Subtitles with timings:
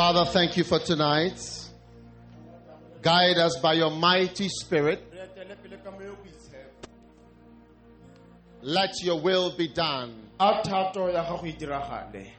[0.00, 1.38] Father, thank you for tonight.
[3.02, 5.04] Guide us by your mighty spirit.
[8.62, 10.14] Let your will be done.
[10.40, 12.30] a thato ya gago diragale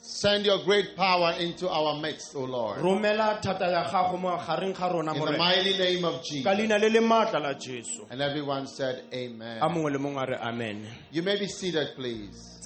[0.00, 2.78] Send your great power into our midst, O Lord.
[2.78, 6.46] romela thata ya gago mo gareng ga rona In the mighty name of Jesus.
[6.46, 9.58] leina le le maatla la jesu And everyone said, Amen.
[9.60, 12.60] a mongwe le mongwe a re amen You may be seated, please.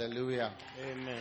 [0.00, 0.50] Hallelujah.
[0.80, 1.20] amen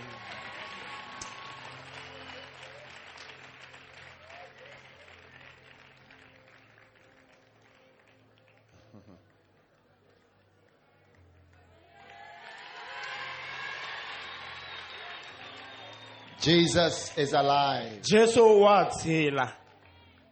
[16.42, 18.02] Jesus is alive.
[18.02, 19.54] jesu wa tshela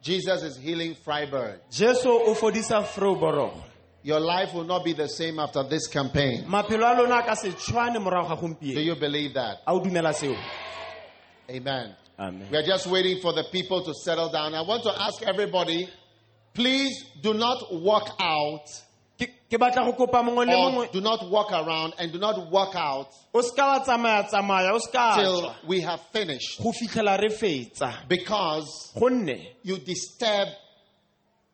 [0.02, 1.59] Jesus is healing Vryburg.
[1.70, 3.64] jesu o fodisa froborogo
[4.03, 6.45] Your life will not be the same after this campaign.
[6.45, 9.58] maphelo a lona a ka se tshwane morago ga Do you believe that?
[9.67, 10.36] a o dumela seo
[11.50, 11.95] Amen.
[12.20, 14.54] amen We are just waiting for the people to settle down.
[14.54, 15.89] I want to ask everybody,
[16.54, 18.66] please do not walk out
[19.20, 22.52] ke ke batla go kopa mongwe le or do not walk around and do not
[22.52, 27.17] walk out o seka wa tsamaya tsamaya o seka till we have finished go fitlhela
[27.20, 28.94] re fetsa because
[29.64, 30.50] you disturb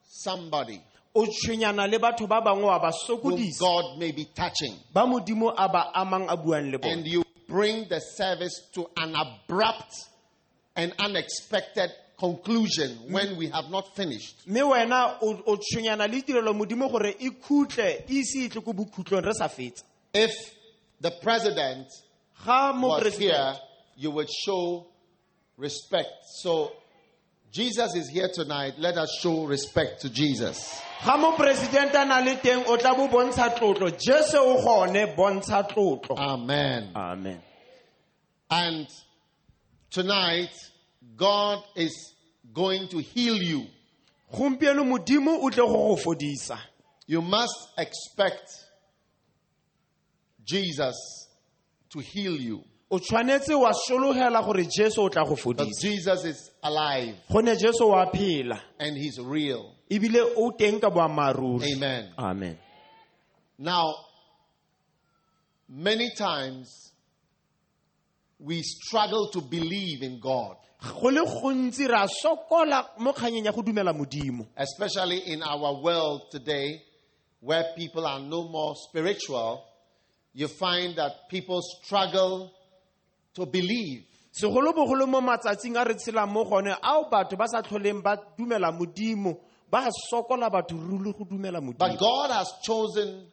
[0.04, 0.82] somebody
[1.16, 5.54] o tshwenyana le batho ba bangwe wa ba whom God may be touching ba modimo
[5.56, 9.94] a ba amang a buang le and you bring the service to an abrupt
[10.76, 14.48] and unexpected conclusion when we have not finished.
[14.48, 19.34] mme wena o o tshwenyana le tirelo modimo gore khutle ise tle ko bokhutlong re
[19.34, 20.32] sa fetsa If
[21.02, 21.88] the president
[22.46, 23.56] was here,
[23.96, 24.86] you would show
[25.58, 26.26] respect.
[26.42, 26.72] So
[27.52, 28.76] Jesus is here tonight.
[28.78, 30.82] Let us show respect to Jesus.
[31.06, 35.64] Ga moporesidente a na le teng o tla bo bontsha tlotlo jesu o gone bontsha
[35.64, 36.92] tlotlo Amen.
[36.96, 37.42] amen
[38.50, 38.88] And
[39.90, 40.52] tonight,
[41.16, 42.14] God is
[42.54, 43.66] going to heal you.
[44.32, 46.58] gompieno modimo o tle go go fodisa
[47.08, 48.48] You must expect
[50.46, 50.96] Jesus
[51.90, 52.64] to heal you.
[52.94, 57.56] O tshwanetse wa sologela gore jesu o tla go But fodisa Jesus is alive gone
[57.56, 59.74] jesu wa phela and he's real.
[59.90, 62.14] ebile o teng ka boammaaruri Amen.
[62.18, 62.58] amen
[63.58, 63.94] Now,
[65.70, 66.92] many times
[68.40, 70.58] we struggle to believe in God,
[71.02, 75.82] go le gontsi re a sokola mo kganyeng ya go dumela modimo especially in our
[75.82, 76.82] world today
[77.40, 79.64] where people are no more spiritual.
[80.34, 82.52] You find that people struggle
[83.34, 84.04] to believe.
[84.32, 88.72] segolobogolo mo matsatsing a re tshelang mo gone ao batho ba sa tlholeng ba dumela
[88.72, 89.38] modimo
[89.70, 93.26] ba sokola batho ruri go dumela But modimo God has chosen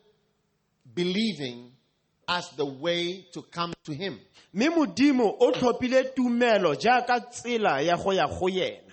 [0.94, 1.72] believing
[2.28, 4.18] as the way to come to Him.
[4.54, 8.92] mme modimo o tlhophile tumelo jaaka tsela ya go ya go yena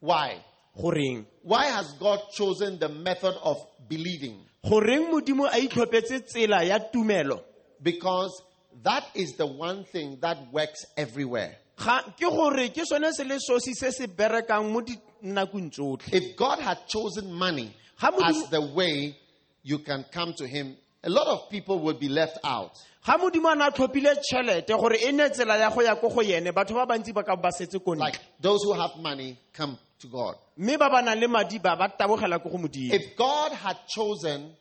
[0.00, 0.36] Why?
[0.76, 3.56] goreng Why has God chosen the method of
[3.88, 4.36] believing?
[4.64, 7.40] goreng modimo a itlhophetse tsela ya tumelo
[7.82, 8.42] Because
[8.82, 11.56] that is the one thing that works everywhere.
[11.76, 16.36] ga ke gore ke sone se le sosi se se berekang mo dinakong tsotlhe If
[16.36, 19.16] God had chosen money as the way
[19.62, 22.72] you can come to Him, a lot of people would be left out.
[23.04, 26.20] ga modimo a ne a tlhophile tšhelete gore ne tsela ya go ya ko go
[26.22, 29.38] yene batho ba bantsi ba ka ba setse ko ntle Like those who have money
[29.52, 30.34] come to God.
[30.58, 33.76] mme ba ba nang le madi ba ba tabogela ko go modimo If God had
[33.88, 34.52] chosen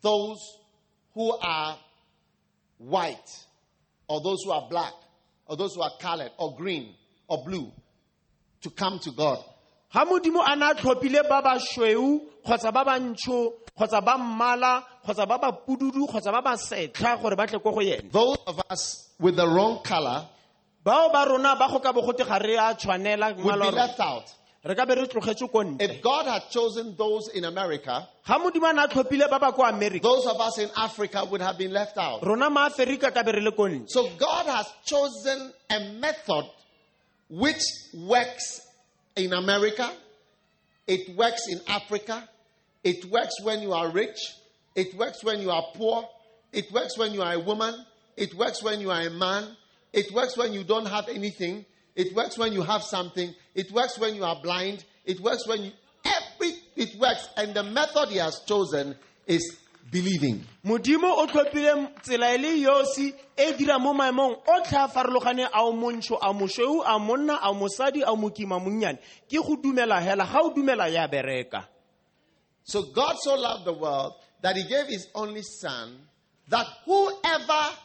[0.00, 0.40] those
[1.14, 1.76] who are
[2.78, 3.30] white,
[4.08, 4.92] or those who are black,
[5.46, 6.94] or those who are colored, or green,
[7.28, 7.70] or blue,
[8.62, 9.38] to come to God,
[9.92, 14.82] ga modimo a ne a tlhophile ba ba sweu kgotsa ba bantsho kgotsa ba mmala
[15.04, 18.38] kgotsa ba ba pududu kgotsa ba ba setlha gore ba tle ko go yena Those
[18.46, 20.26] of us with the wrong color
[20.84, 23.70] bao ba rona ba go ka bogote ga re a tshwanela would mmala be wa
[23.70, 23.76] rona.
[23.86, 24.24] left out.
[24.64, 25.82] Re ka be re tlogetse ko ntle.
[25.82, 29.52] If God had chosen those in America, ga modimo a ne a tlhophile ba ba
[29.52, 30.00] ko america.
[30.02, 32.24] those of us in Africa would have been left out.
[32.24, 33.88] rona maaferika ka be re le ko ntle.
[33.88, 36.44] So God has chosen a method
[37.28, 37.62] which
[37.94, 38.60] works
[39.16, 39.90] in America,
[40.86, 42.28] it works in Africa,
[42.82, 44.18] it works when you are rich,
[44.74, 46.08] it works when you are poor,
[46.52, 47.74] it works when you are a woman,
[48.16, 49.56] it works when you are a man,
[49.92, 51.64] it works when you don't have anything,
[51.96, 55.64] it works when you have something, it works when you are blind, it works when
[55.64, 55.72] you
[56.04, 57.28] every it works.
[57.36, 58.96] And the method he has chosen
[59.26, 59.58] is
[59.90, 60.44] believing.
[60.64, 64.42] modimo o tlhophile tsela e le yosi e dira mo maemong.
[64.46, 68.98] Otlhe a farologane a o montsho a mosweu a monna a mosadi a mokima monnyane.
[69.28, 70.24] Ke go dumela hela.
[70.24, 71.64] Ga o dumela ya bereka.
[72.64, 75.98] So God so loved the world that he gave his only son
[76.48, 77.76] that whoever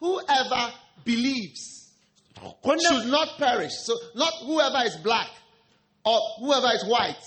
[0.00, 0.72] whoever
[1.04, 1.77] believes
[2.80, 3.72] should not perish.
[3.82, 5.28] So not whoever is black
[6.04, 7.22] or whoever is white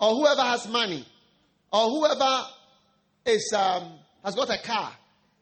[0.00, 1.04] or whoever has money
[1.72, 2.44] or whoever
[3.26, 3.92] is um,
[4.24, 4.92] has got a car.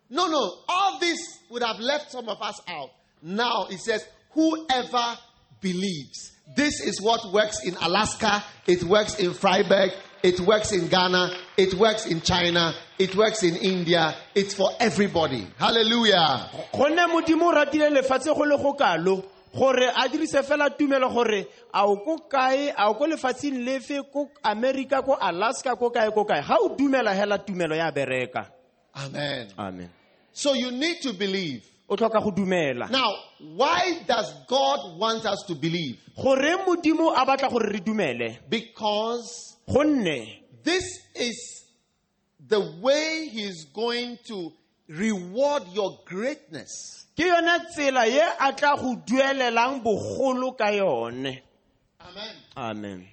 [0.09, 1.19] No, no, all this
[1.51, 2.91] would have left some of us out.
[3.23, 5.19] Now it says whoever
[5.61, 6.33] believes.
[6.57, 9.93] This is what works in Alaska, it works in Vryburg,
[10.23, 14.15] it works in Ghana, it works in China, it works in India.
[14.35, 15.47] It's for everybody.
[15.59, 16.51] Hallelujah.
[16.73, 19.25] gonne modimo o ratile lefatshe go le go kalo
[19.57, 24.01] gore a dirise fela tumelo gore a o ko kae a o ko lefatsheng lefe
[24.13, 28.47] ko america ko alaska ko kae ko kae ga o dumela hela tumelo ya bereka
[28.95, 29.49] Amen.
[29.59, 29.91] amen
[30.33, 31.65] So you need to believe.
[31.89, 33.13] o tlhoka go dumela Now,
[33.57, 35.99] why does God want us to believe?
[36.17, 40.27] gore modimo a batla gore re dumele Because gonne
[40.63, 40.85] this
[41.15, 41.65] is
[42.49, 44.53] the way He's going to
[44.89, 47.07] reward your greatness.
[47.17, 51.41] ke yone tsela ye a tla go duelelang bogolo ka yone
[52.01, 52.35] Amen.
[52.57, 53.07] amen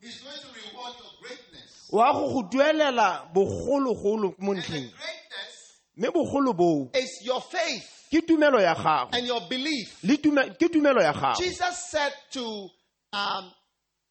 [0.00, 1.88] He's going to reward your greatness.
[1.90, 5.54] wa go go duelela bogologolo mo And ntlheng greatness
[5.96, 10.02] mme bogolo boo is your faith ke tumelo ya gago and your belief.
[10.02, 12.68] le ke tumelo ya gago Jesus said to
[13.12, 13.52] um,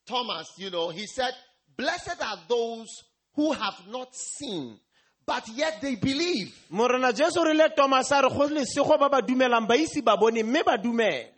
[0.08, 1.34] Thomas, you know, he said,
[1.78, 2.88] Blessed are those
[3.36, 4.80] who have not seen,
[5.26, 6.54] but yet they believe.
[6.72, 10.18] morena jesu re le thomas a re go lesego ba ba dumelang ba ise ba
[10.18, 11.30] bone mme ba dumela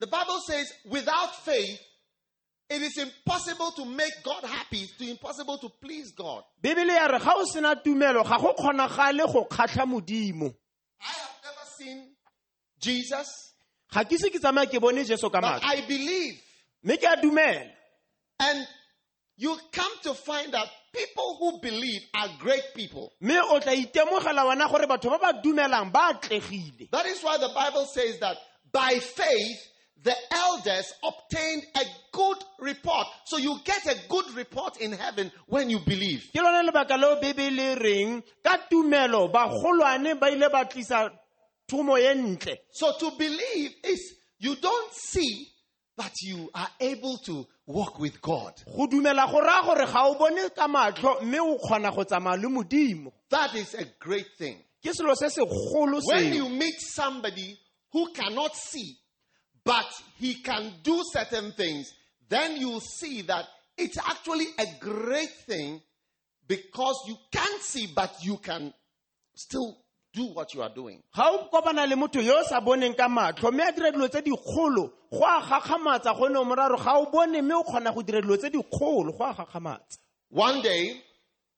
[0.00, 1.78] The Bible says, without faith,
[2.70, 6.42] it is impossible to make God happy, it's impossible to please God.
[6.62, 10.54] bebele ya re ga o sena tumelo ga go kgonagale go kgatlha modimo
[11.00, 12.06] I have never seen
[12.78, 13.52] Jesus,
[13.92, 16.40] ga ke se ke tsamaya ke bone jesu ka but matlho I believe.
[16.84, 17.70] mme ke a dumela
[18.40, 18.66] And
[19.40, 23.10] you come to find that people who believe are great people.
[23.20, 27.38] mme o tla itemogela wena gore batho ba ba dumelang ba atlegile That is why
[27.38, 28.36] the Bible says that
[28.72, 29.58] by faith,
[30.02, 33.06] the elders obtained a good report.
[33.26, 36.28] So you get a good report in heaven when you believe.
[36.32, 41.10] ke lone lebaka leo bebele reng ka tumelo bagolwane ba ile ba tlisa
[41.68, 45.46] thomo ye ntle So to believe is you don't see,
[46.00, 48.54] but you are able to walk with God.
[48.74, 52.40] go dumela go raya gore ga o bone ka matlho mme o kgona go tsamaya
[52.40, 54.56] le modimo That is a great thing.
[54.82, 57.58] ke selo se segolo When you meet somebody
[57.92, 58.96] who cannot see,
[59.62, 59.84] but
[60.16, 61.92] he can do certain things,
[62.30, 63.44] then you'll see that
[63.76, 65.82] it's actually a great thing
[66.48, 68.72] because you can't see, but you can
[69.34, 69.76] still
[70.12, 71.00] do what you are doing.
[71.14, 74.08] ga o kopana le motho yo o sa boneng ka matlho mme a dira dilo
[74.08, 78.02] tse dikgolo go a gakgamatsa gonne o moraro ga o bone mme o kgona go
[78.02, 79.98] dira dilo tse dikgolo go a gakgamatsa
[80.32, 81.02] One day,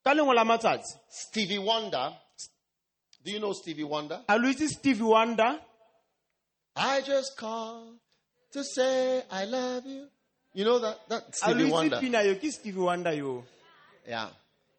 [0.05, 2.13] ka lengwe la matsatsi Stevie Wonder,
[3.25, 4.21] do you know Stevie Wonder?
[4.29, 5.59] a lo itse stevie wonder
[6.77, 7.95] I just call
[8.53, 10.07] to say I love you.
[10.55, 10.99] You know that?
[11.09, 12.01] That Stevie Wonder.
[12.01, 13.45] pina yo ke stevie wonder yo
[14.07, 14.29] Yeah.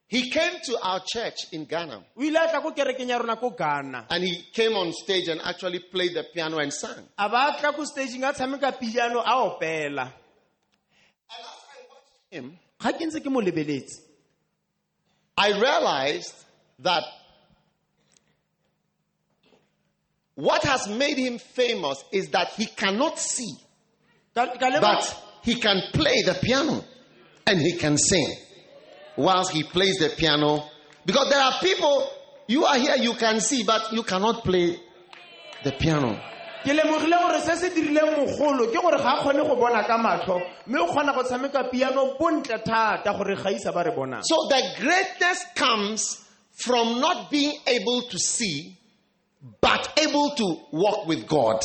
[0.07, 2.03] He came to our church in Ghana.
[2.17, 4.05] o ile a tla ko kerekeng ya rona ko ghana.
[4.09, 7.07] And he came on stage and actually played the piano and sang.
[7.17, 10.11] a ba tla ko stageng a tshameka piano a opela.
[12.29, 14.01] Him, ga ke ntse ke mo lebeletse.
[15.37, 16.35] I realized
[16.79, 17.03] that
[20.35, 23.53] what has made him famous is that he cannot see,
[24.35, 26.83] Ka- ka lema- but he can play the piano
[27.47, 28.27] and he can sing
[29.17, 30.69] whilst he plays the piano.
[31.05, 32.09] Because there are people,
[32.47, 34.79] you are here, you can see, but you cannot play
[35.63, 36.19] the piano.
[36.63, 39.97] ke lemogile gore se se dirileng mogolo ke gore ga a kgone go bona ka
[39.99, 44.61] matlho mme o kgona go tshameka piano bontle thata gore ba re bonang So the
[44.79, 48.77] greatness comes from not being able to see,
[49.59, 51.59] but able to walk with God.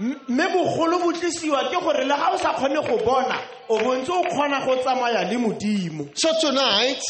[0.00, 3.36] Mme bogolo bo tlisiwa ke gore le ga o sa kgone go bona
[3.68, 7.02] o bontse o kgona go tsamaya le modimo So tonight,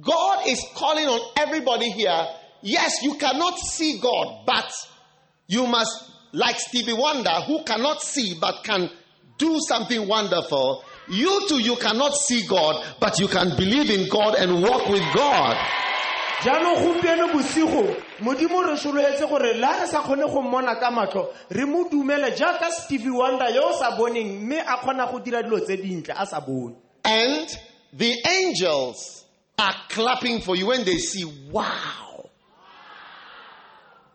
[0.00, 2.26] God is calling on everybody here.
[2.62, 4.72] Yes, you cannot see God, but
[5.48, 5.92] you must,
[6.32, 8.88] like Stevie Wonder, who cannot see but can
[9.36, 10.82] do something wonderful.
[11.10, 15.04] You too, you cannot see God, but you can believe in God and walk with
[15.14, 15.56] God.
[16.42, 20.90] Jaanong gompieno bosigo modimo re sologetse gore le ga re sa kgone go mmona ka
[20.90, 25.18] matlho re mo dumele jaaka stevie wonder yo o sa boneng mme a kgona go
[25.20, 26.74] dira dilo tse dintle a sa bone
[27.04, 27.48] And
[27.92, 29.24] the angels
[29.58, 32.30] are clapping for you when they see, wow.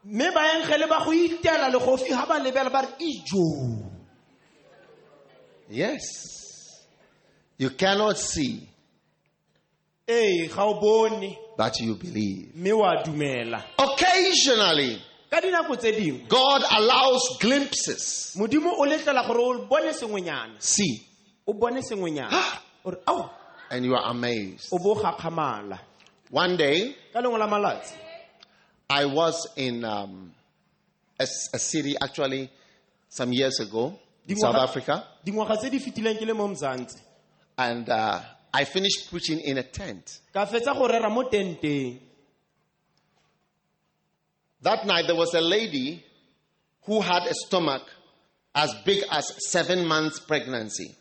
[0.04, 3.86] mme ba go itela legofi ga ba lebela ba re ijo
[5.70, 6.86] Yes.
[7.58, 8.69] You cannot see,
[10.10, 11.38] ee ga o bone.
[11.80, 12.56] You believe.
[12.56, 13.64] mme wa dumela.
[13.78, 18.34] Occasionally, ka dinako tse dingwe God allows glimpses.
[18.36, 20.56] modimo o letlela gore o bone sengwenyana.
[20.60, 21.06] See,
[21.46, 22.32] o bone sengwenyana.
[22.84, 23.30] Ore ao
[23.70, 24.70] and you are amazed.
[24.72, 25.80] o bo gakgamala.
[26.32, 27.94] One day, ka lengwe la malatsi
[28.90, 30.32] I was in um,
[31.20, 31.24] a,
[31.54, 32.50] a city actually
[33.10, 36.98] some years ago in South Africa, dingwaga tse di fetileng ke le mo mzantsi
[37.58, 38.22] and uh,
[38.54, 40.20] I finished preaching in a tent.
[40.34, 42.00] ka fetsa go rera mo tenteng
[44.62, 46.04] That night, there was a lady
[46.84, 47.84] who had a stomach
[48.54, 50.96] as big as seven months pregnancy.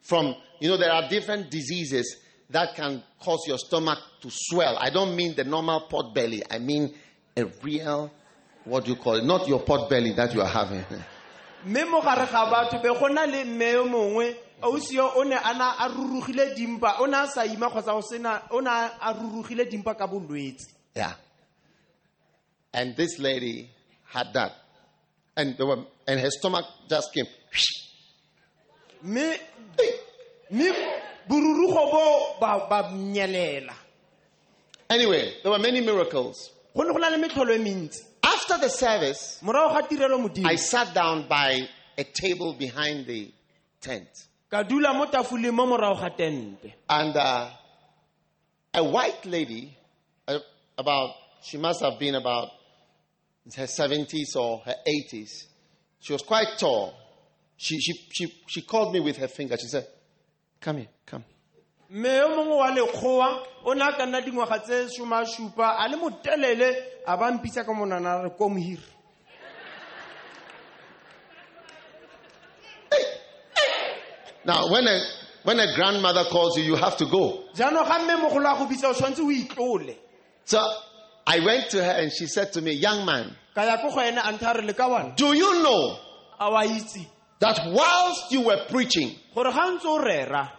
[0.00, 2.16] From, you know, there are different diseases
[2.50, 4.76] that can cause your stomach to swell.
[4.78, 6.94] I don't mean the normal pot belly, I mean
[7.36, 8.12] a real,
[8.64, 9.24] what do you call it?
[9.24, 10.84] Not your pot belly that you are having.
[11.64, 15.22] mme mo gare ga batho be go na le mme yo mongwe ausi yo o
[15.24, 18.60] ne a na a rurugile dimpa o ne a sa ima kgotsa o sena o
[18.60, 21.14] ne a rurugile dimpa ka bolwetse Yeah.
[22.74, 23.70] And this lady
[24.06, 24.52] had that.
[25.36, 27.26] And, there were, and her stomach just came.
[29.02, 29.36] mme
[30.50, 30.72] mme
[31.28, 33.74] borurugo bo ba ba nyelela
[34.90, 36.50] Anyway, there were many miracles.
[36.76, 40.46] go ne go na le metlholo e mentsi After the service, morago ga tirelo modimo
[40.46, 43.32] I sat down by a table behind the
[43.80, 44.08] tent.
[44.50, 47.50] Ka dula mo tafoleng mo morago ga tente And uh,
[48.74, 49.76] a white lady,
[50.28, 50.38] uh,
[50.78, 51.10] about,
[51.42, 52.48] she must have been about
[53.56, 55.44] her 70s or her 80s.
[56.00, 56.94] She was quite tall.
[57.56, 59.56] She, she, she, she called me with her finger.
[59.56, 59.86] She said,
[60.60, 61.24] Come here, come.
[61.90, 65.96] mme yo mongwe wa lekgowa o ne a ka nna dingwaga tse šomasupa a le
[65.96, 66.76] motelele
[67.06, 68.78] a ba mpitsa ka monana a re ko mohiri
[74.50, 75.00] Now, when a,
[75.44, 77.44] when a grandmother calls you, you have to go.
[77.54, 79.96] jaanong ga mme mogolo a go bitsa o tshwanetse o itlole
[80.44, 80.58] So
[81.24, 84.00] I went to her and she said to me, Young man, ka ya ko go
[84.00, 85.96] ene a ntha a re le ka bana do you know
[86.40, 87.06] a wa itse
[87.38, 90.50] that whilst you were preaching, gore ga ntse o rera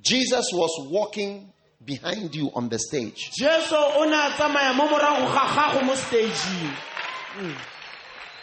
[0.00, 1.52] Jesus was walking
[1.84, 3.30] behind you on the stage?
[3.38, 6.76] jesu o ne a tsamaya mo morago ga gago mo stageng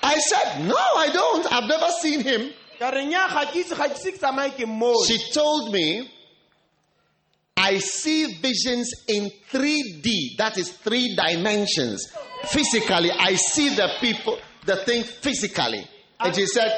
[0.03, 1.45] I said, No, I don't.
[1.53, 2.51] I've never seen him.
[2.81, 5.71] Ka re nya ga ke itse ga ke ise ke tsamaye ke mmone She told
[5.71, 6.09] me,
[7.55, 12.11] I see visions in 3D, that is three dimensions.
[12.49, 15.85] Physically, I see the people, the thing physically.
[16.19, 16.73] And she said,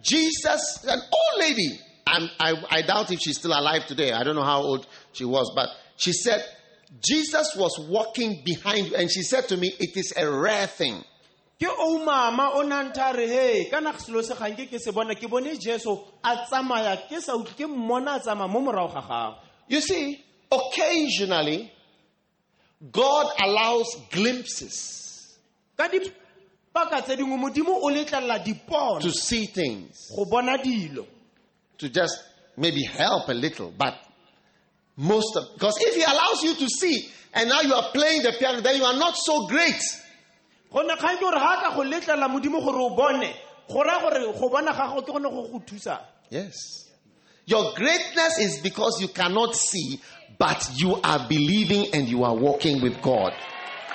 [0.00, 4.12] Jesus, an old lady, and I, I doubt if she's still alive today.
[4.12, 6.44] I don't know how old she was, but she said,
[7.02, 8.94] Jesus was walking behind you.
[8.94, 11.02] And she said to me, It is a rare thing.
[11.58, 15.14] Ke o mama o na ntha he kana selo se gang ke ke se bona
[15.14, 19.02] ke bone jesu a tsamaya ke sa utlwe ke mmona a tsamaya mo morago ga
[19.02, 19.36] gago.
[19.66, 21.70] You see, occasionally,
[22.92, 25.36] God allows glimpses
[25.76, 31.06] ka dipaka tse dingwe modimo o letlelela to see things, go bona dilo.
[31.78, 32.22] To just
[32.56, 33.94] maybe help a little, but
[34.96, 38.32] most of because if He allows you to see and now you are playing the
[38.32, 39.80] piano, then you are not so great.
[40.72, 43.32] Kgang ke gore ga ka go letlelela modimo gore o bone
[43.68, 45.98] go raya gore go bona gago ke gone go go thusa
[46.30, 46.90] Yes.
[47.46, 49.98] Your greatness is because you cannot see,
[50.38, 53.32] but you are believing and you are walking with God.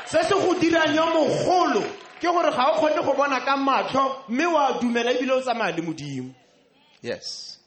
[0.06, 1.84] se se go dirang yo mogolo
[2.20, 5.76] ke gore ga o kgone go bona ka matlho mme wa dumela ebile o tsamaya
[5.76, 6.34] le modimo
[7.02, 7.58] Yes.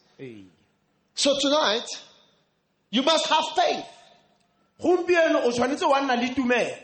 [1.15, 1.87] So tonight,
[2.91, 3.85] you must have faith.
[4.81, 6.77] gompieno o tshwanetse wa nna le tumelo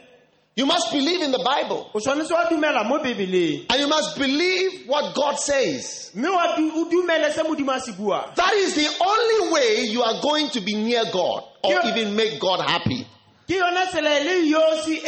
[0.54, 1.90] You must believe in the Bible.
[1.94, 6.11] o tshwanetse wa dumela mo bebeleng And you must believe what God says.
[6.14, 9.85] mme wa du- o dumele se modimo a se buang That is the only way
[9.90, 13.06] you are going to be near God or even make God happy.
[13.49, 15.00] ke yona tsela le yosi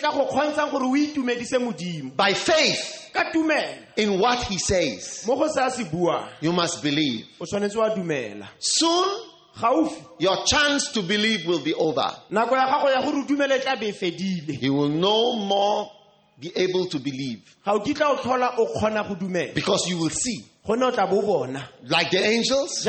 [0.00, 3.00] tla go kgontshang gore o itumedise modimo By faith
[3.96, 7.26] in what He says, mo go se a se buang you must believe.
[7.40, 9.08] o tshwanetse wa dumela Soon,
[10.18, 12.10] your chance to believe will be over.
[12.30, 14.60] nako ya gago ya gore o dumele tla be fedile.
[14.62, 15.90] You will no more
[16.40, 17.42] be able to believe.
[17.64, 19.54] Ga o kitla o tlhola o kgona go dumela.
[19.54, 20.44] Because you will see.
[20.66, 21.68] gonne o tla bo bona.
[21.84, 22.84] Like the angels,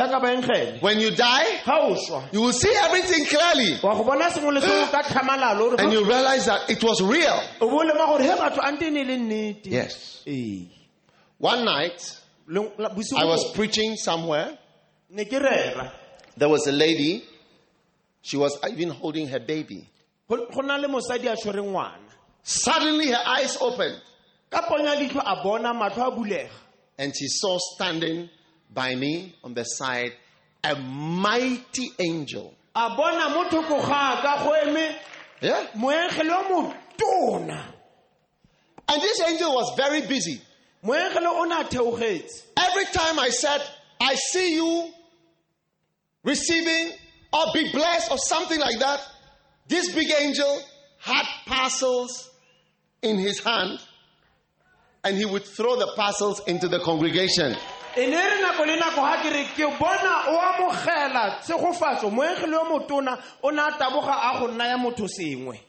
[0.81, 3.77] when you die, ga o swa you will see everything clearly.
[3.83, 7.39] Wa go bona sengwe le sengwe ka tlhamalalo and you realize that it was real.
[7.61, 9.67] o bo lema gore he batho ante ne le nnete.
[9.67, 10.23] Yes.
[11.37, 14.57] One night, Le- la- bosigo I was preaching somewhere.
[16.37, 17.23] Ne ke rera There was a lady,
[18.21, 19.87] she was even holding her baby.
[20.29, 21.99] go go na le mosadi a tshwereng ngwana
[22.43, 24.01] Suddenly, her eyes opened
[24.51, 26.49] ka ponya leitlho a bona matlho a bulega
[26.97, 28.29] and she saw standing
[28.73, 30.13] by me on the side
[30.63, 32.53] a mighty angel.
[32.75, 34.95] a bona mo thoko ga ka go eme
[35.41, 35.67] Yeah.
[35.75, 37.61] moengele wa motona
[38.87, 40.39] And this angel was very busy.
[40.83, 43.61] moengele o ne a theogetse Every time I said,
[43.99, 44.89] I see you
[46.25, 46.91] receiving
[47.31, 48.99] or be blessed or something like that,
[49.67, 50.61] this big angel
[50.99, 52.29] had parcels
[53.01, 53.79] in his hand
[55.03, 57.55] and he would throw the parcels into the congregation.
[57.97, 62.65] ne re nako le nako ga ke re ke bona o amogela tshegofatso moengele yo
[62.65, 65.59] motona o ne a taboga a go naya motho sengwe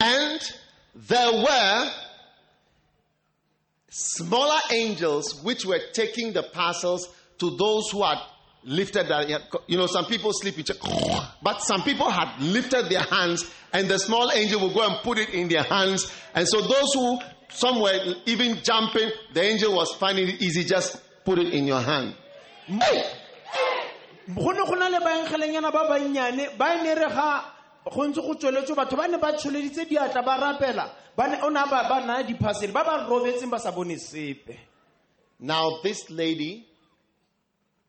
[0.00, 0.40] And
[0.96, 1.90] there were
[3.88, 8.18] smaller angels which were taking the parcels to those who had
[8.64, 9.28] lifted that.
[9.66, 10.70] you know some people sleep each
[11.42, 15.18] but some people had lifted their hands and the small angel will go and put
[15.18, 16.12] it in their hands.
[16.34, 21.00] And so those who some were even jumping the angel was finding it easy just
[21.24, 22.14] put it in your hand.
[22.68, 27.44] Go ne go na le baengelenyana ba bannyane ba ne re ga
[27.90, 30.90] go ntse go tsweletswe batho ba ne ba tsholeditse diatla ba rapela
[31.42, 34.56] o ne ba naya diphasele ba ba robetseng ba sa bone sepe.
[35.40, 36.68] Now this lady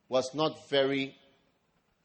[0.09, 1.15] was not very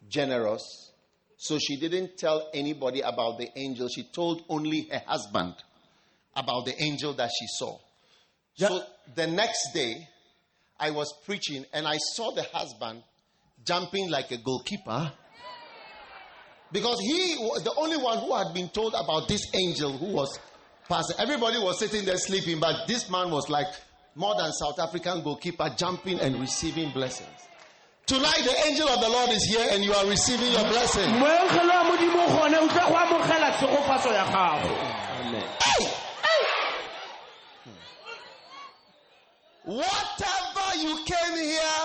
[0.09, 0.93] generous
[1.37, 5.55] so she didn't tell anybody about the angel she told only her husband
[6.37, 7.77] about the angel that she saw
[8.55, 8.83] so
[9.15, 10.09] the next day
[10.79, 13.03] i was preaching and i saw the husband
[13.65, 15.13] jumping like a goalkeeper
[16.73, 20.39] because he was the only one who had been told about this angel who was
[20.89, 21.17] passing.
[21.19, 23.67] Everybody was sitting there sleeping, but this man was like
[24.15, 27.48] more than South African goalkeeper jumping and receiving blessings.
[28.09, 31.09] Tonight, the angel of the Lord is here and you are receiving your blessing.
[31.21, 34.75] moengele wa modimo gone o tla go amogela tshegofatso ya gago
[39.65, 41.85] Whatever you came here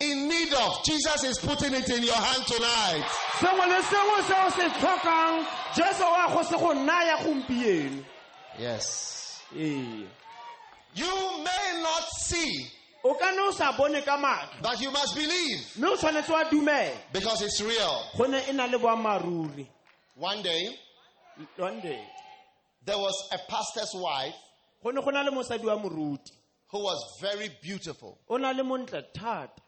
[0.00, 3.04] in need of, Jesus is putting it in your hand tonight.
[3.38, 8.04] sengwe le sengwe se o se tlhokang jesu wa go se go naya gompieno
[8.58, 9.42] Yes.
[9.54, 12.66] You may not see,
[13.04, 14.62] o ka ne o sa bone ka matlho.
[14.62, 15.60] But you must believe.
[15.76, 18.02] Mme o tshwanetse wa because it's real.
[18.16, 19.66] go ne na le boammaaruri.
[20.16, 20.74] One day,
[21.56, 22.00] one day.
[22.84, 24.34] there was a pastor's wife
[24.82, 26.32] go ne go na le mosadi wa moruti.
[26.68, 28.18] who was very beautiful.
[28.28, 29.60] o na le montle thata.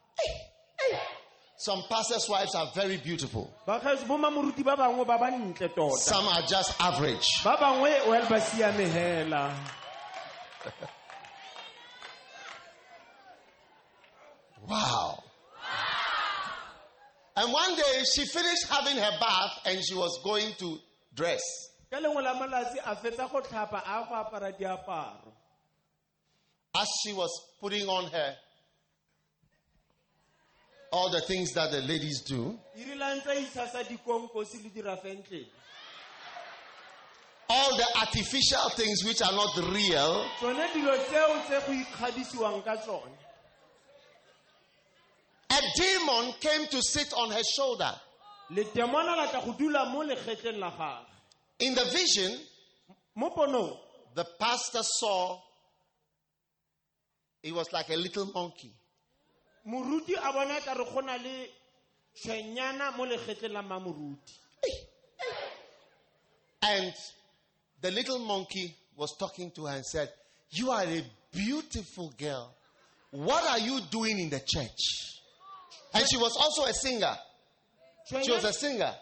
[1.58, 3.50] Some pastors' wives are very beautiful.
[3.66, 5.96] bagaetso bo mamoruti ba bangwe ba ba ntle tota.
[5.96, 7.28] Some are just average.
[7.44, 9.52] ba bangwe well ba siame hela
[14.68, 15.22] Wow.
[17.36, 20.78] And one day she finished having her bath and she was going to
[21.14, 21.42] dress.
[21.90, 25.32] ka lengwe la malatsi a fetsa go tlhapa a go apara diaparo.
[26.74, 28.34] As she was putting on her
[30.92, 35.46] all the things that the ladies do, irilang tsa itshasa dikonkosi le dirafentleng
[37.48, 42.76] all the artificial things which are not real, tsone dilo tseo tse go ikgabisiwang ka
[42.76, 43.14] tsone
[45.50, 47.92] a demon came to sit on her shoulder.
[48.50, 51.06] letemona la tla go dula mo legetleng la gage
[51.60, 52.38] In the vision,
[54.14, 55.40] the pastor saw
[57.42, 58.72] it was like a little monkey.
[59.66, 61.48] moruti a bona ka re go na le
[62.14, 64.32] tshwenyana mo legetleng la mamoruti
[66.62, 66.92] And
[67.80, 70.10] the little monkey was talking to her and said,
[70.50, 72.54] You are a beautiful girl.
[73.12, 75.15] What are you doing in the church?
[75.96, 77.16] And she was also a singer.
[78.04, 78.92] She was a singer.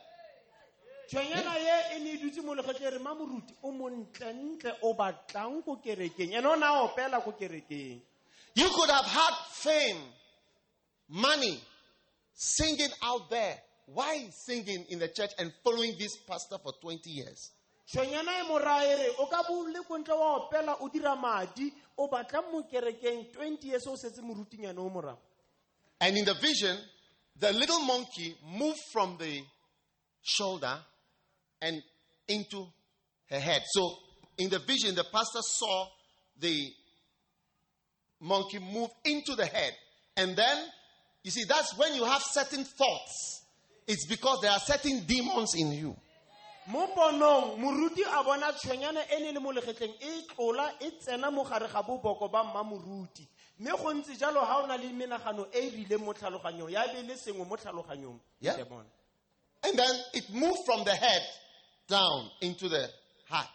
[1.09, 6.47] tshwenyana ye ne dutse mo legetle re mamoruti o montlentle o batlang ko kerekeng ene
[6.47, 8.01] o ne a opela ko kerekeng
[8.55, 10.01] You could have had fame,
[11.09, 11.61] money,
[12.33, 13.59] singing out there.
[13.87, 17.51] Why singing in the church and following this pastor for 20 years?
[17.87, 22.41] tshwenyana e morae o ka bo le ko wa opela o dira madi o batla
[22.51, 25.21] mo kerekeng 20 years o setse morutinyane o morago
[26.01, 26.77] And in the vision,
[27.39, 29.43] the little monkey moved from the
[30.23, 30.79] shoulder
[31.61, 31.83] and
[32.29, 32.67] into
[33.31, 33.63] her head.
[33.67, 33.97] So
[34.39, 35.87] in the vision, the pastor saw
[36.41, 36.73] the
[38.21, 39.73] monkey move into the head.
[40.17, 40.67] And then,
[41.23, 43.43] you see, that's when you have certain thoughts.
[43.87, 45.97] It's because there are certain demons in you.
[46.67, 51.31] mo ponong moruti a bona tshwenyana e ne le mo legetleng e tlola e tsena
[51.31, 55.47] mo gare ga boboko ba mmamoruti mme go ntse jalo ga o na le menagano
[55.53, 58.57] e e rileng mo tlhaloganyong ya be le sengwe mo tlhaloganyong Yeah.
[58.57, 58.85] Demon.
[59.63, 61.23] And then it moved from the head
[61.89, 62.89] down into the
[63.29, 63.49] heart.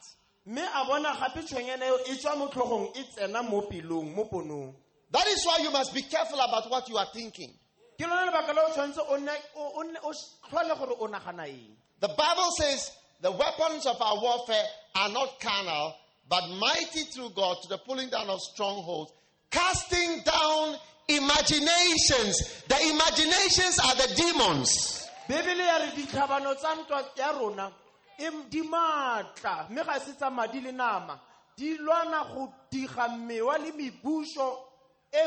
[0.45, 4.25] mme a bona gape tshwenyana eo e tswa mo tlhogong e tsena mo pelong mo
[4.25, 4.73] ponong
[5.11, 7.53] That is why you must be careful about what you are thinking.
[7.99, 10.13] ke lona lebaka le o tshwanetse o nne- o- o nne- o
[10.49, 14.63] tlhole gore o nagana eng The Bible says the weapons of our warfare
[14.95, 15.93] are not carnal,
[16.29, 19.11] but mighty through God to the pulling down of strongholds,
[19.51, 20.75] casting down
[21.07, 22.63] imaginations.
[22.67, 24.95] The imaginations are the demons.
[25.29, 27.71] bebele ya re ditlhabano tsa ntwa ya rona
[28.17, 31.19] em- di maatla mme ga se tsa madi le nama
[31.55, 34.57] di lwana go diga mmewa le mebuso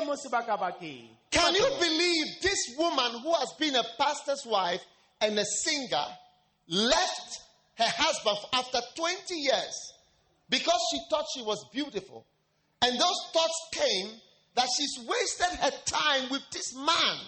[0.04, 4.82] mo sebakabakeng Can you believe this woman who has been a pastor's wife
[5.20, 6.04] and a singer
[6.68, 7.38] left
[7.78, 9.92] her husband after 20 years
[10.50, 12.26] because she thought she was beautiful?
[12.83, 14.11] And those thoughts came
[14.55, 17.18] that she's wasted her time with this man.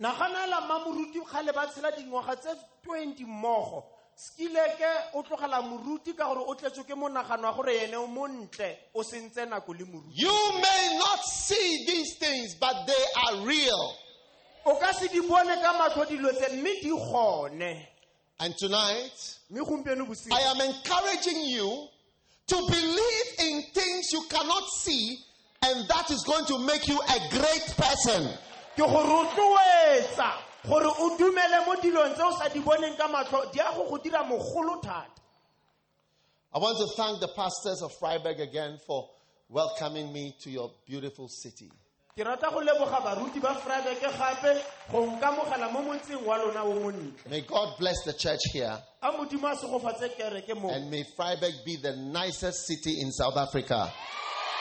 [0.00, 2.50] naganela mmamoruti kgale ba tshela dingwaga tse
[2.86, 3.84] 20 mmogo
[4.16, 8.78] skileke o tlogela moruti ka gore o tletswe ke monagano wa gore ene o montle
[8.94, 13.94] o sentse nako le moruti You may not see these things, but they are real.
[14.66, 17.86] o ka se di bone ka matlho dilo tse mme di gone
[18.40, 21.88] And tonight, mme gompieno bosigo I am encouraging you
[22.48, 25.18] to believe in things you cannot see,
[25.62, 28.28] and that is going to make you a great person.
[28.74, 30.32] ke go rotloetsa
[30.64, 33.84] gore o dumele mo dilong tse o sa di boneng ka matlho di a go
[33.88, 35.20] go dira mogolo thata
[36.54, 39.08] I want to thank the pastors of Vryburg again for
[39.48, 41.70] welcoming me to your beautiful city.
[42.14, 47.40] Ke rata go leboga baruti ba gape go mo montseng wa lona o montle May
[47.40, 50.68] God bless the church here, a modimo a segofatse kereke mo.
[50.68, 53.90] And may Vryburg be the nicest city in South Africa.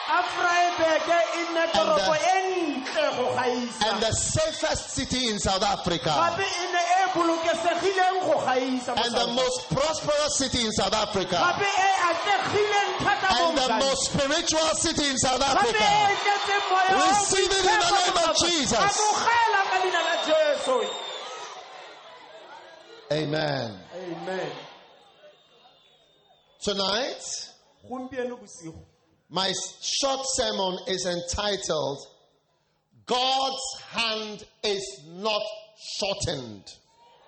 [0.08, 3.92] A fraebeke e nne toropo And e ntle go gaisa.
[3.92, 6.08] and the safest city in South Africa.
[6.08, 10.94] Gape e ne e bolokesegileng go gaisa mo and the most prosperous city in South
[10.94, 11.36] Africa.
[11.36, 15.78] Gape e atlegileng thata mo and the most spiritual city in South Africa.
[15.78, 18.80] tletseng Receive it in the name of Jesus.
[18.80, 20.78] amogela ka leina la jesu
[23.12, 23.80] Amen.
[23.96, 24.52] amen
[26.63, 27.24] Tonight,
[29.30, 31.98] my short sermon is entitled
[33.08, 35.41] God's hand is not
[35.98, 36.63] shortened.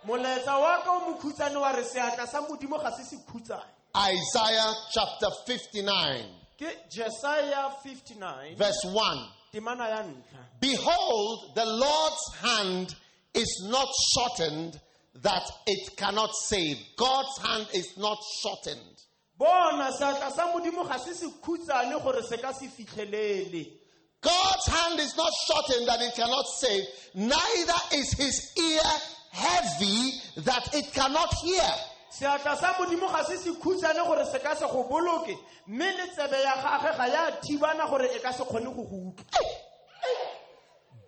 [0.08, 4.74] moletsa wa ka o mokhutsane wa re seatla sa modimo ga se se khutsane Isaiah
[4.92, 6.26] chapter 59,
[6.58, 9.30] ke jesaja 59 verse 1.
[9.54, 12.96] temana ya ntlha Behold, the Lord's hand
[13.36, 14.80] is not shortened
[15.22, 16.78] that it cannot save.
[16.98, 18.98] God's hand is not shortened.
[19.38, 23.74] bona seatla sa modimo ga se se khutsane gore se ka se fitlhelele
[24.22, 28.90] God's hand is not shortened that it cannot save, neither is his ear
[29.32, 31.70] heavy that it cannot hear.
[32.20, 36.08] Seatla sa modimo ga se se khutsane gore se ka se go boloke mme le
[36.14, 39.42] tsebe ya gage ga ya thibana gore e ka se kgone go go utlwa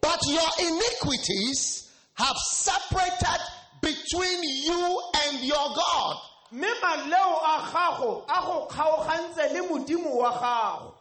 [0.02, 3.42] But your iniquities have separated
[3.82, 6.18] between you and your God.
[6.52, 10.94] mme maleo a gago a go kgaogantse le modimo wa gago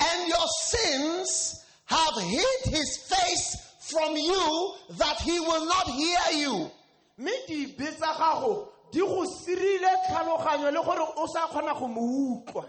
[0.00, 6.70] And your sins have hid his face from you that he will not hear you.
[7.18, 12.00] mme dibe tsa gago di go sirile tlhaloganyo le gore o sa kgona go mo
[12.00, 12.64] utlwa.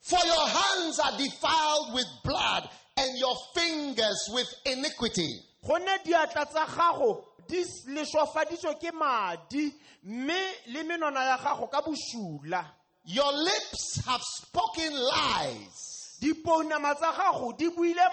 [0.00, 5.44] For your hands are defiled with blood and your fingers with iniquity.
[5.64, 12.64] gonne diatla tsa gago di leswafaditswe ke madi mme le menwana ya gago ka bosula
[13.10, 18.06] Your lips have spoken lies, dipounama tsa gago di buile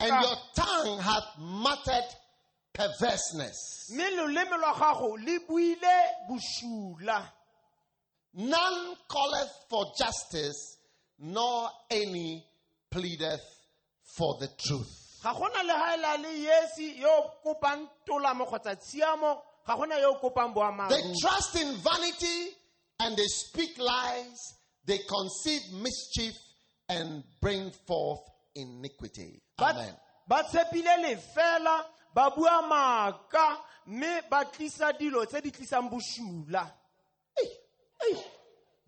[0.00, 2.04] and your tongue hath muttered
[2.74, 3.88] perverseness.
[3.90, 5.96] mme loleme lwa gago le buile
[6.28, 7.22] bošula
[8.36, 10.76] None calleth for justice,
[11.20, 12.44] nor any
[12.90, 13.40] pleadeth
[14.16, 14.90] for the truth.
[15.22, 20.14] ga gona le ga la le yesi yo kopang tolamo kgotsa tshiamo ga gona yo
[20.20, 20.52] kopang
[20.88, 22.50] They trust in vanity
[23.00, 24.54] and they speak lies.
[24.86, 26.34] They conceive mischief
[26.88, 28.20] and bring forth
[28.54, 29.40] iniquity.
[29.60, 29.94] Amen.
[30.28, 31.84] ba tshepile lefela
[32.14, 36.70] ba bua maaka mme ba tlisa dilo tse di tlisang bošula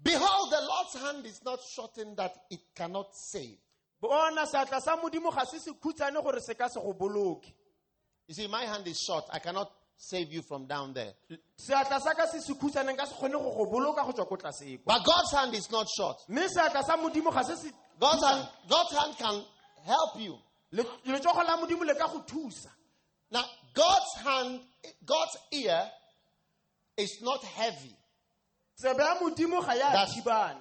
[0.03, 3.57] Behold, the Lord's hand is not shortened that it cannot save.
[4.01, 7.53] bona seatla sa modimo ga se se khutshwane gore se ka se go boloke
[8.29, 9.25] You see, my hand is short.
[9.33, 11.15] I cannot save you from down there.
[11.59, 14.37] seatla sa ka se se khutshwaneng ka se kgone go go boloka go tswa ko
[14.37, 16.19] tlaseko But God's hand is not short.
[16.29, 19.43] mme seatla sa modimo ga se se God's hand, God's hand can
[19.87, 20.37] help you.
[20.73, 22.69] Le- letsogo la modimo le ka go thusa
[23.31, 24.61] Now, God's hand,
[25.05, 25.91] God's ear
[26.97, 27.97] is not heavy.
[28.79, 30.57] tsebe ya modimo That's-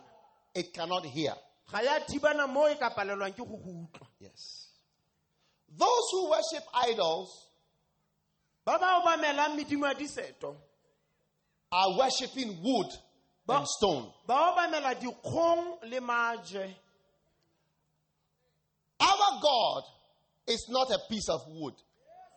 [0.54, 1.36] It cannot hear.
[1.72, 4.70] ga ya thibana mo ka palelwang ke go go utlwa Yes.
[5.70, 7.50] Those who worship idols
[8.66, 10.56] ba ba obamelang medimo ya diseto
[11.72, 12.88] are worshiping wood
[13.50, 14.14] and stone.
[14.26, 16.76] ba obamela dikgong le maje
[19.00, 19.84] Our God
[20.48, 21.74] is not a piece of wood.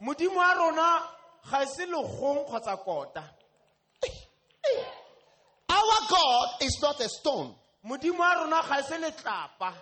[0.03, 1.03] Modimo wa rona
[1.51, 3.23] ga se legong kgotsa kota
[5.71, 7.55] Our God is not a stone.
[7.85, 9.73] modimo wa rona ga se letlapa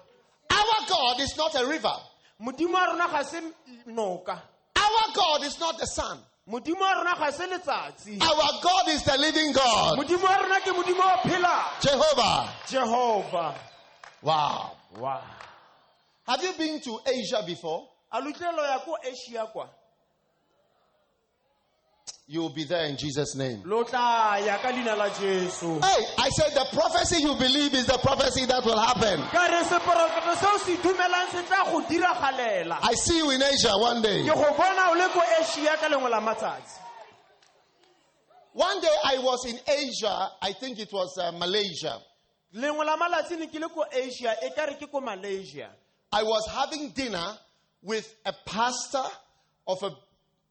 [0.51, 1.95] Our God is not a river.
[2.41, 3.41] modimo wa rona ga se
[3.89, 4.39] noka
[4.77, 6.19] Our God is not the sun.
[6.49, 9.99] modimo wa rona ga se letsatsi Our God is the living God.
[9.99, 12.53] modimo wa rona ke modimo o phelang Jehovah.
[12.69, 13.55] jehova
[14.23, 14.71] Wow.
[14.99, 15.21] wow
[16.27, 17.89] Have you been to Asia before?
[18.13, 19.69] a lotlelo ya ko asia kwa
[22.29, 23.63] You will be there in Jesus' name.
[23.65, 27.87] lo tla ya ka leina la jesu Hey, I said the prophecy you believe is
[27.87, 29.21] the prophecy that will happen.
[29.31, 33.71] ka re seporofeto seo se dumelang se tla go diragalela I see you in Asia
[33.79, 34.23] one day.
[34.25, 36.81] ke go bona o le ko asia ka lengwe la matsatsi
[38.55, 42.01] One day I was in Asia, I think it was uh, Malaysia.
[42.57, 45.69] lengwe la malatsi ne ke le ko asia ka re ke ko malaysia
[46.13, 47.39] I was having dinner
[47.83, 49.05] with a pastor
[49.69, 49.91] of a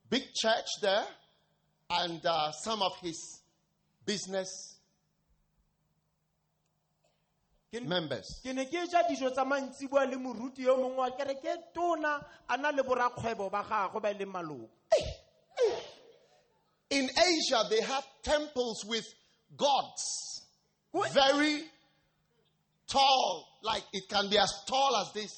[0.09, 1.03] big church there
[1.89, 3.41] and uh, some of his
[4.05, 4.75] business
[7.83, 8.39] members.
[8.43, 12.23] ke ne ke ja dijo tsa mantsibua le moruti yo mongwe wa kere ke tona
[12.47, 14.69] a na le borakgwebo ba gagwe ba leng maloko
[16.91, 19.05] In Asia, they have temples with
[19.57, 20.45] gods.
[21.13, 21.63] Very
[22.87, 25.33] tall, like it can be as tall as this.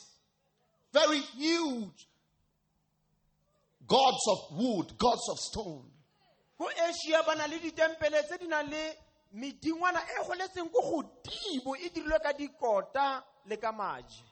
[0.93, 2.07] Very huge.
[3.87, 5.89] Gods of wood, gods of stone.
[6.65, 8.97] Asia ba na le ditempele tse di le
[9.33, 14.23] medingwana e goletseng ko godimo e dirilwe ka dikota le ka maje.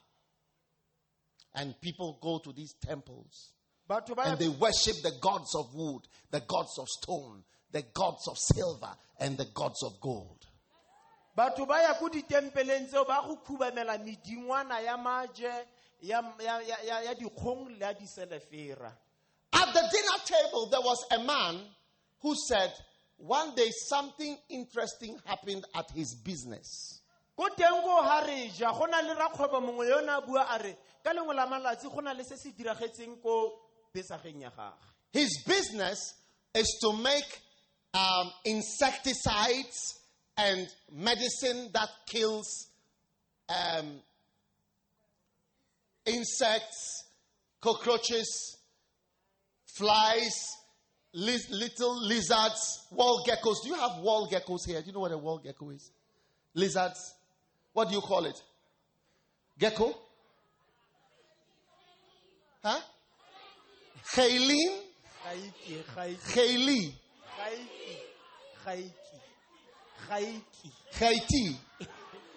[1.54, 3.52] And people go to these temples.
[3.88, 8.90] And they worship the gods of wood, the gods of stone, the gods of silver,
[9.20, 10.44] and the gods of gold.
[11.36, 15.52] batho ba ya ko ditempeleng tseo ba go khubamela medingwana ya maje
[16.00, 18.90] ya, ya, ya, ya, ya dikgong le ya diselefera.
[19.52, 21.60] At the dinner table, there was a man
[22.22, 22.72] who said,
[23.18, 27.00] One day something interesting happened at his business.
[27.36, 30.58] ko teng ko ha re ja go na le rakgwebo mongwe yo na bua a
[30.58, 30.72] re
[31.04, 33.52] ka lengwe la malatsi go na le se se diragetseng ko
[33.94, 34.80] besageng ya gage
[35.12, 36.14] His business
[36.54, 37.40] is to make
[37.92, 40.00] um, insecticides
[40.38, 42.68] and medicine that kills
[43.48, 44.00] um,
[46.06, 47.04] insects,
[47.60, 48.58] cockroaches,
[49.76, 50.34] flies,
[51.16, 53.62] little lizards, wall geckos.
[53.62, 54.80] Do you have wall geckos here?
[54.82, 55.90] Do you know what a wall gecko is?
[56.54, 57.14] Lizards.
[57.72, 58.40] What do you call it?
[59.58, 59.94] Gecko?
[62.62, 62.80] Huh?
[64.14, 64.82] Hailin?
[65.24, 66.94] gaiki gaiki Haili?
[68.64, 68.90] gaiki
[70.08, 71.56] gaiki Haiti?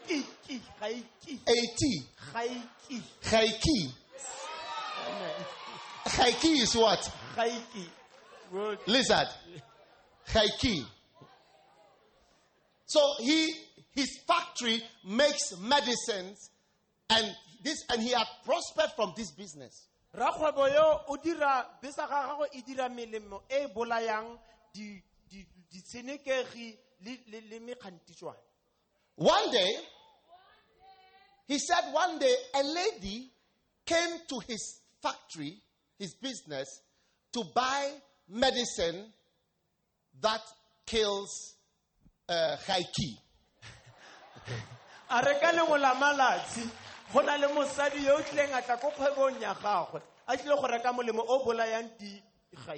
[0.08, 1.46] gaiki gaiki Haiti?
[1.46, 2.04] gaiki
[3.24, 3.94] Haiki?
[6.06, 7.12] Haiki is what?
[7.36, 7.86] gaiki
[8.88, 9.28] Lizard.
[10.28, 10.86] Haiki.
[12.86, 13.54] So he
[13.92, 16.50] his factory makes medicines
[17.10, 17.26] and
[17.64, 19.88] this and he had prospered from this business.
[20.16, 24.38] rakgwebo yo o dira besa ga e dira melemo e bolayang
[24.74, 28.40] di- di- ditshenekegi le- le le mekgantitšwana
[29.18, 29.72] One day,
[31.48, 33.30] he said one day a lady
[33.86, 35.62] came to his factory,
[36.00, 36.82] his business,
[37.34, 37.92] to buy
[38.30, 39.06] medicine
[40.22, 40.42] that
[40.86, 41.56] kills
[42.28, 43.18] uh, Haiki.
[45.10, 46.70] a re ka lengwe la malatsi
[47.14, 50.56] go na le mosadi yo o tlileng a tla ko kgwebong ya gagwe a tlile
[50.62, 52.22] go reka molemo o bolayang di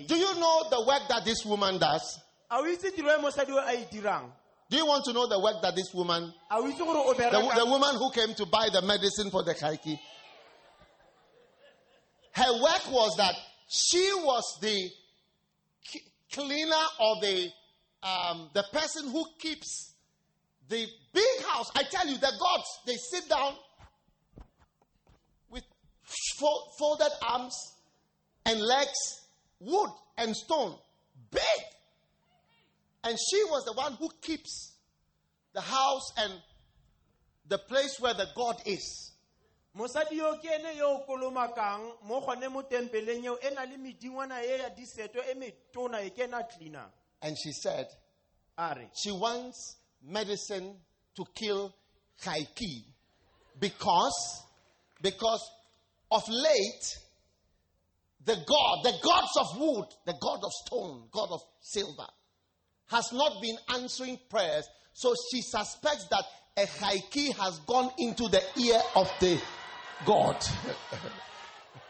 [0.08, 2.20] Do you know the work that this woman does?
[2.50, 4.32] a o itse tiro e mosadi o a e dirang
[4.70, 7.14] Do you want to know the work that this woman, a o itse gore o
[7.14, 10.00] the, bereka the woman who came to buy the medicine for the Haiki?
[12.34, 13.36] Her work was that
[13.68, 14.90] she was the
[16.32, 17.50] cleaner or the
[18.04, 19.94] um, the person who keeps
[20.70, 21.70] the big house.
[21.76, 23.54] I tell you, the gods they sit down
[25.50, 25.64] with
[26.40, 27.56] fo- folded arms
[28.46, 29.22] and legs,
[29.60, 30.76] wood and stone,
[31.32, 31.42] big.
[33.04, 34.74] And she was the one who keeps
[35.54, 36.34] the house and
[37.48, 39.11] the place where the God is.
[39.76, 43.78] Mosadi yo ke ene yo o kolomakang mo gone mo tempeleng eo e na le
[43.78, 46.90] medingwana e ya diseto e metona e ke ena cleaner
[47.22, 47.88] And she said
[48.58, 50.76] a re she wants medicine
[51.16, 51.74] to kill
[52.24, 52.84] Haiki
[53.60, 54.44] because
[55.02, 55.42] because
[56.12, 57.02] of late
[58.26, 62.06] the god, the gods of wood, the god of stone, god of silver,
[62.88, 64.68] has not been answering prayers.
[64.94, 66.24] So she suspects that
[66.58, 69.40] a Haiki has gone into the ear of the
[70.06, 70.38] god.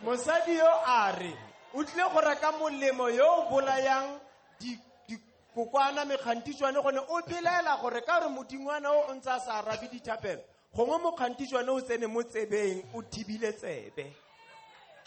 [0.03, 1.33] mosadi yo a re
[1.73, 4.19] o tlile go reka molemo yo o bolayang
[4.59, 9.53] di- dikokwana mekgantitšwane gone o belaela gore ka gore modingwana o o ntse a sa
[9.61, 10.41] arabe dithapelo
[10.75, 14.13] gongwe mokgantitšwane o tsene mo tsebeng o thibile tsebe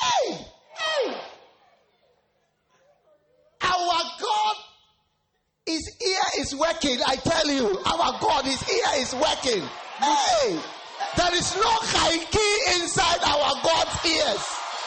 [0.01, 0.37] Hey!
[0.75, 1.15] Hey!
[3.63, 4.57] Our God,
[5.67, 6.99] His ear is working.
[7.07, 9.63] I tell you, our God, His ear is working.
[9.99, 10.61] Hey!
[11.17, 11.71] There is no
[12.31, 14.45] key inside our God's ears.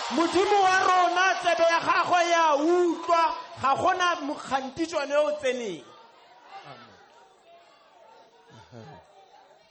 [0.09, 5.83] modimo wa rona tsebe ya gagwe ya utlwa ga gona mokgantitšwane o tseneng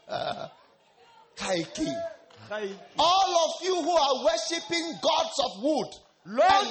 [0.08, 0.48] uh,
[1.36, 1.92] Key.
[2.98, 5.88] All of you who are worshiping gods of wood
[6.26, 6.68] Lord- and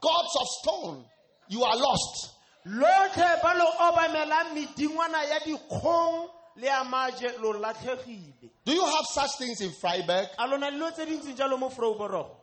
[0.00, 1.04] gods of stone,
[1.48, 2.30] you are lost.
[2.66, 9.04] lotlhe ba lo obamelang medingwana ya dikgong le ya maje lo latlhegile Do you have
[9.06, 10.28] such things in Vryburg?
[10.38, 12.36] a lona dilo tse di ntseng jalo mo frauborogo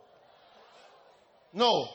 [1.54, 1.88] No.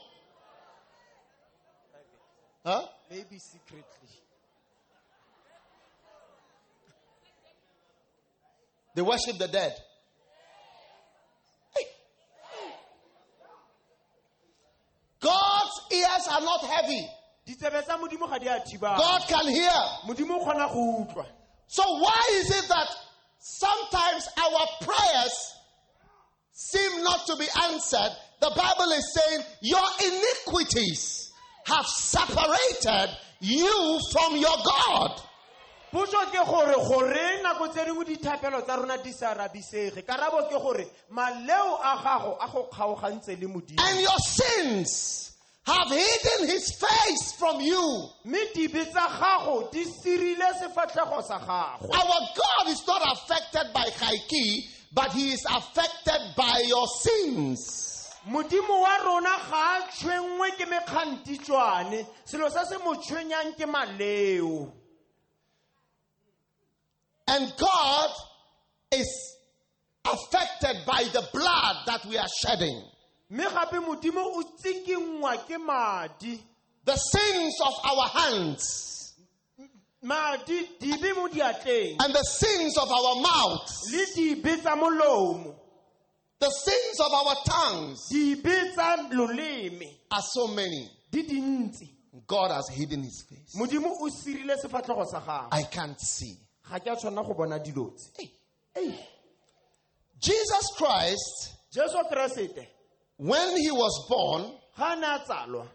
[2.65, 2.85] Huh?
[3.09, 3.83] maybe secretly
[8.95, 9.73] They worship the dead.
[15.19, 17.07] God's ears are not heavy.
[17.47, 19.71] ditsebe tsa modimo ga di a thibang God can hear.
[21.69, 22.87] Modimo o kgona go utlwa So why is it that
[23.39, 25.53] sometimes our prayers
[26.51, 28.11] seem not to be answered?
[28.39, 31.31] The Bible is saying your iniquities
[31.65, 35.21] have separated you from your God.
[35.91, 40.59] potso ke gore gore nako tse dingwe dithapelo tsa rona di sa rabisege karabo ke
[40.61, 45.36] gore maleo a gago a go kgaogantse le modimo And your sins
[45.67, 48.09] have hidden his face from you.
[48.25, 53.85] mme dibe tsa gago di sirile sefatlhego sa gago Our God is not affected by
[53.99, 54.61] Haiki,
[54.93, 58.09] but he is affected by your sins.
[58.29, 64.71] modimo wa rona ga a tshwenngwe ke mekgantitswane selo se se mo tshwenyang ke maleo
[67.29, 68.09] And God
[68.93, 69.35] is
[70.05, 72.81] affected by the blood that we are shedding.
[73.29, 76.41] Mme gape modimo o tsikingwa ke madi.
[76.85, 79.15] The sins of our hands
[80.01, 81.97] madi dibe mo diatleng.
[81.99, 85.55] and the sins of our mouths, le dibe tsa molomo.
[86.39, 89.87] The sins of our tongues dibe tsa loleme.
[90.11, 90.89] are so many.
[92.27, 93.55] God has hidden his face.
[93.55, 96.37] modimo o sirile sefatlhego sa gago I can't see.
[96.69, 98.29] ga ke a tshwanela go bona dilo tse.
[100.19, 101.53] Jesus Christ,
[103.17, 105.67] when he was born, ga a ne a tsalwa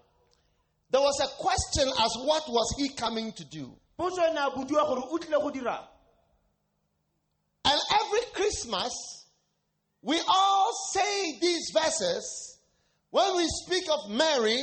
[0.91, 3.73] there was a question as what was he coming to do?
[3.99, 5.85] potso ne a bodiwa gore o tlile go dirang
[7.65, 8.93] And every Christmas,
[10.03, 12.59] we all say these verses.
[13.11, 14.59] When we speak of Mary,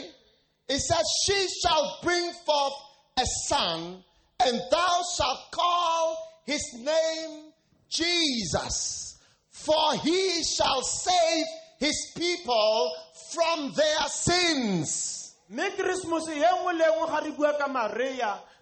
[0.67, 2.73] it says, She shall bring forth
[3.17, 4.03] a son,
[4.45, 7.51] and thou shalt call his name
[7.89, 9.17] Jesus,
[9.49, 11.45] for he shall save
[11.79, 12.91] his people
[13.31, 15.35] from their sins.
[15.49, 17.67] mme keresemose ye nngwe le nngwe ga re bua ka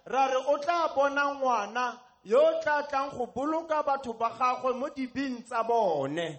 [0.06, 4.72] ra re o tla bona ngwana yo o tla tlang go boloka batho ba gagwe
[4.74, 6.38] mo dibeng tsa bone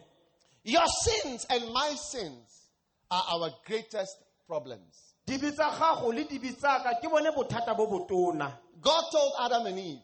[0.64, 2.70] Your sins and my sins
[3.12, 4.18] are our greatest
[4.48, 5.14] problems.
[5.28, 8.52] dibe tsa gago le dibe tsaka ke bone bothata bo botona
[8.82, 10.00] God told Adam and Eve,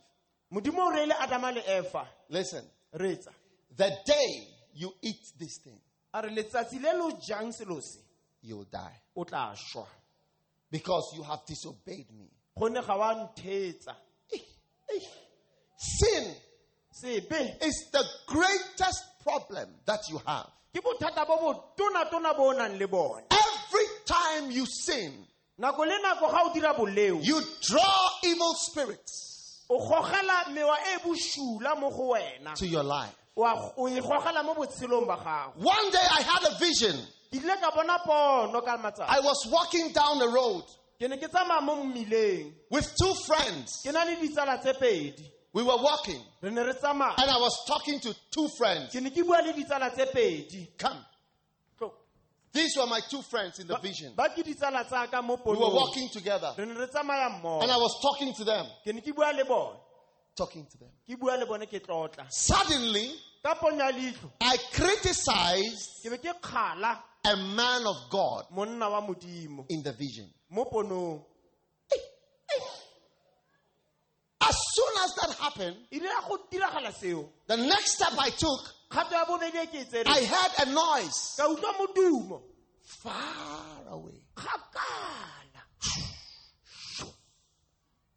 [0.53, 2.63] modimo o reile adama le efa listen,
[2.93, 3.31] reetsa
[3.75, 5.79] the day you eat this thing,
[6.15, 7.99] a re letsatsi le lo jang selo se
[8.41, 9.01] you'll die.
[9.15, 9.53] o tla
[10.71, 12.29] Because you have disobeyed me.
[12.57, 13.95] gonne ga wa nthetsa
[15.77, 16.35] Sin
[17.61, 20.47] is the greatest problem that you have.
[20.73, 25.25] ke bothata bo botona-tona bo o nang le bone Every time you sin,
[25.59, 30.97] nako le nako ga o dira boleo you draw evil spirits o gogela mewa e
[31.77, 33.15] mo go wena to your life.
[33.35, 36.95] Wa- o gogela mo botshelong ba gago One day I had a vision.
[37.31, 40.63] ke ile ka bona pono ka matsatsi I was walking down the road
[40.99, 43.81] ke ne ke tsamaya mo mmileng with two friends.
[43.85, 47.37] ke na le ditsala tse pedi We were walking, re ne re tsamaya and I
[47.37, 48.91] was talking to two friends.
[48.95, 51.03] ke ne ke bua le ditsala tse pedi Come.
[52.53, 54.13] These were my two friends in the vision.
[54.15, 57.69] ba ke ditsala tsa ka mo We were walking together, re ne re tsamaya and
[57.69, 58.65] I was talking to them.
[60.35, 60.89] Ke ne ke bua le bone Talking to them.
[61.07, 62.25] ke bua le bone ke tlotla.
[62.29, 68.45] Suddenly, ka pono ya leitlho I criticized ke be ke kgala a man of God
[69.69, 70.29] in the vision.
[70.51, 72.63] Eh, eh.
[74.41, 77.29] As soon as that happened, rile go diragala seo.
[77.47, 78.61] the next step I took,
[78.91, 80.03] kgato ya bobedi ke tsere.
[80.05, 81.35] I heard a noise.
[81.37, 82.41] Ka utlwa modumo.
[82.83, 84.21] Far away,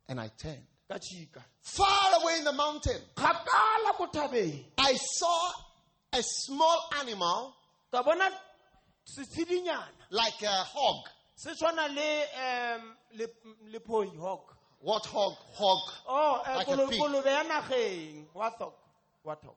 [0.09, 0.67] and I turned.
[1.61, 5.51] Far away in the mountain, I saw
[6.15, 7.55] a small animal
[7.93, 8.31] ka bona
[9.07, 11.05] setshedinyana like a hog.
[11.35, 13.27] se tshwana le
[13.71, 14.41] lephoi hog
[14.81, 15.35] What hog?
[15.55, 15.93] Hog.
[16.09, 17.01] oh eh, Like a pig.
[17.01, 18.73] kolobe ya nageng warthog
[19.27, 19.57] warthog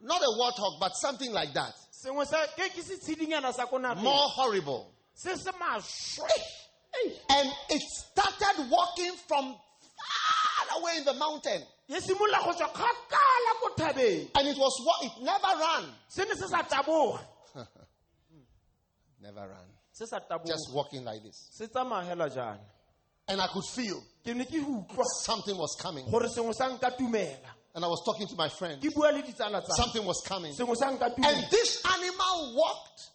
[0.00, 1.74] Not a warthog, but something like that.
[1.92, 4.94] sengwe sa ke ke setshedinyana sa ko nageng More horrible.
[5.14, 6.28] se se maswe
[7.30, 9.56] And it started walking from
[10.96, 11.62] in the mountain.
[11.88, 15.04] ye simolola go tswa kgakala ko thabeng And it was what?
[15.04, 15.84] It never ran.
[16.08, 17.20] se ne se sa taboga
[19.20, 19.68] Never ran.
[19.92, 21.48] se sa taboga Just walking like this.
[21.50, 22.58] se tsamaya hela
[23.28, 26.04] And I could feel ke ne ke utlwa something was coming.
[26.10, 28.80] gore sengwe sa nka tumela And I was talking to my friend.
[28.80, 30.52] ke bua le ditsala tsa Something was coming.
[30.54, 33.10] sengwe sa nka And this animal walked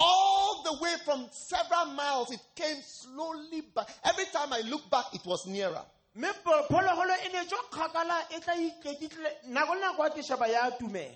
[0.00, 2.30] all the way from several miles.
[2.30, 3.88] It came slowly back.
[4.04, 5.82] Every time I looked back, it was nearer.
[6.14, 6.32] Mme
[6.68, 10.70] phologolo e ne tswa kgakala e tla iketlitle nako le nako a ke sheba ya
[10.70, 11.14] tumela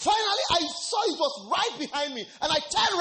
[0.00, 2.24] Finally, I saw it was right behind me.
[2.40, 3.00] And I turned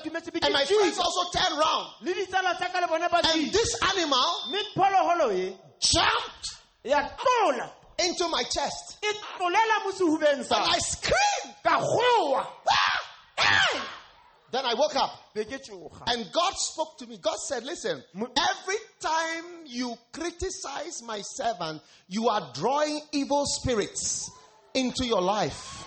[0.00, 1.86] ke And my friends also turned around.
[2.00, 4.48] le ditsala tsa ka le bone ba And this animal
[5.78, 6.56] jumped
[7.98, 8.96] into my chest.
[9.36, 11.56] tlolela mo sehubeng And I screamed.
[11.62, 12.98] ka goa ah!
[13.38, 13.99] Ah!
[14.52, 15.10] Then I woke up.
[15.34, 17.18] tsoga oh, And God spoke to me.
[17.18, 24.30] God said, Listen, every time you criticize my servant, you are drawing evil spirits
[24.74, 25.86] into your life.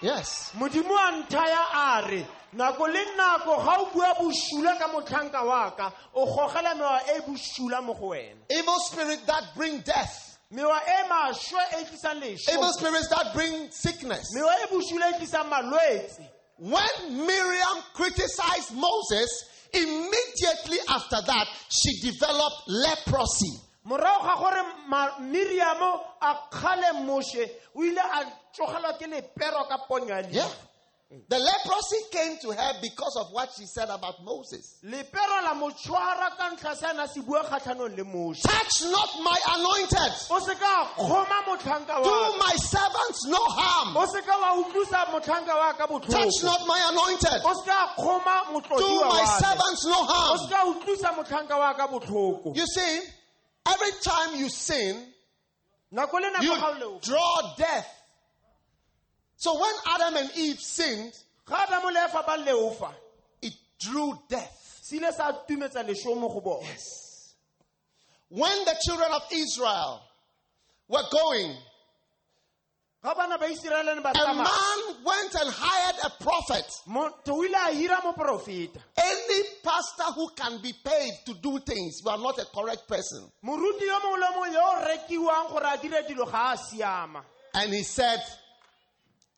[0.00, 0.50] Yes.
[0.56, 2.26] modimo a nthaya a re
[2.56, 7.20] nako le nako ga o bua bosula ka motlhanka wa ka o gogela mewa e
[7.20, 10.38] bosula mo go wena Evil spirits that bring death.
[10.52, 12.20] mewa e e tlisang
[12.52, 14.34] Evil spirits that bring sickness.
[14.34, 16.28] mewa e bosula e tlisang malwetse
[16.62, 23.50] When Miriam criticized Moses, immediately after that, she developed leprosy.
[23.84, 24.62] morago ga gore
[25.26, 28.22] miriamo a kgale moshe o ile a
[28.54, 30.46] tsogelwa ke lepero ka ponya Yeah.
[31.28, 34.78] The leprosy came to her because of what she said about Moses.
[34.82, 38.82] lepero la mo tshwara ka ntlha se a na se bua kgatlhanong le moshe Touch
[38.90, 40.12] not my anointed.
[40.30, 43.94] o se ka kgoma motlhanka Do my servants no harm.
[43.96, 47.42] o se ka wa utlwisa motlhanka wa Touch not my anointed.
[47.44, 50.38] o se ka kgoma Do my servants no harm.
[50.38, 51.88] se ka utlwisa motlhanka wa ka
[52.54, 53.00] You see,
[53.68, 54.96] every time you sin,
[55.90, 58.01] you nako ga o leo draw death.
[59.42, 61.12] So when Adam and Eve sinned,
[61.44, 62.92] ga adamo le efa ba leofa
[63.42, 64.78] it drew death.
[64.82, 66.64] se ile sa tumetsa lesho mo go bone
[68.28, 70.00] When the children of Israel
[70.86, 71.56] were going,
[73.02, 76.64] ga bana ba iseraele ne ba a man went and hired a prophet.
[76.88, 82.00] motho o ile a hira moporofeta Any pastor who can be paid to do things,
[82.04, 83.28] you are not a correct person.
[83.44, 87.22] moruti yo mongwe le mongwe yo o rekiwang gore a dire dilo ga a siama
[87.54, 88.18] And he said,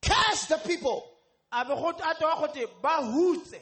[0.05, 1.03] Curse the people.
[1.51, 3.59] a be go a tewa gote ba hutse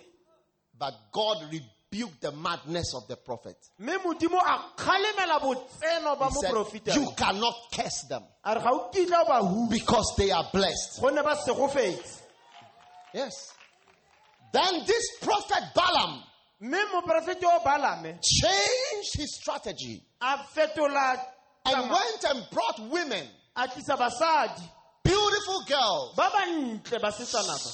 [0.78, 3.56] But God rebuked the madness of the prophet.
[3.80, 8.70] mme modimo a kgalemela botseno ba He said, You cannot curse them a re ga
[8.72, 11.00] o kitla o ba hutse because they are blessed.
[11.02, 12.22] gonne ba segofetse
[13.14, 13.54] Yes.
[14.52, 16.24] Then this prophet Balaam
[16.62, 23.26] mme moporofete o balame changed his strategy and went and brought women,
[23.56, 24.62] a tlisa basadi
[25.04, 27.72] beautiful girls, ba bantle basetsana ba.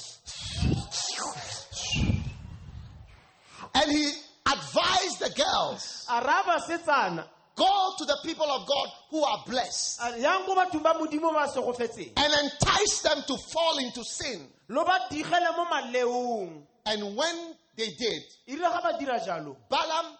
[3.76, 4.12] And he
[4.46, 7.26] advised the girls a raya basetsana.
[7.56, 10.94] go to the people of God who are blessed a re, yang ko bathong ba
[10.96, 14.48] modimo ba segofetseng and entice them to fall into sin.
[14.70, 16.64] lo ba digele mo maleong.
[16.86, 20.18] And when they did, rile ga ba Balaam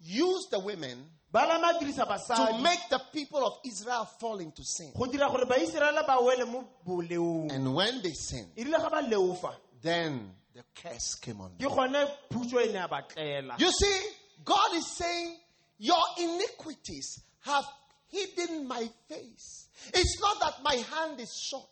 [0.00, 4.92] used the women balame a dirisa to make the people of Israel fall into sin.
[4.96, 9.02] go dira gore baiseraele ba wele mo boleong And when they sinned, rile ga ba
[9.02, 11.68] leofa then the curse came on them.
[11.68, 14.00] gone phutso ne ya batlela You see,
[14.44, 15.36] God is saying,
[15.78, 17.64] Your iniquities have
[18.08, 19.68] hidden my face.
[19.94, 21.68] It's not that my hand is short,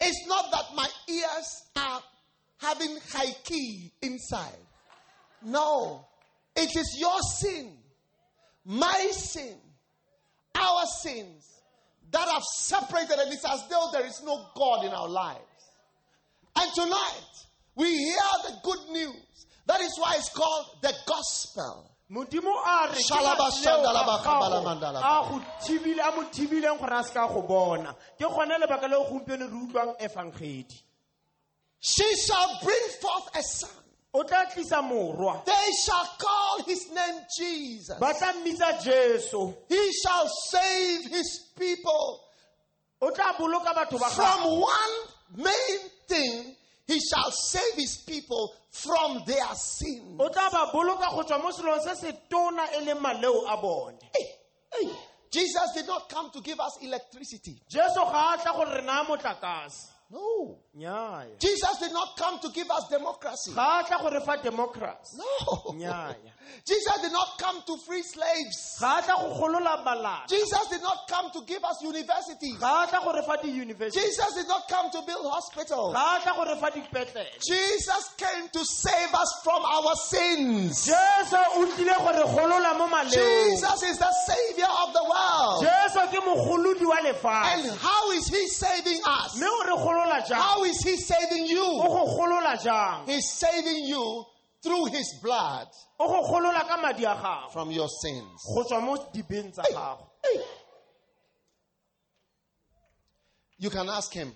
[0.00, 2.02] it's not that my ears are
[2.58, 4.62] having high key inside.
[5.42, 6.06] No,
[6.54, 7.72] it is your sin,
[8.66, 9.56] my sin,
[10.54, 11.62] our sins
[12.10, 15.40] that have separated, and it's as though there is no God in our lives.
[16.56, 19.46] And tonight, we hear the good news.
[19.66, 21.90] That is why it's called the gospel.
[22.10, 25.02] modimo a re ke Shalaba matleo a shandalaba gago kabalamandalaba.
[25.02, 28.88] a go thibile a mo thibileng gore a se ka go bona ke gone lebaka
[28.88, 30.80] leo gompieno re utlwang evangedi
[31.80, 33.70] She shall bring forth a son.
[34.16, 34.80] O tla tlisa
[35.44, 37.98] They shall call his name Jesus.
[37.98, 42.20] ba tla mmitsa jesu He shall save his people
[43.02, 43.74] o tla boloka
[44.10, 46.56] from one main thing.
[46.86, 50.16] He shall save his people from their sin.
[50.18, 53.98] o tla ba boloka go tswa mo selong se se tona leng maleo a bone
[55.30, 57.60] Jesus did not come to give us electricity.
[60.10, 60.84] Jesu ga a tla gore re naya motlakase No.
[60.84, 63.52] nnyaya Jesus did not come to give us democracy.
[63.54, 65.72] ga a tla gore democracy No.
[65.74, 66.14] nnyaya
[66.64, 68.76] Jesus did not come to free slaves.
[68.80, 72.56] ga a tla go golola balata Jesus did not come to give us universities.
[72.60, 75.92] ga a tla gore fa di-university Jesus did not come to build hospitals.
[75.92, 80.86] ga a tla gore fa dipetlele Jesus came to save us from our sins.
[80.86, 85.66] jesu o tlile gore golola mo maleong Jesus is the Savior of the world.
[85.66, 89.34] jesu ke mogolodi wa And how is He saving us?
[89.96, 91.62] Mme o re golola jang How is He saving you?
[91.62, 94.24] go golola jang He's saving you
[94.62, 95.68] through His blood
[95.98, 98.42] o go ka madi a gago from your sins.
[98.54, 100.08] go tswa mo dibeng tsa gago
[103.58, 104.34] You can ask Him.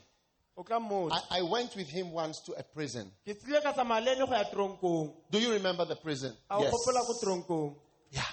[0.57, 3.11] o ka motse I, I went with Him once to a prison.
[3.27, 6.33] ke tsile ka tsamaya le ene go ya tronkong Do you remember the prison?
[6.51, 7.75] a o gopola ko tronkong
[8.11, 8.27] Yeah.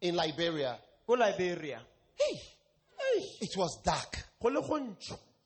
[0.00, 0.78] In Liberia.
[1.08, 1.80] liberia
[2.16, 2.40] Hey.
[3.40, 4.24] It was dark.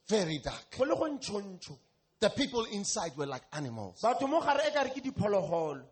[0.09, 0.77] Go le go ntsho Very dark.
[0.77, 1.79] go le go ntšhontšho
[2.21, 4.01] The people inside were like animals.
[4.03, 5.83] batho mo gare ka re ke diphologolo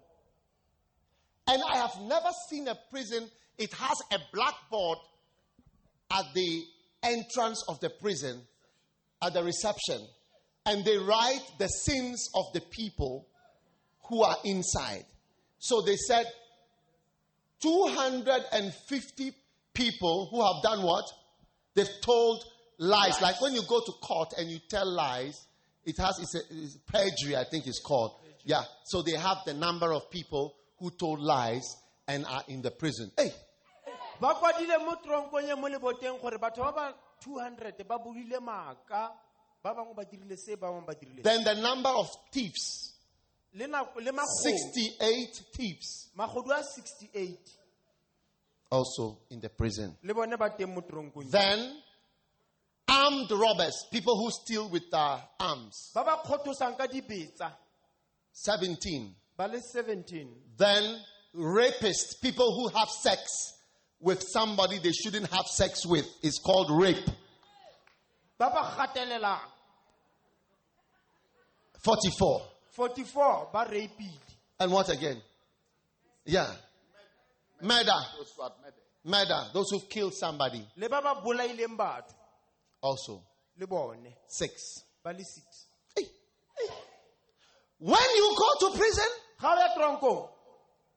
[1.49, 3.31] And I have never seen a prison.
[3.57, 4.99] It has a blackboard
[6.11, 6.65] at the
[7.05, 8.41] entrance of the prison,
[9.23, 10.01] at the reception.
[10.67, 13.29] And they write the sins of the people
[14.09, 15.05] who are inside.
[15.61, 16.27] So they said
[17.63, 19.33] 250
[19.73, 21.05] people who have done what?
[21.75, 22.45] They've told
[22.79, 23.21] lies.
[23.21, 25.47] Like when you go to court and you tell lies,
[25.85, 28.13] it has it's, a, it's perjury, I think it's called.
[28.45, 28.63] Yeah.
[28.85, 31.65] So they have the number of people who told lies
[32.09, 33.11] and are in the prison.
[33.17, 33.33] Hey,
[34.21, 39.11] ba kwadile mo tronkong e mo leboteng gore batho ba ba 200 ba buile maaka
[39.63, 42.95] ba bangwe ba dirile se ba bangwe ba dirile then the number of thieves
[43.55, 47.37] le nako- le magodu 68 thieves magodu a 68
[48.71, 49.95] also in the prison.
[50.03, 51.77] le bone ba teng mo tronkong Then
[52.97, 57.53] armed robbers, people who steal with their arms, ba ba kgothosang ka dibetsa
[58.33, 59.15] 17.
[59.37, 60.99] ba le 17 Then
[61.35, 63.53] rapists, people who have sex
[64.01, 67.07] with somebody they shouldn't have sex with, is called rape.
[68.39, 69.41] ba ba gatelelang
[71.85, 72.43] 44.
[72.73, 74.19] 44 ba rapile
[74.59, 75.21] And what again?
[76.25, 76.51] Yeah.
[77.63, 78.01] Murder.
[79.05, 79.45] Murder.
[79.53, 80.67] Those who've killed somebody.
[82.83, 83.23] Also.
[84.29, 84.83] Six.
[85.05, 85.67] le 6
[87.79, 89.05] When you go to prison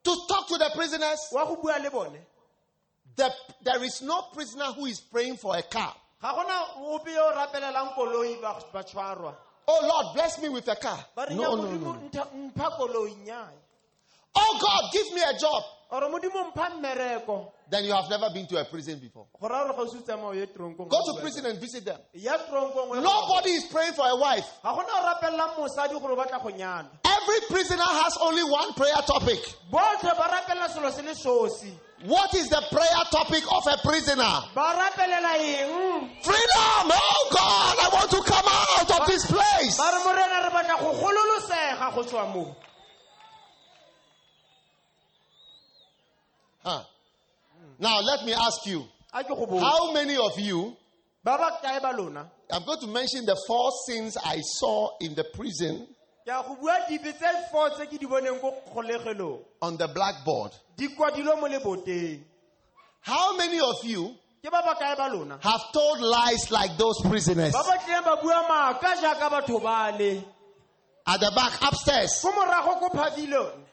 [0.03, 2.19] to talk to the prisoners, wa bua le bone
[3.15, 3.29] the,
[3.63, 5.93] there is no prisoner who is praying for a car.
[6.21, 9.35] ga gona ope yo o rapelelang koloi ba ba tshwarwa
[9.71, 11.05] Oh Lord, bless me with a car.
[11.29, 11.93] No, no, no.
[12.09, 13.59] ntha- mpha koloi nnyaya
[14.35, 15.63] Oh God, give me a job.
[15.91, 19.27] Ore modimo mpha mmereko Then you have never been to a prison before.
[19.39, 21.59] go raya gore ga o se o tsamaya o ye tronkong Go to prison and
[21.59, 21.99] visit them.
[22.13, 24.45] ya tronkong o ye go- Nobody is praying for a wife.
[24.63, 28.73] ga gona o rapelelang mosadi gore o batla go nyala Every prisoner has only one
[28.73, 29.39] prayer topic.
[29.71, 31.73] botlhe ba rapelela selo se le sosi
[32.05, 34.33] What is the prayer topic of a prisoner?
[34.55, 36.85] ba rapelela eng Freedom!
[36.89, 39.77] Oh God, I want to come out of this place.
[39.77, 42.55] ba re morena re batla go gololosega go tswa moo
[46.69, 46.83] Huh.
[47.79, 49.61] Now let me ask you, a ke go botsa.
[49.61, 50.75] how many of you,
[51.23, 55.15] ba ba kae ba lona I'm going to mention the four sins I saw in
[55.15, 55.87] the prison
[56.25, 59.87] ke a go bua dipe tse fo tse ke di boneng ko kgolegelong on the
[59.87, 60.51] blackboard.
[60.77, 62.21] di kwadilwe mo leboteng
[63.01, 64.13] How many of you
[64.43, 67.53] ke ba ba kae ba lona have told lies like those prisoners?
[67.53, 70.21] ba ba tlileng ba bua maaka jaaka batho ba le
[71.07, 72.21] At the back, upstairs.
[72.21, 73.65] ko morago ko phavilone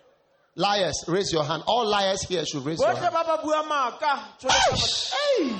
[0.58, 1.62] Liars, raise your hand.
[1.66, 3.12] All liars here should raise your hand.
[3.12, 5.54] ba ba bua maaka Hey!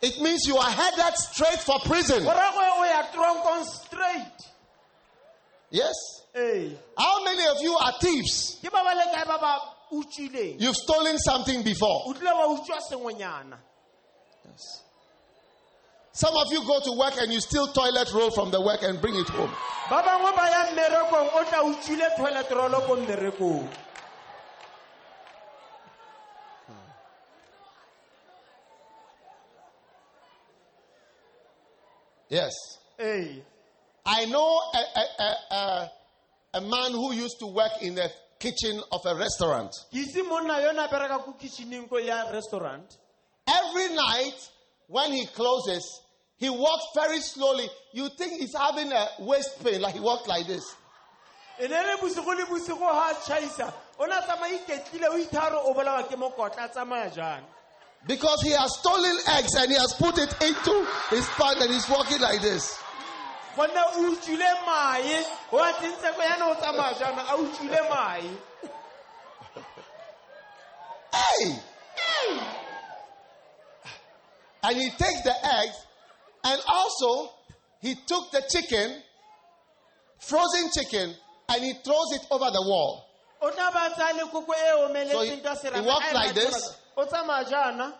[0.00, 2.24] It means you are headed straight for prison.
[2.24, 4.38] morago o ya tronkong straight
[5.70, 5.94] Yes.
[6.98, 8.56] How many of you are thieves?
[8.64, 9.52] ke ba ba le kae ba ba
[9.92, 12.04] utswileng You've stolen something before.
[12.08, 13.58] o tlile wa utswa sengwenyana
[16.14, 18.98] Some of you go to work and you steal toilet roll from the work and
[19.00, 19.52] bring it home.
[19.90, 23.68] ba bangwe ba ya mmerekong o tla utswile toilet rolo ko mmerekong
[32.32, 32.54] Yes.
[32.98, 33.42] ee
[34.06, 35.90] I know a, a, a, a,
[36.54, 38.10] a man who used to work in the
[38.40, 39.70] kitchen of a restaurant.
[39.92, 42.96] ke itse monna yo na bereka ko kitcheneng ko ya restaurant
[43.46, 44.38] Every night
[44.88, 45.84] when he closes,
[46.38, 47.68] he walks very slowly.
[47.92, 50.64] You think he's having a waist pain, like he walks like this.
[58.06, 61.88] Because he has stolen eggs and he has put it into his pant and he's
[61.88, 62.78] walking like this.
[63.56, 68.30] gonne o utswile mae o a tsentse ko yana o tsamaya jaana a utswile mae
[71.12, 71.58] Hey!
[74.62, 75.76] And he takes the eggs
[76.44, 77.30] and also
[77.80, 79.02] he took the chicken,
[80.20, 81.14] frozen chicken,
[81.48, 83.04] and he throws it over the wall.
[83.42, 85.40] O tla ba tsaya le koko So he-
[85.86, 86.76] walks like this.
[86.96, 87.92] o tsamaya jaana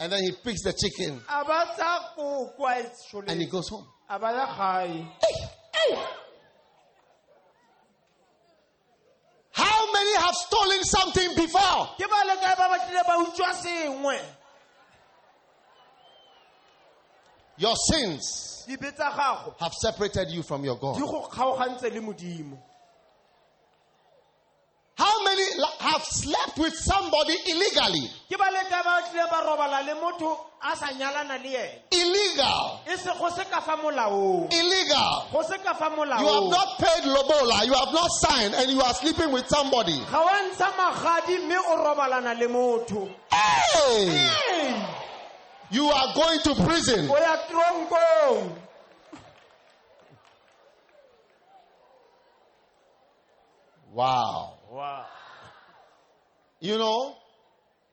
[0.00, 2.84] And then he picks the chicken a ba tsaya koko a
[3.26, 3.86] and he goes home.
[4.10, 5.06] ya gae
[9.52, 11.88] How many have stolen something before?
[11.98, 14.20] ke ba le kae ba batlile ba utswa sengwe
[17.56, 20.96] Your sins dipe tsa gago have separated you from your God.
[29.94, 32.80] Motho a sa nyalana le ene Illegal.
[32.96, 35.28] se go se ka fa molaong Illegal.
[35.32, 37.64] go se ka fa You have molaong not paid lobola.
[37.66, 39.98] You have not signed, and you are sleeping with somebody.
[40.10, 44.06] ga wa ntsha magadi mme o robalana le motho Hey!
[44.08, 44.86] Hey!
[45.70, 47.08] You are going to prison.
[47.10, 48.52] o ya tronkong
[53.92, 54.58] Wow.
[54.70, 55.06] wow.
[56.60, 57.14] You know,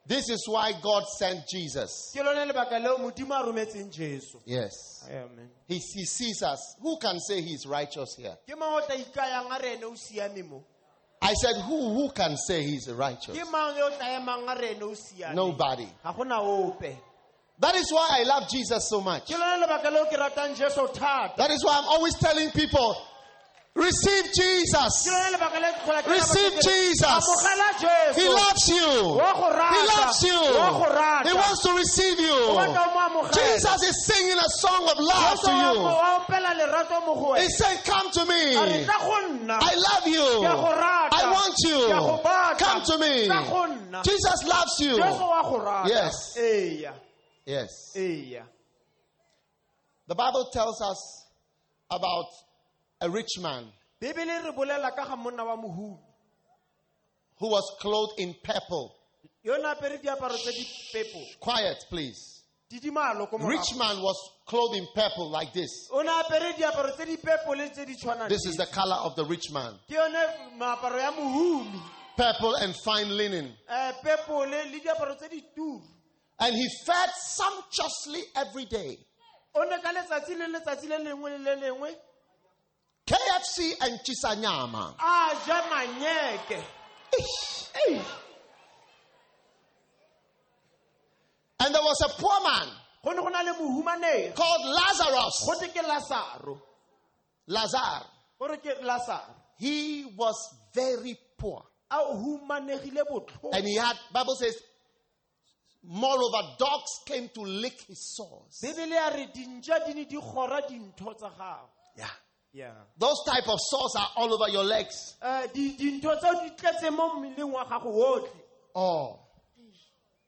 [0.08, 2.12] this is why God sent Jesus.
[2.16, 4.74] ke lone lebaka leo modimo a rometseng jesu Yes.
[5.10, 6.76] amen He, he sees us.
[6.82, 8.36] Who can say he is righteous here?
[8.48, 10.64] ke mang o tla ikayang a re ene o siame mo
[11.22, 13.36] I said, who, who can say he is righteous?
[13.38, 15.88] ke mang yo o tla emang a re ene o siame Nobody.
[16.04, 16.98] ga gona ope
[17.58, 19.26] That is why I love Jesus so much.
[19.28, 22.96] ke lone lebaka leo ke ratang jesu thata That is why I'm always telling people,
[23.76, 25.08] receive Jesus.
[25.08, 28.16] lone lebaka le ke tlhola ke Receive rata batho ke re, Jesus.
[28.16, 28.88] He loves you.
[29.20, 29.76] Wa go rata.
[29.76, 30.40] He loves you.
[30.56, 31.30] Wa go rata.
[31.30, 32.34] He wants to receive you.
[32.34, 33.34] O batla o mo amogela.
[33.36, 35.74] Jesus is singing a song of love to you.
[35.76, 38.54] go- wa opela lerato mo go He said, Come to me.
[38.56, 40.24] tla go nna I love you.
[40.24, 41.16] Ke a go rata.
[41.16, 42.66] I want Ke a go you.
[42.66, 43.26] Come to me.
[43.28, 44.96] Tla go nna Jesus loves you.
[44.96, 46.38] jesu wa go rata Yes.
[47.46, 47.92] Yes.
[50.08, 51.26] The Bible tells us
[51.92, 52.26] about
[53.02, 53.66] a rich man
[54.02, 55.98] bebele re bolela ka ga monna wa mohumi
[57.38, 58.96] who was clothed in purple.
[59.44, 62.32] yo ne apere diaparo tse di pepo Quiet, please.
[62.72, 64.18] Rich man was
[64.48, 65.70] clothed in purple like this.
[65.92, 68.96] o ne apere diaparo tse di pepo le tse di tshwanang This is the color
[69.04, 69.74] of the rich man.
[69.88, 70.16] ke yone
[70.58, 71.82] meaparo ya mohumi
[72.18, 73.52] Purple and fine linen.
[73.70, 75.82] Eh, pepo le le diaparo tse di turu
[76.40, 78.98] And he fed sumptuously every day.
[83.08, 84.96] KFC and chisanyama.
[84.98, 86.64] Ajamanyeke.
[91.60, 92.68] And there was a poor man
[93.04, 95.48] go ne go na le mohumanegi called Lazarus.
[97.48, 98.04] Lazar.
[98.40, 100.36] gore ke lasaro He was
[100.74, 101.64] very poor.
[101.92, 104.58] a humanegile botlhoko And he had, Bible says,
[105.84, 108.60] moreover, dogs came to lick his sores.
[108.64, 112.10] bebele ya re dintša di ne di kgora dintho tsa gago Yeah.
[112.56, 112.72] Yeah.
[112.98, 114.96] Those type of sores are all over your legs.
[115.22, 118.30] Eh, di- dintho tseo di tletse mo mmeleng wa gago otlhe
[118.74, 119.20] Oh.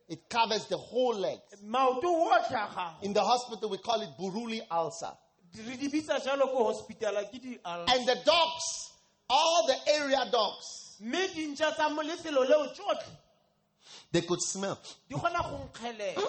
[0.09, 1.39] It covers the whole leg.
[1.65, 5.11] maoto otlhe a gago In the hospital, we call it buruli ulcer.
[5.65, 8.91] re di bitsa jalo ko hospitala ke di And the dogs,
[9.29, 10.97] all the area dogs,
[14.11, 14.79] they could smell.
[15.09, 16.21] di kgona go nkgelela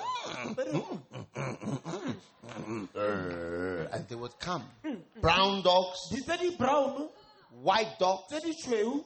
[3.93, 4.65] And they would come.
[4.85, 5.21] Mm, mm.
[5.21, 7.09] Brown dogs, di brown
[7.63, 9.03] white dogs, tse di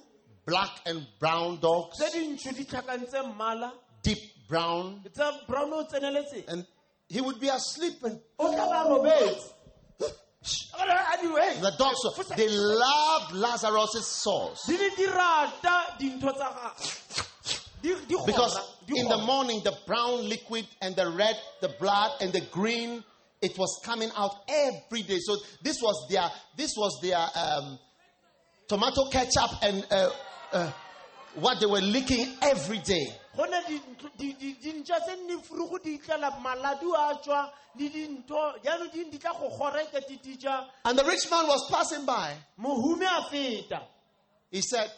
[0.46, 4.18] black and brown dogs, tse dintsho di tlhakantse mmala deep
[4.48, 5.02] brown.
[5.12, 5.86] tsa brown o
[6.48, 6.66] And
[7.08, 8.84] he would be asleep and o tla
[10.02, 11.28] A di,
[11.60, 14.64] the dogs, fosa." they loved Lazarus' sores.
[17.82, 18.58] Because
[18.88, 23.02] in the morning, the brown liquid and the red, the blood and the green,
[23.40, 25.18] it was coming out every day.
[25.20, 27.78] So this was their, this was their um,
[28.68, 30.10] tomato ketchup and uh,
[30.52, 30.72] uh,
[31.34, 33.06] what they were licking every day.
[40.84, 42.34] And the rich man was passing by.
[42.60, 43.82] mohume a feta
[44.50, 44.90] He said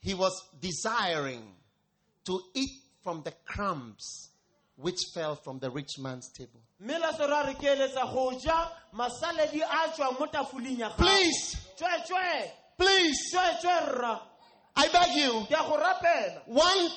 [0.00, 1.42] he was desiring
[2.24, 2.70] to eat
[3.02, 4.30] from the crumbs
[4.76, 6.60] which fell from the rich man's table.
[6.80, 10.96] mme lasoro a re ke eletsa go ja masaledi a tswang mo tafoleng ya gago.
[10.98, 11.56] Please,
[12.76, 13.34] please,
[14.76, 16.40] I beg you, ke a go rapela.
[16.46, 16.90] One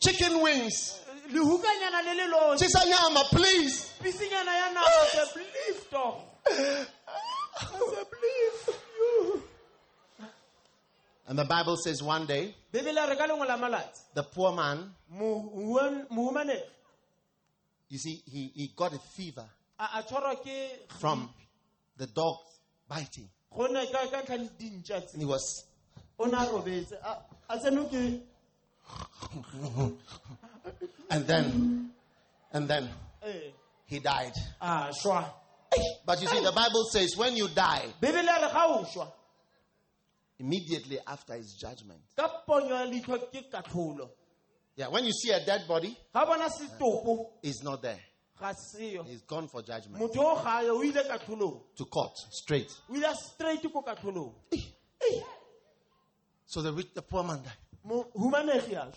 [0.00, 1.00] chicken wings.
[1.30, 3.92] lehukanyana le le Chisanyama, please.
[4.02, 8.80] pisinyana ya nama se belief doch Se belief.
[8.98, 9.42] You.
[11.28, 14.00] And the Bible says one day, bebele re ka lengwe la malatsi.
[14.14, 14.94] the poor man,
[17.88, 19.44] you see, he, he got a fever
[19.78, 21.28] a a tshwarwa ke from
[21.96, 22.36] the dog
[22.88, 23.28] biting.
[23.54, 25.12] go ne ka ka ntlha le dintša tse.
[25.14, 25.64] And he was,
[26.18, 26.92] o ne a robetse.
[26.92, 27.18] A
[27.50, 28.20] a tseno ke
[31.10, 31.90] and then,
[32.52, 32.88] and then
[33.86, 34.32] he died.
[34.60, 39.08] But you see, the Bible says when you die, bebele a re ga o šwa
[40.38, 42.00] immediately after his judgment.
[42.16, 44.08] ka ponyo ya leitlho ke
[44.76, 47.98] Yeah, when you see a dead body, ga bona setopo he's not there.
[49.06, 50.02] He's gone for judgment.
[50.02, 51.02] motho o gae o ile
[51.76, 52.70] To court, straight.
[52.90, 54.34] o ile straight ko katlholong
[56.46, 57.56] So the rich, the poor man died.
[57.86, 58.94] mohumanegi a šwa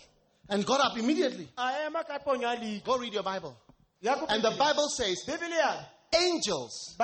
[0.50, 1.48] And got up immediately.
[1.56, 3.56] a ema ka ponyo ya leitlho Go read your Bible.
[4.02, 5.16] And the Bible says
[6.14, 6.96] angels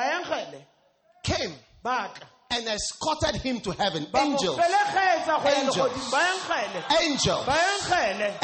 [1.22, 1.52] came
[2.50, 4.06] and escorted him to heaven.
[4.14, 4.58] Angels.
[4.58, 5.88] felegetsa go ya
[7.02, 7.48] Angels.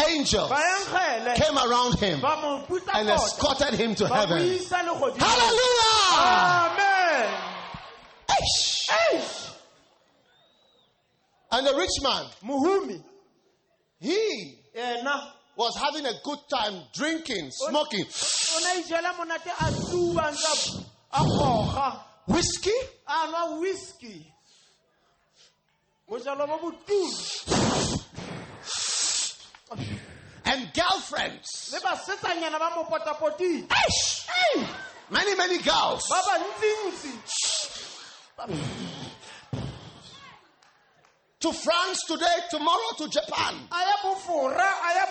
[0.09, 0.53] Angels.
[0.53, 0.53] Angels
[1.37, 4.39] came around him ba mo putla and escorted him to heaven.
[5.19, 6.19] Hallelujah!
[6.73, 7.29] amen
[8.31, 9.51] Eish.
[11.53, 13.03] And the rich man, Muhumi,
[14.01, 14.59] he
[15.55, 18.07] was having a good time drinking, smoking
[22.29, 22.73] o na ijela monate a tsuba ntse
[23.07, 24.33] a goga whiskey ah, whisky
[26.09, 27.09] bojalo bo botulo
[30.45, 31.73] and girlfriends.
[31.73, 34.27] le basetsanyana ba mo potapoting Eish.
[34.29, 34.67] Hey.
[35.11, 36.03] Many, many girls.
[41.41, 43.55] To France today, tomorrow to Japan.
[43.71, 45.07] a ya bofora a ya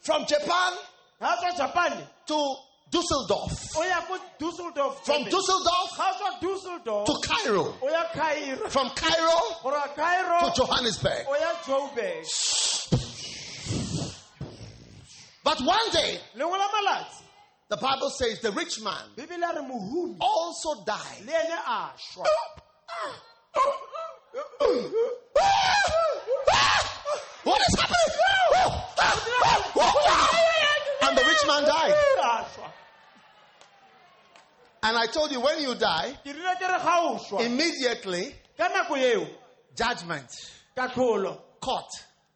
[0.00, 0.72] From Japan
[2.26, 2.56] to
[2.90, 3.52] Dusseldorf.
[3.76, 5.90] o ya ko dusseldorf From Dusseldorf
[6.40, 7.74] dusseldorf to Cairo.
[8.14, 9.38] cairo From Cairo
[9.96, 11.26] cairo to Johannesburg.
[11.28, 12.24] o ya joburg
[15.44, 17.22] But one day, lengwe la malatsi
[17.68, 21.24] the Bible says the rich man bebele a re mohumi also died.
[21.26, 22.24] le ene a šwa
[27.44, 27.96] What is happening?
[31.08, 31.94] And the rich man died.
[34.82, 38.34] And I told you when you die, ke rile ke re ga o šwa immediately
[38.56, 39.26] ka nako eo
[39.74, 40.28] judgment,
[40.76, 41.90] katlholo court.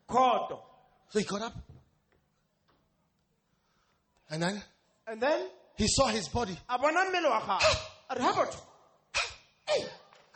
[0.08, 0.58] khoto
[1.10, 1.54] So he got up.
[4.30, 4.62] And then
[5.06, 5.46] and then
[5.76, 6.56] he saw his body.
[6.68, 7.76] a bona mmele wa gago
[8.10, 8.60] a re ha botho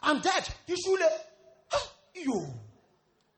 [0.03, 0.45] I'm dead.
[0.68, 1.09] ke šule
[2.14, 2.47] yo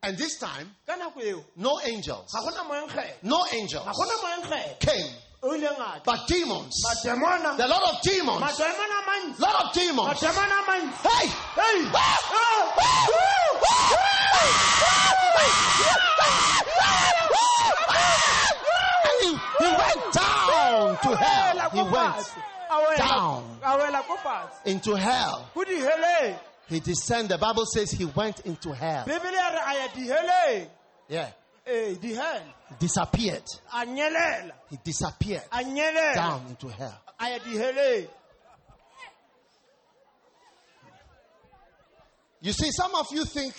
[0.07, 4.15] And this time, ka nako eo no angels, ga gona moenkgele no angels ga gona
[4.23, 5.11] moenkgele came,
[5.43, 6.01] o ileng a tla.
[6.05, 6.81] but demons.
[6.87, 8.39] mademona There are a lot of demons.
[8.39, 10.07] a lot of demons.
[10.07, 11.27] mademona a mantsi Hey!
[11.59, 12.87] Hey!
[19.19, 21.69] He, he went down to hell.
[21.69, 23.59] He went down.
[23.61, 25.49] a wela ko fatshe into hell.
[26.69, 27.31] He descended.
[27.31, 29.05] The Bible says he went into hell.
[29.05, 30.69] bebele ya re a ya diheleng
[31.09, 31.29] Yeah.
[32.79, 33.43] Disappeared.
[34.69, 37.01] He disappeared down into hell.
[37.19, 38.07] a ya diheleng
[42.41, 43.55] You see, some of you think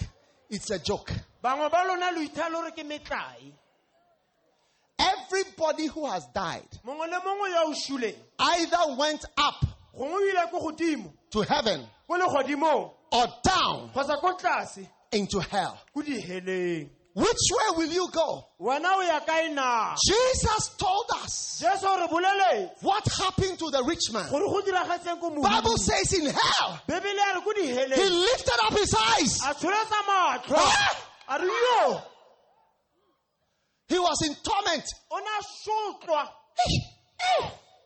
[0.50, 1.12] it's a joke.
[1.42, 3.52] bangwe ba lona lo ithala gore ke metlai
[4.98, 10.28] Everybody who has died mongwe le mongwe yo o šuleng either went up gongwe o
[10.28, 11.86] ile ko godimo to heaven
[13.12, 15.78] or down kgotsa ko tlase into hell.
[15.94, 18.44] Which way will you go?
[18.60, 23.82] wena o ya kae na Jesus told us jesu re boleletse what happened to the
[23.84, 24.28] rich man.
[24.30, 28.72] gore go diragatseng ko Bible says in hell, bebele ya re ko he lifted up
[28.78, 29.40] his eyes.
[29.42, 32.02] a tsholetsa matlho a re yo
[33.88, 34.84] He was in torment.
[35.10, 36.28] o a sotlwa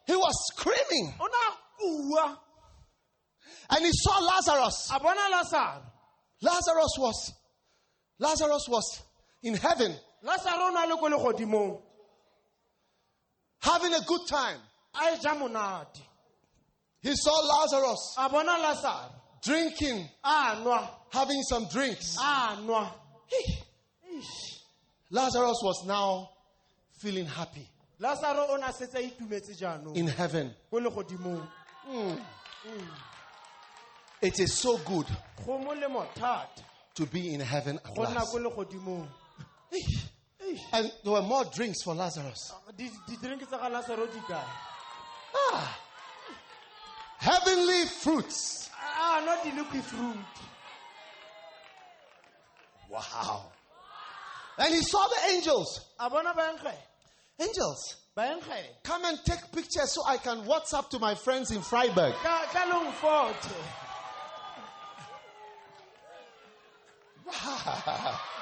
[0.06, 1.14] He was screaming.
[3.72, 4.88] O ne a kua And he saw Lazarus.
[4.90, 5.82] lasaro
[6.42, 7.32] Lazarus was
[8.18, 9.02] Lazarus was
[9.42, 9.94] in heaven.
[10.24, 11.80] Lasaro o ne a le ko legodimong.
[13.60, 14.58] Having a good time.
[17.00, 19.10] He saw Lazarus lasaro
[19.42, 20.08] drinking,
[21.10, 22.16] having some drinks.
[25.10, 26.30] Lazarus was now
[26.98, 27.68] feeling happy.
[28.00, 30.54] Lasaro o ne a setse a itumetse jaanong in heaven.
[30.70, 31.46] ko legodimong
[34.22, 35.06] It is so good
[35.44, 36.62] go molemo thata
[36.94, 38.32] to be in heaven at go nna last.
[38.32, 39.08] ko legodimong
[40.72, 42.52] And there were more drinks for Lazarus.
[42.52, 44.44] Ah, di- didrinki tsa ga lasaro di kae
[45.34, 45.78] Ah.
[47.18, 48.68] Heavenly fruits.
[48.74, 50.16] Ah, ah, a nwa di-liquid fruit
[52.90, 53.44] Wow.
[54.58, 55.80] And he saw the angels.
[55.98, 56.74] a bona baenkgele
[57.40, 57.96] Angels.
[58.16, 62.14] baenkgele Come and take pictures so I can WhatsApp to my friends in Vryburg.
[62.22, 62.92] ka ka leng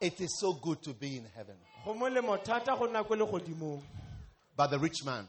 [0.00, 1.54] It is so good to be in heaven.
[1.84, 3.80] go molemo thata go nna ko legodimong
[4.56, 5.26] But the rich man,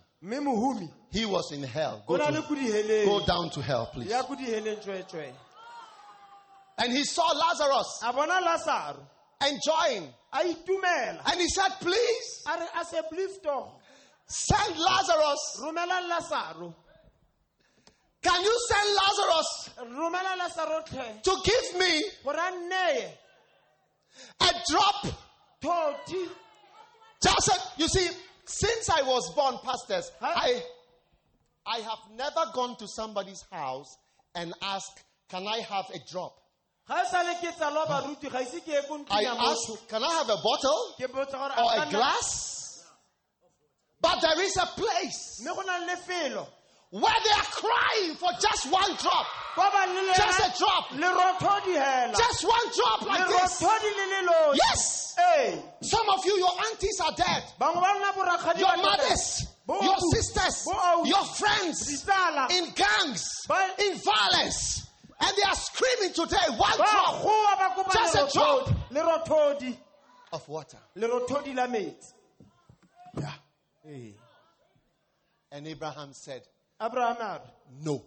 [1.12, 2.04] he was in hell.
[2.06, 4.10] Go, to, go down to hell, please.
[4.10, 5.32] ya ko diheleng tsweetswee
[6.78, 9.00] And he saw Lazarus a bona lasaro
[9.48, 10.14] enjoying.
[10.34, 13.72] And he said, Please a re a se blifto
[14.28, 15.62] send Lazarus.
[18.22, 22.04] Can you send Lazarus romela lasaro tlhe to give me
[24.42, 25.06] a drop?
[27.22, 28.08] Just, you see,
[28.46, 30.12] since I was born, pastors?
[30.22, 30.62] I,
[31.66, 33.98] I have never gone to somebody's house
[34.36, 36.36] and asked, Can I have a drop?
[36.88, 40.30] Ga sale ke tsalwa baruti ga ise ke ye ko I ask, Can I have
[40.30, 42.84] a bottle ke botsa gore or a a ka nna- glass?
[44.02, 46.48] But there is a place mme go na le lefelo
[46.92, 49.26] where they are crying for just one drop.
[49.56, 50.92] kwa ba le Just a drop.
[52.16, 53.62] Just one drop like this.
[53.62, 55.02] lerothodi le le losi Yes.
[55.82, 57.44] Some of you, your aunties are dead.
[57.60, 58.82] bangwe ba nna borakgadi Your tota.
[58.84, 60.68] mothers, your sisters,
[61.06, 62.04] your friends
[62.52, 63.26] in gangs,
[63.80, 64.85] in violence.
[65.20, 69.78] And they are screaming today, one drop goa ba kopa Just a lerothodi
[70.34, 70.78] of water.
[70.98, 72.14] metsi
[73.18, 74.12] Yeah.
[75.52, 76.42] And Abraham said,
[76.82, 77.40] abraham
[77.82, 78.04] No,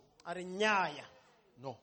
[1.63, 1.77] no.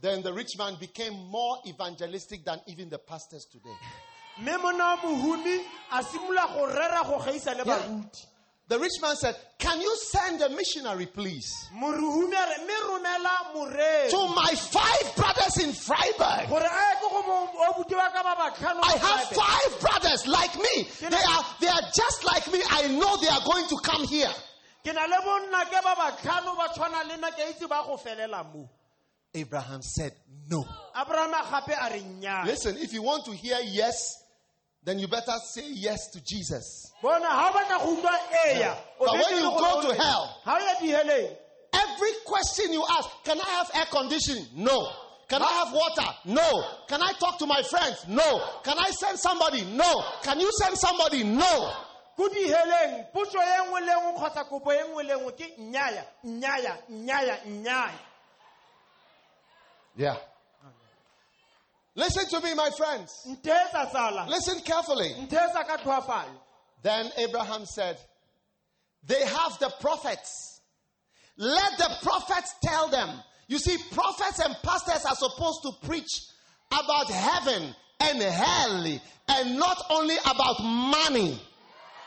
[0.00, 3.76] Then the rich man became more evangelistic than even the pastors today.
[4.38, 5.60] mme mona wa mohumi
[5.92, 8.02] a simolola go rera go gaisa le Yeah.
[8.66, 13.54] The rich man said, Can you send a missionary, please, morehumi a re mme romela
[13.54, 16.48] morei to my five brothers in Vryburg?
[16.48, 20.26] gore a ye ko go mo- obuti wa ka ba batlhano I have five brothers
[20.26, 20.88] like me.
[21.00, 22.62] They are, they are just like me.
[22.70, 24.32] I know they are going to come here.
[24.82, 27.82] ke na le bonna ke ba batlhano ba tshwana le nna ke a itse ba
[27.86, 28.68] go felela mo
[29.36, 30.12] Abraham said,
[30.48, 30.64] No.
[30.96, 34.23] abrahama gape a re nnyaya Listen, if you want to hear yes,
[34.84, 36.92] then you better say yes to Jesus.
[37.02, 40.54] bona ga o batla go utlwa eya o But when you go to hell- ga
[40.54, 41.36] o ya diheleng
[41.74, 44.46] Every question you ask, can I have air conditioning?
[44.54, 44.92] No.
[45.28, 46.06] Can I have water?
[46.24, 46.64] No.
[46.86, 48.06] Can I talk to my friends?
[48.06, 48.40] No.
[48.62, 49.62] Can I send somebody?
[49.64, 50.04] No.
[50.22, 51.24] Can you send somebody?
[51.24, 51.72] No.
[59.96, 60.16] Yeah.
[61.96, 63.26] Listen to me, my friends.
[63.26, 65.10] Listen carefully.
[65.10, 66.24] ntheetsa ka tlhoafalo
[66.82, 67.98] Then Abraham said,
[69.06, 70.60] They have the prophets.
[71.36, 73.10] Let the prophets tell them.
[73.48, 76.10] You see, prophets and pastors are supposed to preach
[76.72, 81.40] about heaven and hell and not only about money.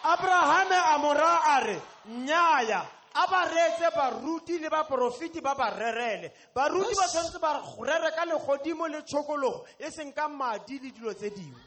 [0.04, 2.86] abrahame a mora a re nnyaya
[3.20, 8.26] a ba reetse baruti le baporofiti ba ba rerele baruti ba tshwanetse ba rere ka
[8.26, 11.62] legodimo le tshokologo e seng ka madi le dilo tse dingwe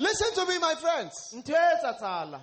[0.00, 1.14] Listen to me, my friends.
[1.34, 2.40] ntheetsa tsala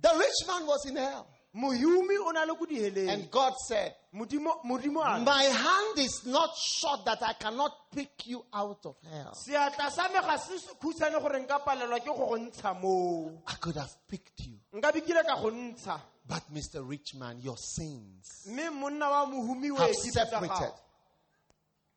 [0.00, 1.26] The rich man was in hell.
[1.54, 5.98] mohumi o na le ko diheleng And God said, modimo modimo a re, My hand
[5.98, 9.32] is not short that I cannot pick you out of hell.
[9.34, 13.54] seatla sa me ga se khutshwane gore nka palelwa ke go go ntsha moo I
[13.54, 14.56] could have picked you.
[14.72, 16.86] nka bikile ka go ntsha But, Mr.
[16.88, 20.72] Rich Man, your sins mme monna wa mohumi o have separated.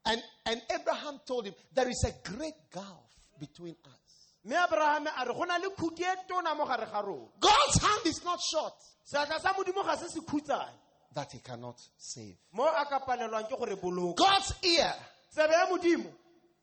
[0.05, 3.09] And, and Abraham told him, There is a great gulf
[3.39, 3.99] between us.
[4.45, 8.05] mme abrahame a re go na le khuti tona mo gare ga rona God's hand
[8.05, 8.74] is not short
[9.05, 10.76] seatla sa modimo ga se se khutsane
[11.13, 12.36] that he cannot save.
[12.53, 14.93] mo a ka palelwang ke gore boloka God's ear
[15.32, 16.09] tsebe ya modimo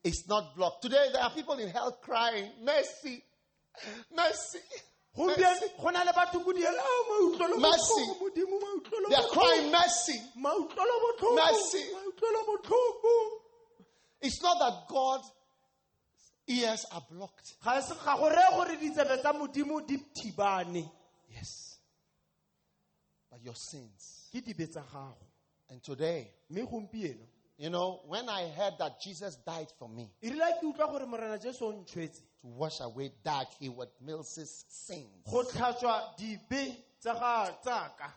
[0.03, 0.83] is not blocked.
[0.83, 3.23] Today, there are people in hell crying, Mercy,
[4.17, 4.59] mercy.
[5.17, 5.67] Gompieno mercy.
[5.81, 8.05] go na le batho ko diela "Ah, mautlwelo Mercy.
[8.07, 10.21] botlhoko, modimo mautlwelo They are crying, Mercy.
[11.35, 11.85] Mercy.
[14.23, 15.31] It's not that God's
[16.47, 17.55] ears are blocked.
[17.65, 20.91] ga se ga go reye gore ditsebe tsa modimo di thibane
[21.29, 21.79] Yes.
[23.31, 24.29] But your sins.
[24.33, 24.83] ke dibe tsa
[25.71, 26.29] And today,
[27.61, 31.39] you know, when I heard that Jesus died for me rile ke utlwa gore morena
[31.39, 32.23] jesu o ntshwetse.
[32.41, 38.13] to wash away Doug Hayward Mills's sins, go tlhatswa dibe tsa ga tsaka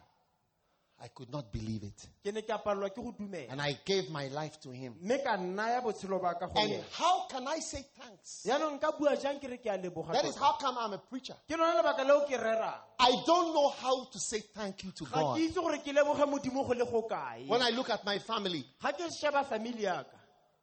[1.04, 2.08] I could not believe it.
[2.24, 4.96] ke ne ke a palelwa ke go dumela And I gave my life to him.
[5.02, 8.46] mme ka naya botshelo ba ka go And how can I say thanks?
[8.48, 10.46] yaanong nka bua jang ke re ke a leboga That is tota?
[10.46, 11.36] how come I'm a preacher.
[11.46, 15.04] ke lona lebaka leo ke rerang I don't know how to say thank you to
[15.12, 15.36] God.
[15.36, 18.20] ke itse gore ke leboge modimo go le go kae When I look at my
[18.20, 20.08] family, ga ke sheba family yaka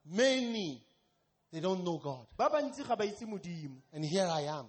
[0.06, 0.82] many
[1.52, 2.24] they don't know God.
[2.38, 4.66] ba bantsi ga ba itse modimo And here I am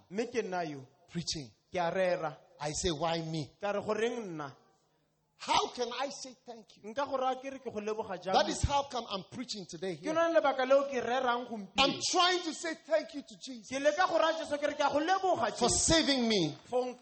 [1.10, 1.50] preaching.
[1.74, 3.50] I say, why me?
[3.62, 4.52] ka re goreng nna
[5.42, 6.94] How can I say thank you?
[6.94, 9.66] nka go raya ke re ke go leboga jang That is how come I'm preaching
[9.68, 10.14] today here.
[10.14, 11.48] lona lebaka leo ke rerang
[11.80, 14.74] I'm trying to say thank you to Jesus ke leka go raya jesu ke re
[14.74, 16.94] ke a go leboga for saving me from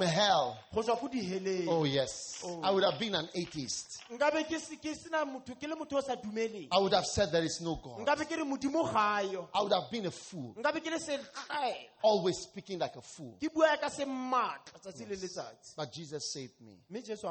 [0.00, 0.56] hell.
[0.74, 2.40] go tswa ko diheleng Oh, yes.
[2.44, 2.60] Oh.
[2.62, 4.00] I would have been an atheist.
[4.10, 7.04] nkabe ke se- ke sena motho ke le motho o sa dumeleng I would have
[7.04, 8.06] said there is no God.
[8.06, 11.74] nkabe ke re modimo gayo I would have been a fool, nkabe ke le setlaela
[12.00, 13.36] always speaking like a fool.
[13.38, 16.78] ke bua ka se maatla tsatsi le letsatsi But Jesus saved me.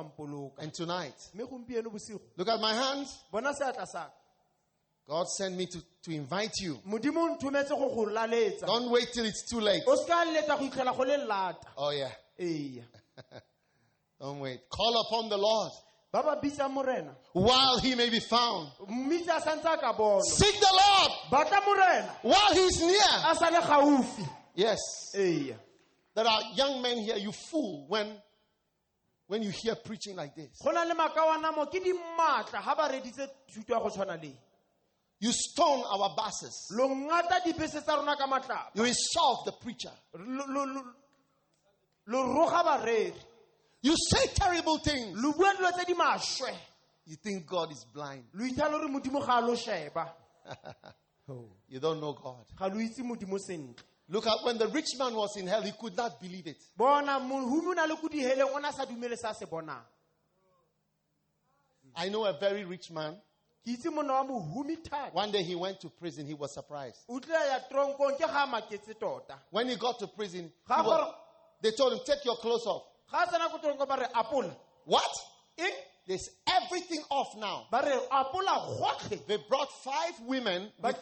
[0.04, 3.10] Mme jesu a mpoloka And tonight, mme gompieno bosigo look at my hands.
[3.32, 4.12] bona seatla saka
[5.08, 6.80] God sent me to, to invite you.
[6.88, 9.84] modimo o nthometse go go laletsa Don't wait till it's too late.
[9.88, 12.12] o se ka letsa go itlhela go le lata Oh, yeah.
[14.20, 14.62] Don't wait.
[14.70, 15.72] Call upon the Lord
[16.12, 18.70] ba ba bitsang morena while he may be found.
[18.88, 21.12] mmitse a santse a ka bonwa Seek the Lord
[22.22, 23.14] while he's near.
[23.28, 24.80] a sa le gaufi Yes.
[25.16, 28.06] There are young men here, you fool when,
[29.34, 30.60] when you hear preaching like this.
[30.64, 34.32] go na le makawanamo ke di maatla ga ba reditse thuto ya go tshwana le
[35.20, 36.68] You stone our buses.
[36.72, 39.92] lo ngata dibese tsa rona ka matlapa You insult the preacher.
[43.82, 45.18] You say terrible things.
[45.20, 46.54] lo bua dilo tse di maswe
[47.06, 48.26] You think God is blind.
[48.34, 50.14] lo ithala gore modimo ga a lo sheba
[51.70, 52.46] You don't know God.
[54.10, 55.72] Ga lo itse modimo sentle Look at when the rich man was in hell, he
[55.72, 56.58] could not believe it.
[56.78, 59.46] bona mohumi o na le ko diheleng o ne a sa dumele se a se
[59.46, 59.82] bonang
[61.96, 63.16] I know a very rich man.
[63.66, 66.26] ke itse monna wa mohumi thata One day he went to prison.
[66.26, 66.98] He was surprised.
[67.10, 71.14] o tlile ya tronkong ke ga a maketse tota When he got to prison, was-
[71.62, 72.84] they told him, Take your clothes off.
[73.12, 75.12] ga a tsena ko tronkong ba re apola What?
[76.06, 77.68] There's everything off now.
[77.72, 80.98] ba re apola gotlhe They brought five women with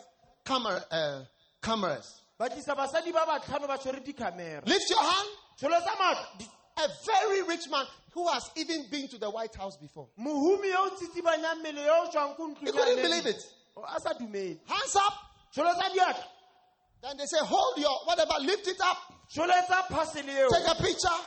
[0.45, 1.23] camera, uh,
[1.63, 2.20] cameras.
[2.41, 5.29] Ba tlisa basadi ba batlhano ba tshwere dicamera Lift your hand.
[5.59, 9.77] tsholo tsa matlo A very rich man who has even been to the White House
[9.77, 10.07] before.
[10.19, 13.43] mohumi yo o tsitsibanyang mmele yo o tswang ko He couldn't believe it.
[13.77, 15.13] a sa dumele Hands up.
[15.53, 16.23] tsholo tsa diatla
[17.03, 18.97] Then they say, Hold your whatever, lift it up.
[19.29, 21.19] tsholo tsa phasele eo Take a picture.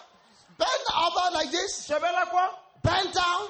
[0.59, 1.87] Bend over like this.
[1.89, 2.49] shebela kwa
[2.83, 3.49] Bend down.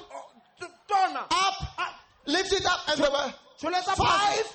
[0.88, 1.94] Tona Up.
[2.26, 2.80] Lift it up.
[2.88, 3.32] And they were,
[3.96, 4.52] Five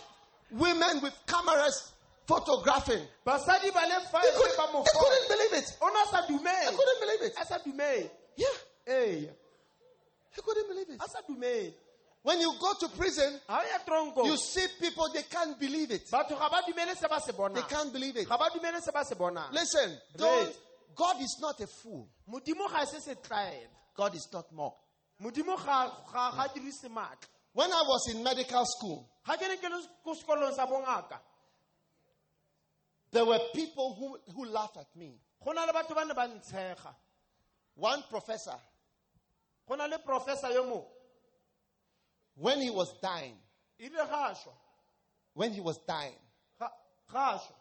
[0.52, 1.92] women with cameras
[2.30, 3.02] photographing.
[3.26, 5.78] basadi ba le He, five could, ba mo he couldn't believe it.
[5.82, 7.34] o ne a sa He dumele couldn't believe it.
[7.42, 8.58] a sa dumele Yeah,
[8.88, 9.30] ee
[10.36, 11.02] he couldn't believe it.
[11.02, 11.74] a sa dumele
[12.22, 15.90] When you go to prison, ga o ya tronko you see people, they can't believe
[15.92, 16.06] it.
[16.12, 18.28] batho ga ba dumele se ba se They can't believe it.
[18.30, 20.56] ga ba dumele se ba se bonang Listen, don't,
[20.96, 22.08] God is not a fool.
[22.30, 24.78] modimo ga se setlaela God is not mocked.
[25.20, 25.34] When
[27.74, 31.20] I was in medical school, ga ke ne ke le ko sekolong sa bongaka
[33.12, 35.20] there were people who, who laughed at me.
[35.44, 36.94] go na le batho ba ne ba ntshega.
[37.76, 38.56] One professor,
[42.36, 43.38] when he was dying,
[43.80, 44.54] ile ga a šwa.
[45.34, 46.16] When he was dying,
[46.60, 46.68] ga
[47.12, 47.54] ga a šwa.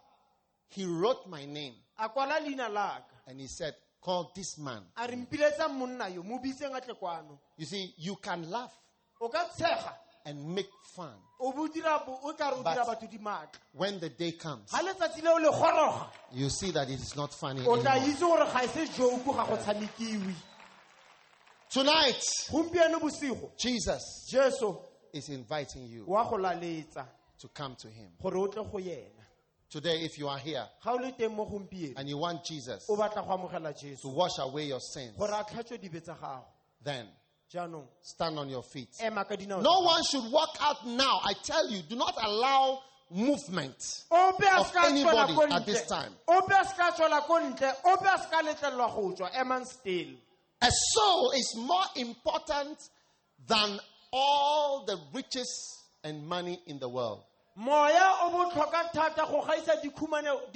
[0.70, 1.74] He wrote my name.
[1.98, 4.82] A kwala leina laka and he said, Call this man.
[4.96, 7.38] a re mpiletsang monna yo mo biseng a tle kwano.
[7.56, 8.72] You see, you can laugh.
[9.20, 9.92] O ka tshega
[10.28, 13.58] and make fun o bo dira bo- o ka re o But- dira batho dimaatla
[13.72, 14.70] when the day comes.
[14.70, 17.78] ga letsatsi leo le goroga You see that it is not funny anymore.
[17.78, 20.34] itse gore ga se joku ga go tshamekiwe
[21.70, 22.22] Tonight,
[23.58, 24.34] Jesus
[25.12, 27.06] is inviting you wa go laletsa
[27.38, 28.08] to come to him.
[28.22, 29.12] gore o tle go yena
[29.70, 32.86] Today, if you are here ga o le teng mo gompieno and you want Jesus
[32.88, 36.44] o batla go amogela to wash away your sins, gore a tlhatswe dibe tsa gago
[36.82, 37.06] then
[38.02, 38.88] stand on your feet.
[39.02, 41.20] ema ka dinao No one should walk out now.
[41.24, 44.04] I tell you, do not allow movement.
[44.10, 44.34] of
[44.84, 46.12] anybody at this time.
[46.28, 50.08] ope a ska tswela ko ntle ope a ska letlelelwa go tswa emang still
[50.60, 52.76] A soul is more important
[53.46, 53.78] than
[54.12, 55.48] all the riches
[56.02, 57.22] and money in the world.
[57.58, 60.52] Moya o botlhokwa thata go gaisa dikhumane-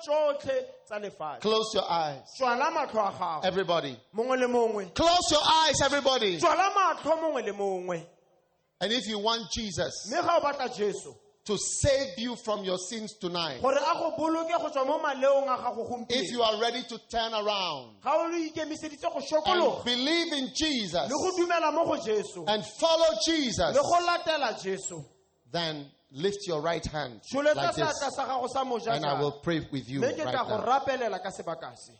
[0.00, 2.22] tsotlhe tsa lefatshe Close your eyes.
[2.72, 3.96] matlho a gago Everybody.
[4.16, 6.38] mongwe le mongwe Close your eyes, everybody.
[6.74, 8.06] matlho mongwe le mongwe
[8.80, 10.74] And if you want Jesus mme ga o batla
[11.44, 15.44] to save you from your sins tonight, gore a go boloke go tswa mo maleong
[15.48, 19.20] a gago if you are ready to turn around ga o le ikemiseditse go
[19.76, 21.84] and believe in Jesus le go dumela mo
[22.48, 25.04] and follow Jesus, le go latela jesu
[25.52, 29.32] then lift your right hand like this seatla sa gago sa moja and I will
[29.42, 30.64] pray with you right now.
[30.64, 31.92] rapelela ka sebaka se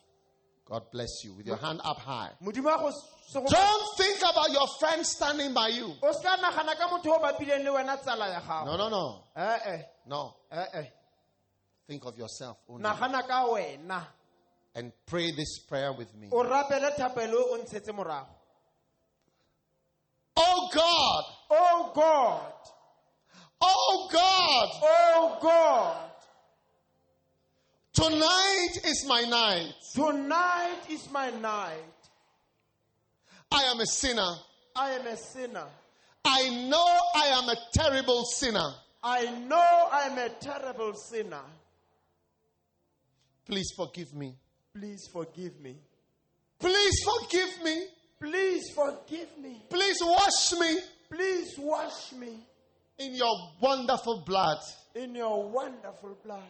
[0.64, 2.30] God bless you with your hand up high.
[2.42, 5.92] modimo wa go se go- Don't think about your friend standing by you.
[6.02, 9.24] o se ka nagana ka motho o bapileng le wena tsala ya No, no, no.
[9.36, 9.82] Eh, eh.
[10.06, 10.34] No.
[10.50, 10.84] Eh,
[11.86, 12.82] think of yourself only.
[12.82, 14.02] nagana ka wena
[14.74, 16.28] And pray this prayer with me.
[16.32, 18.28] o rapele thapelo o ntshetse morago
[20.36, 21.24] Oh God.
[21.50, 22.52] oh god
[23.60, 24.68] Oh God.
[24.82, 26.04] oh god
[27.92, 29.72] Tonight is my night.
[29.94, 31.82] tonight is my night
[33.50, 34.34] I am a sinner.
[34.76, 35.66] i am a sinner
[36.24, 38.70] I know I am a terrible sinner.
[39.02, 41.42] i know i am a terrible sinner
[43.46, 44.34] Please forgive me.
[44.74, 45.76] please forgive me
[46.60, 47.86] Please forgive me.
[48.20, 50.78] please forgive me Please wash me
[51.10, 52.46] please wash me
[52.98, 54.58] in your wonderful blood.
[54.94, 56.42] in your wonderful blood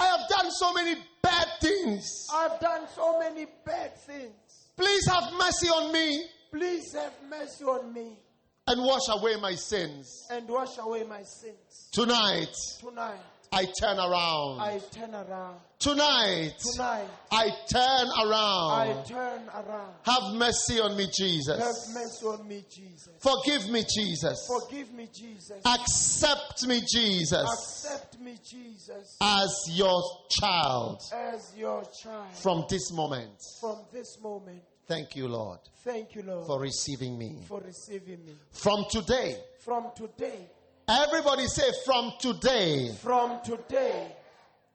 [0.00, 2.26] I have done so many bad things.
[2.32, 4.32] i've done so many bad things
[4.76, 8.18] Please have mercy on me please have mercy on me
[8.66, 10.26] and wash away my sins.
[10.30, 13.20] and wash away my sins Tonight, tonight
[13.54, 14.60] I turn around.
[14.60, 18.70] i turn around Tonight, tonight I turn around.
[18.72, 21.56] i turn around Have mercy on me, Jesus.
[21.58, 24.46] have mercy on me jesus Forgive me, Jesus.
[24.48, 32.34] forgive me jesus Accept me, Jesus, accept me jesus as your child as your child
[32.42, 33.30] from this moment.
[33.60, 37.38] from this moment Thank you, Lord, thank you lord for receiving me.
[37.48, 40.50] for receiving me From today, from today
[40.88, 44.12] everybody say, from today, from today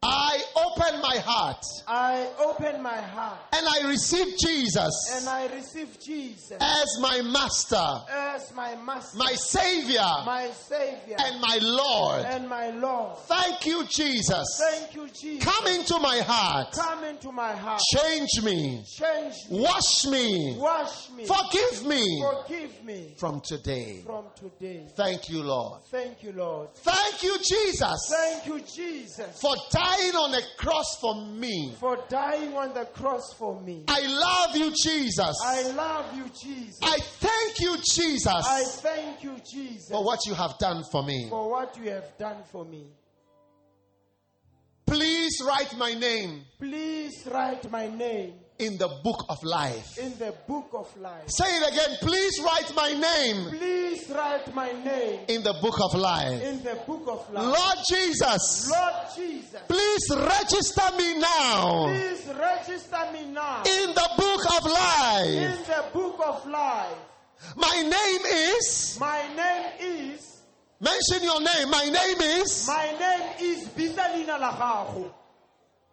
[0.02, 6.00] I open my heart i open my heart and I receive Jesus and i receive
[6.00, 12.26] jesus as my master, as my master my savior, my savior and my Lord.
[12.26, 14.46] and my lord Thank you, Jesus.
[14.72, 16.72] thank you jesus Come into my heart.
[16.74, 18.82] come into my heart Change me.
[18.88, 20.56] change me Wash me.
[20.58, 24.02] wash me Forgive me forgive me from today.
[24.06, 25.82] from today Thank you, Lord.
[25.92, 29.56] thank you lord Thank you, Jesus, thank you jesus for
[29.98, 31.74] dying on the cross for me.
[31.80, 35.38] for dying on the cross for me I love you, Jesus.
[35.44, 38.28] i love you jesus I thank you, Jesus.
[38.28, 41.28] i thank you jesus for what you have done for me.
[41.30, 42.86] for what you have done for me
[44.86, 49.98] Please write my name please write my name in the book of life.
[49.98, 51.24] in the book of life.
[51.28, 51.98] Say it again.
[52.02, 56.42] Please write my name Please write my name in the book of life.
[56.44, 57.46] in the book of life.
[57.46, 64.42] Lord Jesus, Lord Jesus, please register me now please register me now in the book
[64.58, 65.26] of life.
[65.28, 66.98] in the book of life.
[67.56, 68.26] My name
[68.58, 70.42] is, My name is,
[70.82, 71.70] mention your name.
[71.70, 75.12] My name is, my name is Bisalina Lagago.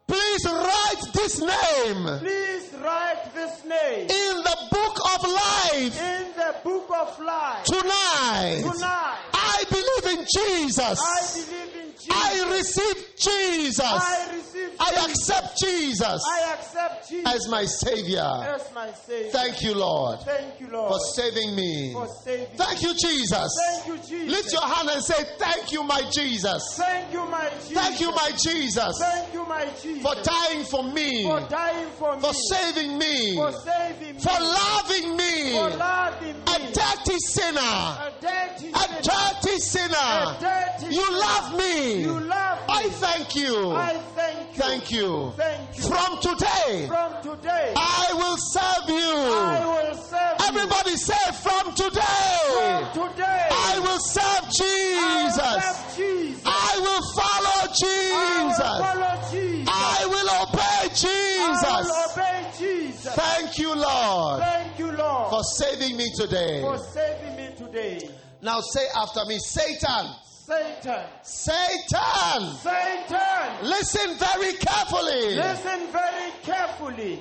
[0.09, 6.55] Please write this name Please write this name in the book of life in the
[6.65, 7.65] book of life.
[7.65, 8.63] tonight.
[8.73, 11.01] Tonight, I believe in Jesus.
[11.01, 12.15] I believe in Jesus.
[12.15, 13.81] I receive Jesus.
[13.81, 18.21] I receive I accept Jesus I accept Jesus as my Savior.
[18.21, 19.31] as my Savior.
[19.31, 21.93] Thank you, Lord, Thank you, for saving me.
[21.93, 23.51] for saving Thank you, Jesus.
[23.67, 24.31] Thank you, Jesus.
[24.31, 26.77] Lift your hand and say, Thank you, my Jesus.
[26.77, 27.75] Thank you, my Jesus.
[27.75, 30.03] Thank you, my Jesus, Thank you, my Jesus.
[30.03, 32.39] for dying for me, for dying for for me.
[32.51, 34.21] saving me, for saving me.
[34.21, 35.53] for loving me.
[35.53, 36.53] for loving me.
[36.55, 39.03] A dirty sinner, a dirty a sinner.
[39.03, 40.37] dirty A sinner.
[40.41, 41.86] dirty You love me.
[41.95, 42.65] You love me.
[42.69, 43.71] I thank you.
[43.73, 44.63] I thank you.
[44.63, 45.33] Thank you.
[45.37, 45.83] Thank you.
[45.85, 48.97] From today, From today, I will serve you.
[48.97, 49.69] I you.
[49.69, 50.47] will serve you.
[50.49, 55.65] Everybody say, From today, From today, I will serve I will Jesus.
[55.65, 56.43] serve Jesus.
[56.47, 58.79] I will follow I will Jesus.
[58.87, 59.69] follow Jesus.
[59.73, 61.87] I will obey I Jesus.
[61.87, 63.15] will obey Jesus.
[63.15, 66.61] Thank you, Lord, Thank you, Lord, for saving me today.
[66.63, 68.09] for saving me today.
[68.43, 70.07] Now say after me, Satan,
[70.47, 75.35] Satan, Satan, Satan, listen very carefully.
[75.35, 77.19] listen very carefully.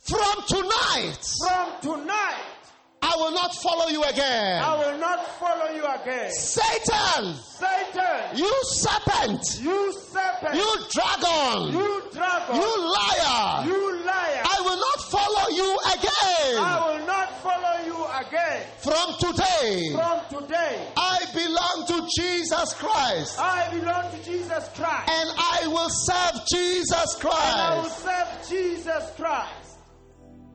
[0.00, 2.44] From tonight, From tonight,
[3.00, 4.62] I will not follow you again.
[4.62, 6.30] I will not follow you again.
[6.32, 14.42] Satan, Satan, you serpent, you serpent, you dragon, you dragon, you liar, you liar.
[14.44, 16.58] I will not follow you again.
[16.58, 18.66] I will not follow you again.
[18.78, 23.38] From today, From today, I belong to Jesus Christ.
[23.38, 25.10] I belong to Jesus Christ.
[25.10, 29.57] And I will serve Jesus And I will serve Jesus Christ.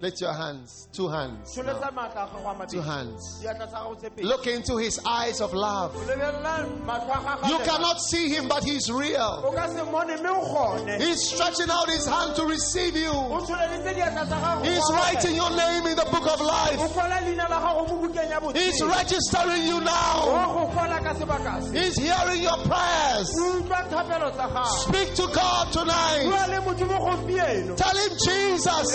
[0.04, 1.56] Lift your hands, two hands.
[1.56, 1.64] now.
[1.64, 2.72] Sholetsa maatla a gago a mabedi.
[2.72, 3.42] Two hands.
[3.42, 4.24] Diatla tsa gago tse pedi.
[4.26, 5.96] Look into his eyes of love.
[5.96, 9.42] Lebelela matlho a gago a You cannot see him, but he's real.
[9.48, 13.12] o ka se mone mme o gone He's stretching out his hand to receive you.
[13.16, 16.80] o tsholeditse diatla tsa gago He's writing your name in the book of life.
[16.92, 20.20] kwala leina la gago mo bukeng ya He's registering you now.
[20.52, 23.32] go kwala ka sebaka se He's hearing your prayers.
[23.40, 26.28] o utlwa thapelo tsa gago Speak to God tonight.
[26.28, 28.92] bua le modimo gompieno Tell him, Jesus,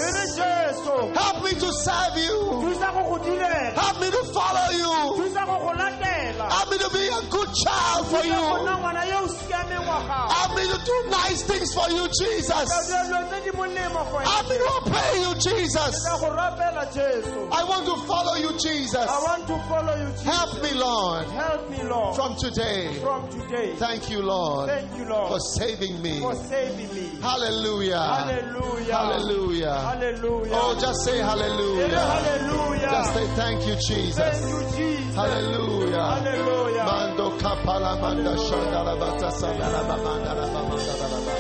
[1.15, 2.39] help me to serve you.
[2.63, 4.95] thusa go go direla Help me to follow you.
[5.23, 8.43] thusa go go latela Help me to be a good child for you.
[8.63, 12.05] nna ngwana yo o siameng wa gago Help me to do nice things for you,
[12.09, 12.69] Jesus.
[12.89, 15.95] dilo tse di molemo for Help me to obey you, Jesus.
[16.07, 18.97] ka go rapela jesu I want to follow you, Jesus.
[19.09, 20.25] I want to follow you, Jesus.
[20.25, 22.17] Help me, Lord, Help me, Lord.
[22.17, 22.95] from today.
[23.01, 23.75] From today.
[23.77, 26.21] Thank you, Lord, Thank you, Lord, for saving me.
[26.21, 27.09] for saving me.
[27.21, 27.99] Hallelujah.
[27.99, 28.95] Hallelujah.
[28.95, 29.75] Hallelujah.
[29.75, 30.53] Hallelujah.
[30.55, 32.01] Oh, just say hallelujah.
[32.01, 32.89] Hallelujah.
[32.89, 34.17] Just say thank you, Jesus.
[34.17, 35.15] Thank you, Jesus.
[35.15, 36.05] Hallelujah.
[36.17, 36.85] Hallelujah.
[36.89, 41.35] Mando kapala manda shandala bata sandala ba mandala ba mandala ba.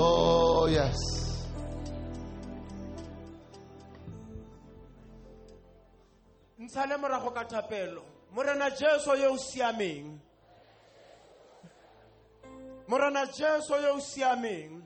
[0.00, 0.96] Oh, yes.
[6.56, 8.02] ntshale morago ka thapelo
[8.34, 10.18] morena jesu yo o siameng
[12.88, 14.82] morena jesu yo o siameng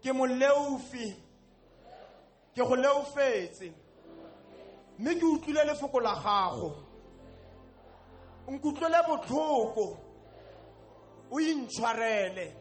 [0.00, 1.23] ke moleufi
[2.54, 3.72] ke go leofetse.
[4.98, 6.70] Mme ke utlwile lefoko la gago.
[8.48, 9.96] Nkutlwele botlhoko.
[11.30, 12.52] O intshwarele.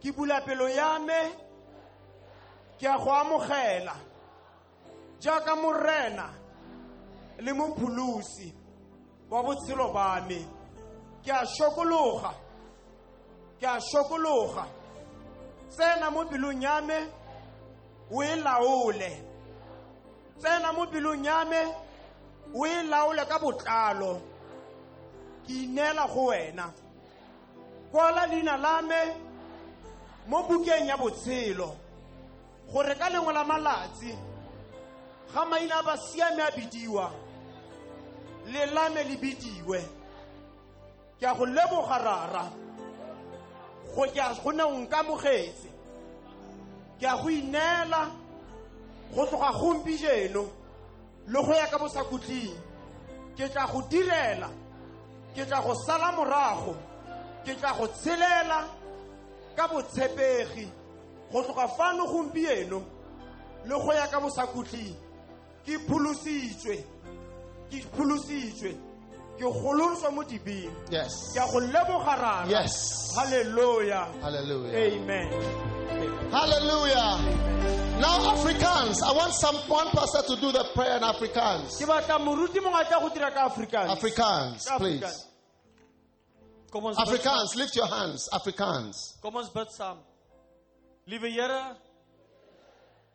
[0.00, 1.20] Ke bula pelo ya me.
[2.78, 3.96] Ke a go amogela.
[5.20, 6.30] Jaaka morena
[7.38, 8.54] le mopholosi
[9.30, 10.46] wa botshelo ba me.
[11.24, 12.44] Ke a shokologa
[13.64, 14.66] ke a shokologa
[15.70, 16.98] tsena mo pelong ya me
[18.10, 19.10] e laole
[20.38, 21.60] tsena mo pelong ya me
[22.54, 24.20] o e laole ka botlalo.
[25.46, 26.72] Ke ineela go wena.
[27.90, 29.00] Kwala leina la me
[30.28, 31.76] mo bukeng ya botshelo.
[32.72, 34.14] Gore ka lengwe la malatsi
[35.34, 37.10] ga maina a basiame a bidiwa
[38.46, 39.80] le lame le bidiwe.
[41.20, 42.52] Ke a go leboga rara.
[43.94, 44.06] Go
[44.42, 45.73] go ne o nkamogetse
[46.98, 48.10] ke a go ineela
[49.14, 50.48] go tloga gompieno
[51.26, 52.54] le go ya ka bosakutling.
[53.36, 54.50] Ke tla go direla
[55.34, 56.76] ke tla go sala morago
[57.44, 58.68] ke tla go tshelela
[59.56, 60.68] ka botshepegi
[61.32, 62.82] go tloga fano gompieno
[63.64, 64.94] le go ya ka bosakutling.
[65.64, 66.84] Ke pholositswe
[67.70, 68.74] ke pholositswe
[69.38, 71.32] ke gololoswa mo dibeng Yes.
[71.34, 73.14] ke a go leboga rara Yes.
[73.16, 74.76] halleluja Hallelujah.
[74.78, 75.28] amen
[76.30, 77.18] Hallelujah.
[78.00, 82.18] Now, Afrikaans I want some one pastor to do the prayer in Afrikaans ke batla
[82.18, 85.02] moruti mongwe a tla go dira ka afrikaans Afrikaans, please.
[85.02, 85.26] Afrikaans.
[86.70, 86.98] Kom ons
[87.56, 88.28] lift your hands.
[88.32, 89.22] africans saam.
[89.22, 89.98] Kom ons bid saam.
[91.08, 91.76] Liewe Here,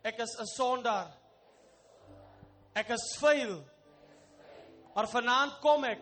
[0.04, 1.08] ek is 'n sondaar.
[2.74, 3.62] Ek is vuil.
[4.96, 5.98] Maar vanaand kom ek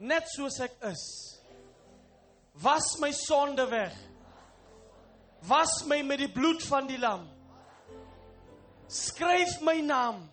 [0.00, 1.02] net soos ek is.
[2.62, 3.92] Was my sonde weg.
[5.48, 7.28] Was my met die bloed van die lam.
[8.90, 10.24] Skryf my naam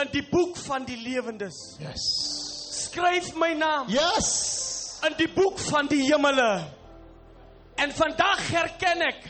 [0.00, 1.56] in die boek van die lewendes.
[1.80, 2.04] Yes.
[2.86, 5.00] Skryf my naam Yes.
[5.06, 6.64] in die boek van die hemele.
[7.80, 9.22] En vandag herken ek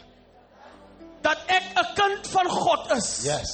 [1.22, 3.22] dat ek 'n kind van God is.
[3.24, 3.52] Yes.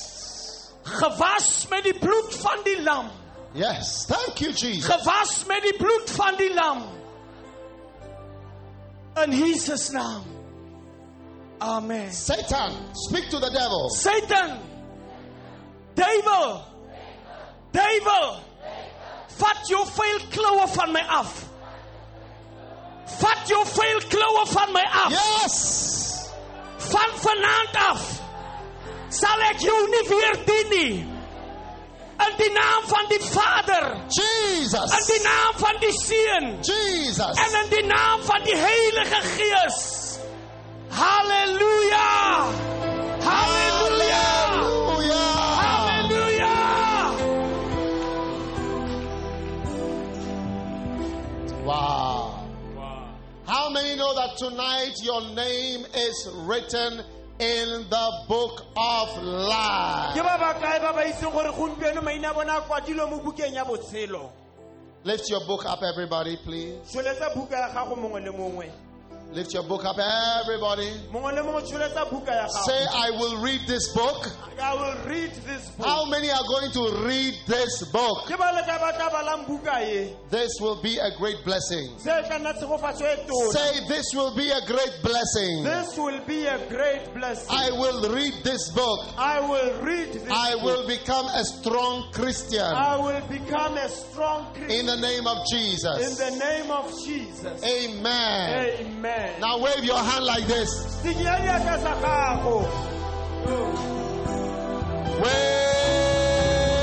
[0.83, 3.11] Gewas met die bloed van die lam.
[3.55, 4.07] Yes.
[4.07, 4.87] Thank you, Jesus.
[4.87, 6.83] Gewas met die bloed van die lam.
[9.25, 10.23] In Jesus naam.
[11.61, 12.13] Amen.
[12.13, 13.91] Satan, speak to the devil.
[13.91, 14.59] Satan.
[15.95, 16.63] Duiwel.
[17.73, 18.29] Duiwel.
[19.39, 21.35] Vat jou vuil kloue van my af.
[23.19, 25.11] Vat jou vuil kloue van my af.
[25.11, 26.31] Yes.
[26.79, 28.19] Van vanaand af
[29.11, 31.18] sal ek jou nie weer dien nie.
[32.27, 34.91] In die naam van die Vader, Jesus.
[34.99, 37.37] in die naam van die Seun Jesus.
[37.39, 40.19] en in die naam van die Heilige Gees.
[40.91, 42.47] Halleluja!
[43.23, 44.25] Halleluja!
[44.59, 45.29] Hallelujah.
[45.63, 46.57] Halleluja!
[51.65, 52.35] Wow.
[53.47, 57.05] How many know that tonight your name is written
[57.41, 60.17] in the book of life?
[60.17, 63.65] ba bakae ba ba itseng gore gompieno maina a bona a kwadilwe mo bukeng ya
[63.65, 64.31] botshelo
[65.05, 66.75] Lift your book up, everybody, please.
[69.29, 70.91] Tsholetsa buka ya gago mongwe le mongwe Lift your book up, everybody.
[71.13, 74.27] mongwe le mongwe tsholetsa buka ya Say, I will read this book.
[74.61, 78.27] i will read this book How many are going to read this book?
[78.27, 79.77] ke ba le ka ba tla balang buka
[80.31, 81.93] This will be a great blessing.
[81.99, 85.63] se tla nna tshegofatso tona Say, This will be a great blessing.
[85.63, 89.01] this will be a great blessing I will read this book.
[89.19, 90.65] I will read this I book.
[90.65, 95.39] will become a strong Christian I will become a strong Christian in the name of
[95.53, 96.01] Jesus.
[96.01, 98.81] in the name of Jesus Amen.
[98.81, 100.71] amen Now wave your hand like this.
[101.03, 102.59] sikia diatla sa gago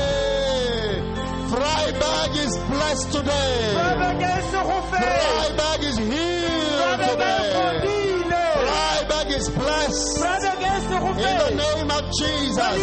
[0.06, 1.02] Way.
[1.50, 3.74] Vryburg is blessed today.
[3.76, 5.16] Rabeke se go fela.
[5.16, 7.46] Vryburg is healed today.
[7.56, 8.44] fodile.
[8.66, 12.76] Vryburg is blessed Rabeke se go in the name of Jesus.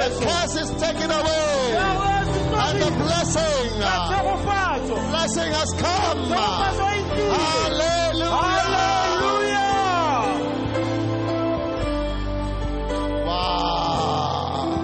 [0.00, 2.19] The curse is taken away
[2.62, 3.80] and the blessing,
[5.10, 6.18] blessing has come.
[6.28, 8.30] Hallelujah.
[8.30, 9.60] Hallelujah.
[13.26, 14.80] Wow.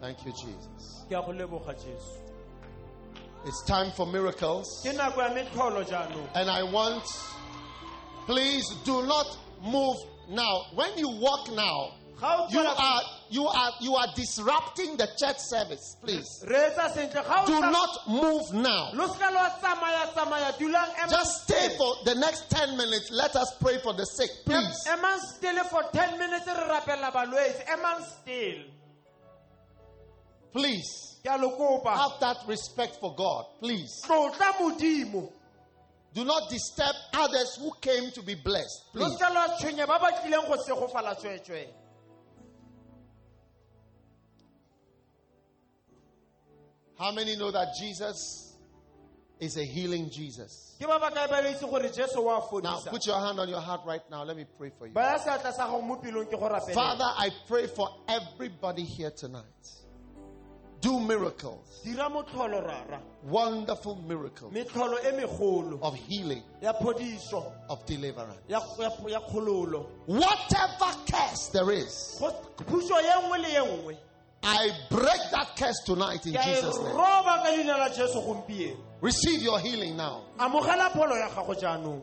[0.00, 1.04] Thank you, Jesus.
[1.08, 2.20] Ke a go leboga Jesu.
[3.46, 4.66] It's time for miracles.
[4.84, 6.28] Ke nako ya metlholo jaanong.
[6.34, 7.04] And I want,
[8.26, 9.26] please do not
[9.62, 9.96] move
[10.30, 10.62] now.
[10.74, 15.96] When you walk now, you are you are you are disrupting the church service.
[16.02, 18.90] Please re etsa sentle ga do not move now.
[18.94, 23.10] lo seka lwa tsamaya tsamaya dulang emang Just stay for the next 10 minutes.
[23.12, 24.74] Let us pray for the sick, please.
[25.36, 28.64] Still for 10 minutes re rapella balwetse emang still
[30.52, 33.44] Please ke a lo kopa have that respect for God.
[33.60, 34.02] Please
[36.14, 38.90] do not disturb others who came to be blessed.
[38.92, 39.18] Please.
[46.98, 48.56] How many know that Jesus
[49.38, 50.68] is a healing Jesus?
[50.80, 53.48] ke ba ba kae ba ba itse gore jesu wa Now put your hand on
[53.48, 54.22] your heart right now.
[54.22, 54.92] Let me pray for you.
[54.92, 59.10] baya seatla sa gago mo pelong ke go rapela Father, I pray for everybody here
[59.10, 59.44] tonight.
[60.80, 64.54] Do miracles, dira motlholo rara wonderful miracles
[65.82, 68.38] of healing, of deliverance.
[70.06, 72.22] Whatever curse there is,
[74.42, 76.96] Go- puso ye nngwe le ye nngwe I break that curse tonight in Jesus' name.
[76.96, 80.22] roba ka leina la jesu gompieno Receive your healing now.
[80.38, 82.02] amogela pholo ya gago jaanong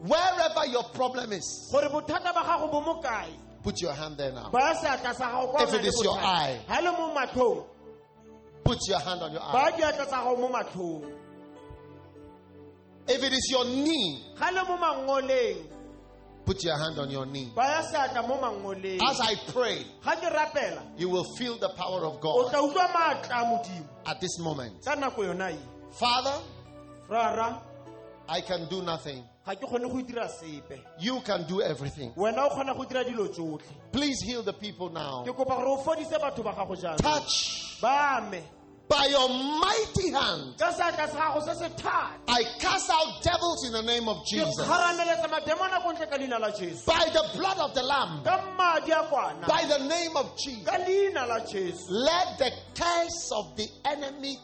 [0.00, 3.28] Wherever your problem is, gore bothata ba gago bo mo kae
[3.62, 4.50] put your hand there now.
[4.50, 6.60] baya seatla sa gago kwa If it is your eye.
[6.68, 7.64] ga le mo matlhong
[8.64, 9.52] Put your hand on your eye.
[9.52, 11.14] baya diatla tsa gago mo matlhong
[13.10, 14.22] If it is your knee,
[16.48, 17.52] put your hand on your knee.
[17.54, 22.06] baya seatla mo mangoleng As I pray, ga ke rapela you will feel the power
[22.06, 24.82] of God tla utlwa maatla a modimo at this moment.
[24.84, 25.54] ka nako yona
[25.92, 26.32] Father,
[28.30, 29.24] I can do nothing.
[29.46, 32.12] ga ke kgone go dira sepe You can do everything.
[32.16, 35.24] wena o kgona go dira dilo tsotlhe Please heal the people now.
[35.24, 37.76] ke kopa gore o fodise batho ba gago jalo Touch
[38.88, 40.56] by your mighty hand.
[40.58, 44.24] ka seatla sa gago se se thata I cast out devils in the name of
[44.26, 44.56] Jesus.
[44.58, 48.22] kgarameletsa mademona ko ntle ka leina la jesu By the blood of the Lamb.
[48.24, 50.64] ka madi a kwana By the name of Jesus.
[50.64, 54.38] ka leina la jesu Let the curse of the enemy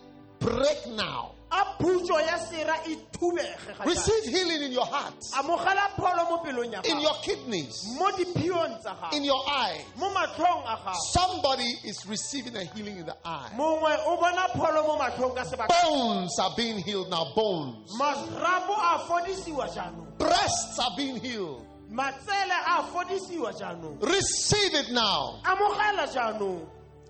[0.45, 1.31] break now.
[1.51, 2.75] a phutso ya sera
[3.13, 3.87] thubege ga jaana.
[3.87, 8.81] Receive healing in your heart, amogela pholo mo pelong ya in your kidneys, mo diphiong
[8.83, 9.85] tsa gago in your eyes.
[9.97, 13.51] mo matlhong a gago Somebody is receiving a healing in the eye.
[13.57, 17.25] mongwe o bona pholo mo matlhong ka sebaka Bones are being healed now.
[17.37, 17.89] Bones.
[17.99, 21.65] marapo a fodisiwa jaanong Breasts are being healed.
[21.89, 25.39] matsele a fodisiwa jaanong Receive it now.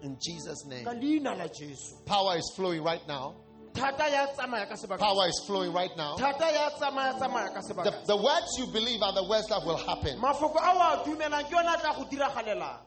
[0.04, 0.84] In Jesus' name.
[0.84, 3.34] ka leina la jesu Power is flowing right now.
[3.74, 6.14] thata ya tsamaya ka sebaka Power is flowing right now.
[6.16, 9.78] thata ya tsamaya tsamaya ka The, the words you believe are the words that will
[9.78, 10.18] happen.
[10.20, 12.78] mafoko a o a dumelang ke yona a tla go diragalelang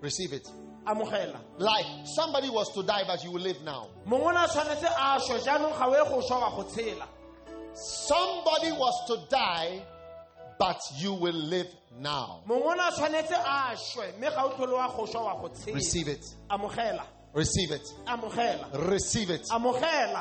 [0.00, 0.48] Receive it.
[1.58, 1.84] Like
[2.16, 3.88] somebody was to die, but you will live now.
[4.06, 6.62] mongwe o ne a tshwanetse a šwe jaanong ga o ye go šwa wa go
[6.68, 7.06] tshela
[7.72, 9.82] Somebody was to die,
[10.58, 11.68] but you will live
[11.98, 12.42] now.
[12.46, 15.34] mongwe o ne a tshwanetse a šwe mme ga o tlhole wa go šwa wa
[15.40, 16.24] go tshela Receive it.
[17.32, 17.82] Receive it.
[18.74, 19.46] Receive it.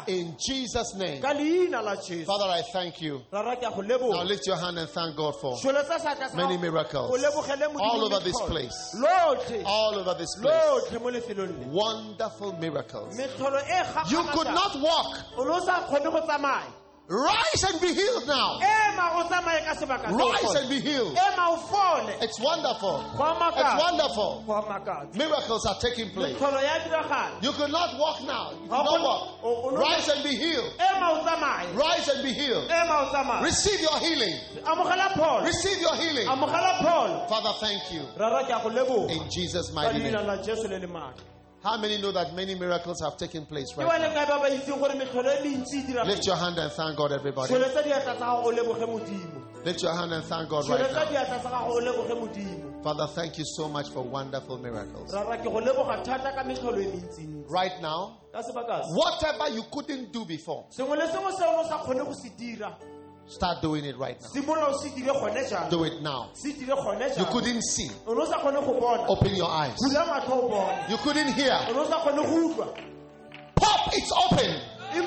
[0.08, 1.20] In Jesus' name.
[1.22, 3.22] ka leina la jesu Father, I thank you.
[3.32, 3.82] rara ke a go
[4.12, 7.10] Now lift your hand and thank God for Šoletsa seatla sa Many miracles.
[7.12, 8.96] o lebogele Modimo All over this place.
[9.66, 10.54] all over this place.
[10.54, 13.18] lotlhe mo lefelong le Wonderful miracles.
[14.12, 15.18] You could not walk.
[17.10, 18.60] O ne o sa kgone go tsamaya Rise and be healed now.
[18.62, 21.18] ema o tsamaye ka sebaka se o Rise and be healed.
[21.18, 23.04] ema o fole It's wonderful.
[23.10, 24.44] It's wonderful.
[24.46, 25.16] Go a makatsa.
[25.16, 26.36] Miracles are taking place.
[26.38, 28.52] metlholo ya diragala You could not walk now.
[28.52, 29.78] You could not walk.
[29.80, 30.74] Rise and be healed.
[30.80, 32.70] ema o tsamaye Rise and be healed.
[32.70, 34.36] ema o tsamaye Receive your healing.
[35.44, 36.28] Receive your healing.
[36.28, 38.04] Father, thank you.
[38.18, 40.14] rara ke a go leboga In Jesus' mighty name.
[41.64, 43.88] La jesu le le maatla How many know that many miracles have taken place right
[43.88, 43.98] now?
[43.98, 47.12] le kae ba ba itseng gore metlholo mentsi dira Lift your hand and thank God,
[47.12, 47.54] everybody.
[47.54, 51.06] tšholetsa diatla tsa gago o leboge modimo Lift your hand and thank God right now.
[51.06, 55.14] diatla tsa gago o leboge modimo Father, thank you so much for wonderful miracles.
[55.14, 59.64] rara ke go leboga thata ka metlholo mentsintsi Right now, ka sebaka se whatever you
[59.72, 60.66] couldn't do before,
[63.30, 63.98] sengwe le sengwe se o ne o sa kgone go se dira start doing it
[63.98, 64.30] right now.
[64.30, 66.30] simolola o se dire gone jang Do it now.
[66.34, 69.50] se dire gone You couldn't see, o ne o sa kgone go bona open your
[69.50, 69.76] eyes.
[69.78, 72.68] bula matlho o bone You couldn't hear, o ne o sa kgone go utlwa
[73.56, 74.62] pop, it's open.
[74.94, 75.04] You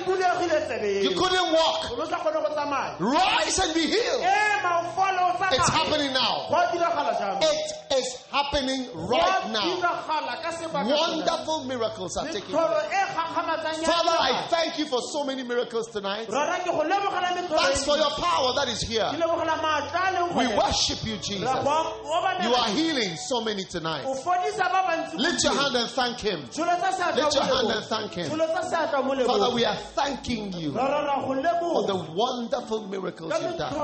[1.17, 1.91] couldn't walk.
[1.91, 4.23] o ne o sa kgone go tsamaya Rise and be healed.
[4.23, 6.47] Eh, ema o fole o It's happening now.
[6.49, 9.63] go a diragala jang It is happening right now.
[9.63, 13.87] diragala ka sebaka se Wonderful miracles are taking place.
[13.87, 16.29] Father, I thank you for so many miracles tonight.
[16.31, 19.11] rara ke go lebogela metlholo Thanks for your power that is here.
[19.13, 21.45] ke lebogela maatla a leng We worship you, Jesus.
[21.45, 22.45] Ra go a- o obamela.
[22.45, 24.05] You are healing so many tonight.
[24.07, 26.41] o fodisa ba bantsi Lift your hand and thank Him.
[26.43, 28.31] Lift your hand and thank Him.
[28.31, 33.33] Tšholetsa seatla mo Father, we are thanking you Ra rara go for the wonderful miracles
[33.41, 33.75] you've done.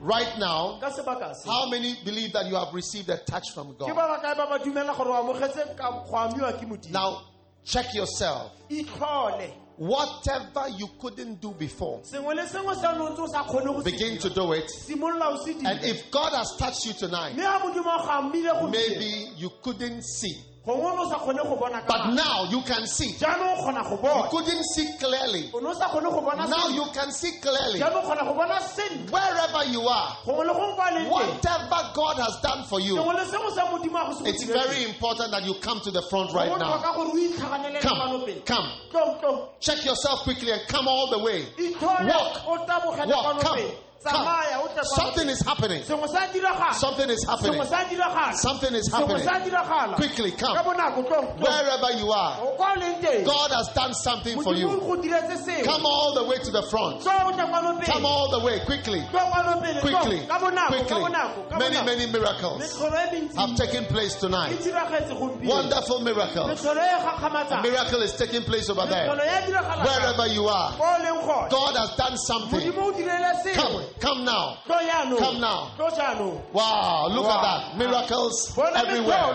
[0.00, 1.48] Right now, ka sebaka se.
[1.48, 3.88] how many believe that you have received a touch from God?
[3.88, 6.92] ba ba kae ba ba dumela gore o amogetse ka go amiwa ke modimo?
[6.92, 7.22] Now,
[7.64, 8.52] check yourself.
[9.76, 13.82] Whatever you couldn't do before, sengwe le sengwe se o ntse o sa kgone go
[13.82, 14.70] se begin to do it.
[15.64, 19.50] And if God has touched you tonight, mme ga modimo a gammile go maybe you
[19.62, 22.86] couldn't see, gongwe o ne o sa kgone go bona ka but now you can
[22.86, 23.12] see.
[23.20, 25.50] jaanong o kgona go You couldn't see clearly.
[25.52, 27.80] o ne o sa kgone go bona Now you can see clearly.
[27.80, 31.10] jaanong o kgona go bona sentle Wherever you are, gongwe le gongwe kwa leng teng
[31.10, 34.30] whatever God has done for you, sengwe le sengwe se modimo a go se go
[34.30, 36.78] it's very important that you come to the front right now.
[36.78, 39.48] botlhokwa gore o itlhaganele Come, come.
[39.60, 41.44] Check yourself quickly and come all the way.
[41.80, 42.46] Walk.
[42.46, 43.60] Walk, come.
[44.04, 44.84] Come.
[44.84, 45.82] Something is happening.
[45.82, 47.60] sengwe sa diragala Something is happening.
[47.60, 49.94] sengwe sa diragala Something is happening.
[49.94, 50.56] Quickly, come.
[50.56, 51.40] ka bonako tlo, tlo.
[51.40, 54.68] Wherever you are, O kwa o leng teng God has done something for you.
[54.68, 57.00] o go diretse sengwe Come all the way to the front.
[57.02, 57.92] Tlo, o tle kwano pele.
[57.92, 59.00] Come all the way quickly.
[59.00, 59.80] Tlo kwano pele.
[59.80, 60.26] Quickly.
[60.26, 61.58] ka bonako ka Quickly.
[61.58, 62.78] Many, many miracles
[63.36, 64.58] have taken place tonight.
[65.42, 66.64] Wonderful miracles.
[66.64, 69.08] A miracle is taking place over there.
[69.08, 72.60] Wherever you are, ko o leng gone God has done something.
[72.60, 74.58] modimo o direle Come, Come now.
[74.66, 75.70] Come now.
[76.52, 77.36] Wow, look Wow.
[77.36, 77.78] at that.
[77.78, 79.32] Miracles everywhere.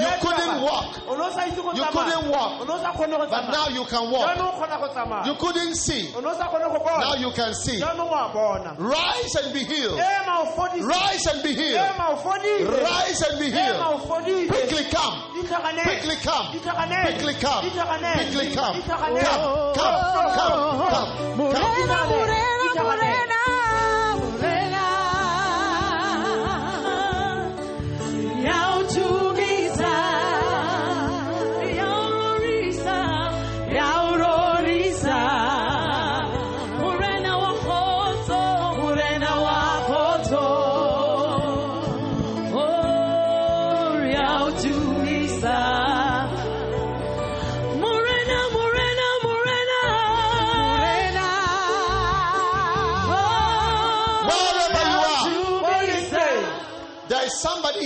[0.00, 2.60] You couldn't walk, O ne o sa itse You couldn't walk.
[2.60, 4.28] O ne o sa kgone go but now you can walk.
[4.28, 5.26] Jaanong o kgona go tsamaya.
[5.26, 6.98] You couldn't see, O ne o sa kgone go bona.
[7.00, 7.80] now you can see.
[7.80, 8.74] Jaanong wa bona.
[8.78, 9.98] Rise and be healed.
[9.98, 10.86] Ema o fodile.
[10.86, 11.80] Rise and be healed.
[11.80, 12.82] Ema o fodile.
[12.84, 13.80] Rise and be healed.
[14.48, 15.14] Quickly come.
[15.32, 16.46] Quickly come.
[16.52, 17.62] Quickly come.
[17.70, 18.82] Quickly come.
[18.82, 21.36] Come, come, come, come, come.
[21.36, 23.51] Morena, morena, morena.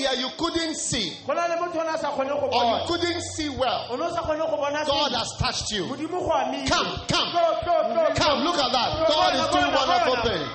[0.07, 2.65] Here you couldn't see, Go na le motho o ne a sa kgone go or
[2.65, 3.87] you couldn't see well.
[3.91, 5.85] O ne o sa kgone go bona God has touched you.
[5.85, 6.69] Modimo go amile.
[6.69, 7.29] Come, come.
[7.33, 8.15] Tlo.
[8.15, 9.09] Come, look at that.
[9.09, 10.49] God is doing wonderful things.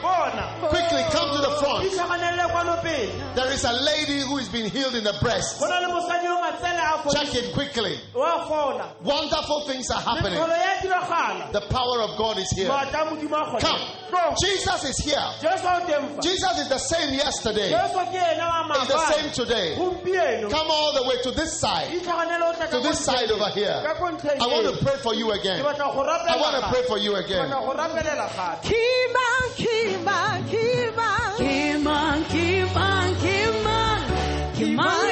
[0.71, 1.91] Quickly come to the front.
[1.91, 3.35] tlhaganelele kwano pele.
[3.35, 5.59] There is a lady who is being healed in the breast.
[5.59, 7.13] Go na le mosadi o matsele a fodile.
[7.13, 7.99] Check it quickly.
[8.13, 10.39] Wonderful things are happening.
[10.39, 11.51] Metlholo ya diragala.
[11.51, 12.69] The power of God is here.
[12.69, 13.59] Maatla a Modimo a kgona.
[13.59, 14.00] Come.
[14.11, 14.35] Tlo.
[14.43, 15.23] Jesus is here.
[15.39, 16.21] Jesu o teng fa.
[16.21, 17.69] Jesus is the same yesterday.
[17.71, 18.19] Jesu ke
[18.75, 19.75] He's the same today.
[19.75, 21.87] Come all the way to this side.
[21.91, 23.79] Di tlhaganele o tla ka To this side over here.
[23.83, 25.63] Ka ko ntlheng I want to pray for you again.
[25.63, 27.47] Ke batla go rapela I want to pray for you Ke again.
[27.47, 28.67] batla go rapelela gape.
[28.67, 31.33] Kimang, kimang, kimang.
[31.39, 34.01] Kimang, kimang, kimang.
[34.59, 35.10] Kimang ya swana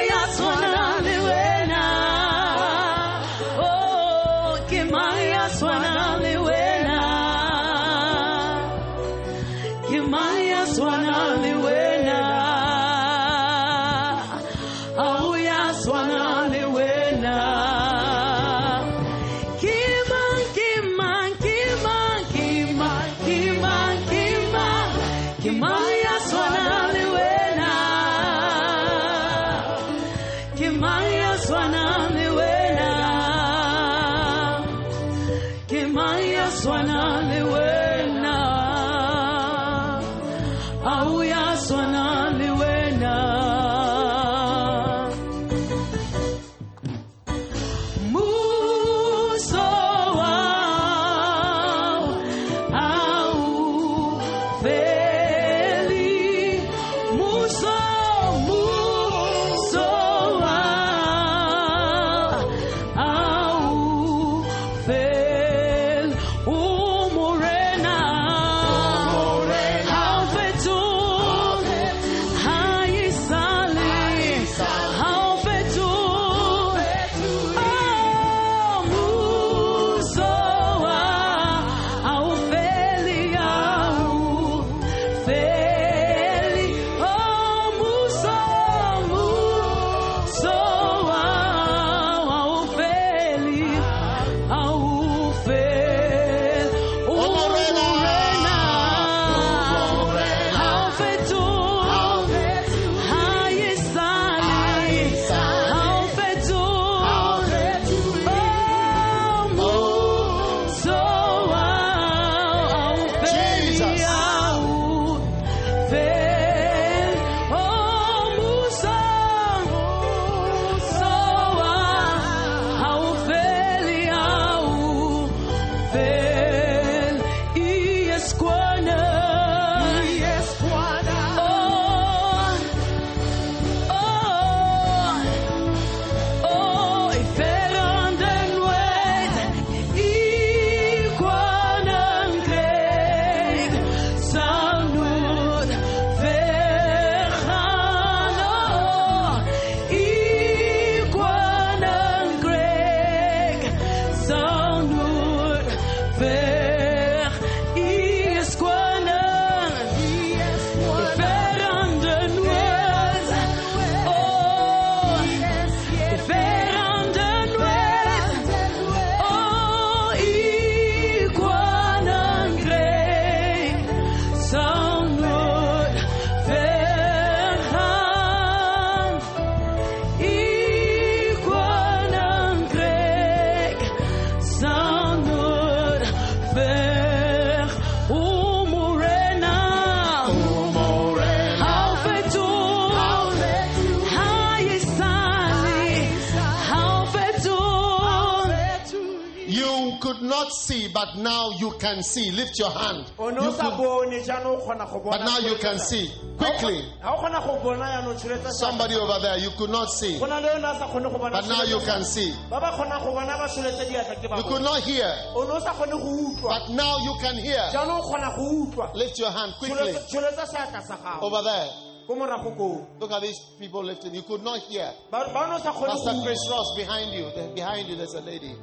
[201.80, 202.30] can see.
[202.30, 203.06] Lift your hand.
[203.18, 206.10] You could- bone jaanong o kgona go bona but now you can see.
[206.36, 206.84] Quickly.
[207.02, 208.52] ga o kgona go bona yaanong tsholetsa seatla.
[208.52, 211.18] Somebody over there, you could not see, go na le yone a sa kgone go
[211.18, 212.32] bona but now you can see.
[212.50, 215.44] ba ba kgonang go bona ba tsholetse diatla ke ba You could not hear, o
[215.44, 217.64] ne o sa kgone go utlwa but now you can hear.
[217.72, 219.76] jaanong o kgona go utlwa Lift your hand quickly.
[219.92, 221.68] Tsholetsa- tsholetsa seatla sa gago Over there.
[222.06, 224.14] ko morago koo Look at these people lifting.
[224.14, 224.92] You could not hear.
[225.10, 227.30] ba ba ne o sa kgone Pastor Chris Ross behind you.
[227.54, 228.54] Behind you, there's a lady.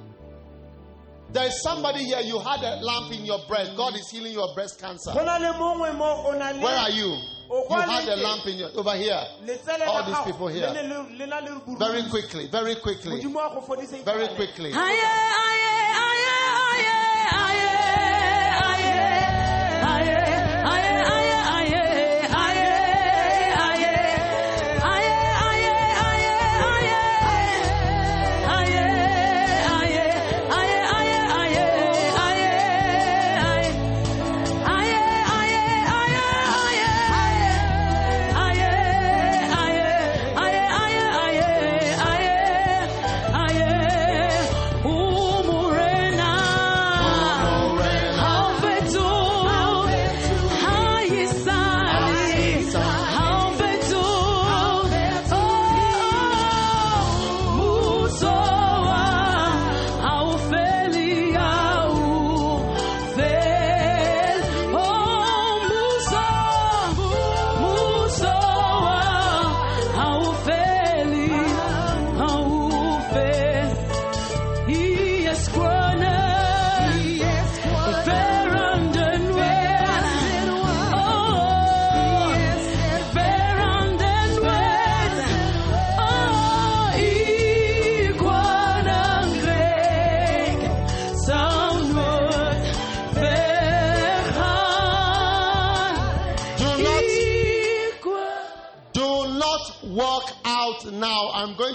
[1.29, 2.21] There is somebody here.
[2.21, 3.75] You had a lump in your breast.
[3.75, 5.11] God is healing your breast cancer.
[5.13, 7.17] go na le mongwe mo o na le Where are you?
[7.49, 8.23] You had a leke.
[8.23, 9.21] lump in your over here.
[9.87, 10.67] All these people here.
[10.67, 14.03] le ne le- le na le buru- Very quickly, very quickly, modimo wa go fodisa
[14.03, 14.71] very quickly.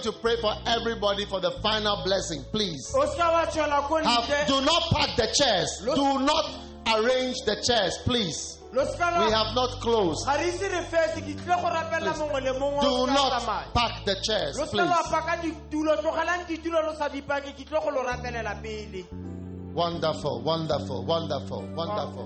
[0.02, 2.44] To pray for everybody for the final blessing.
[2.52, 2.92] Please.
[2.94, 5.82] o seka wa tswela ko Have, do not pack the chairs.
[5.84, 6.44] Do not
[6.94, 8.58] arrange the chairs, please.
[8.72, 10.26] lo seka la- We have not closed.
[10.26, 13.42] ga re ise re fetse ke tlile go rapela mongwe le mongwe Do not
[13.74, 15.10] pack the chairs, lo seka wa please.
[15.10, 19.04] paka ditulo tlogelang ditulo lo sa dipake ke tlile go lo rapelela pele
[19.74, 22.24] Wonderful, wonderful, wonderful, Wa- wonderful.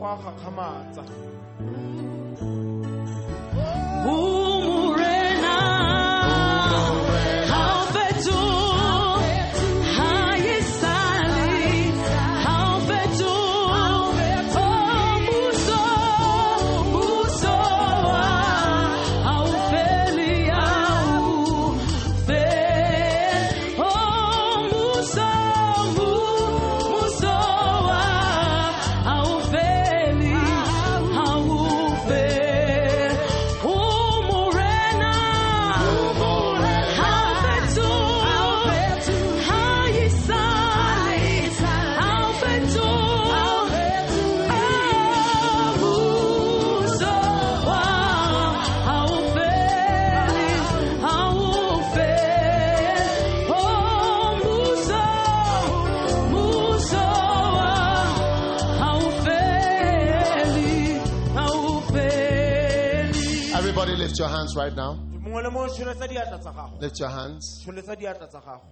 [64.16, 64.94] Lift your hands right now.
[64.94, 67.62] mongwe le mongwe tsholetsa diatla tsa gago Lift your hands.
[67.64, 68.64] tsholetsa diatla tsa gago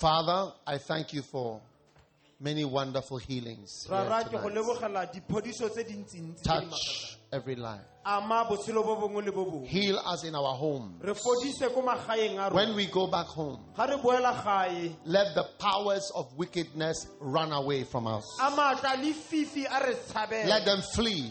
[0.00, 1.60] Father, I thank you for
[2.40, 3.86] many wonderful healings.
[3.88, 4.54] here ra ra ke go tonight.
[4.56, 7.84] lebogela diphodiso tse dintsintsi tse di Touch every life.
[8.04, 10.96] ama botshelo bo bongwe le bo bongwe Heal us in our home.
[11.02, 15.34] re fodise ko magaeng a When we go back home, ga re boela gae let
[15.34, 18.24] the powers of wickedness run away from us.
[18.40, 21.30] a maatla le fifi a re tshabela Let them flee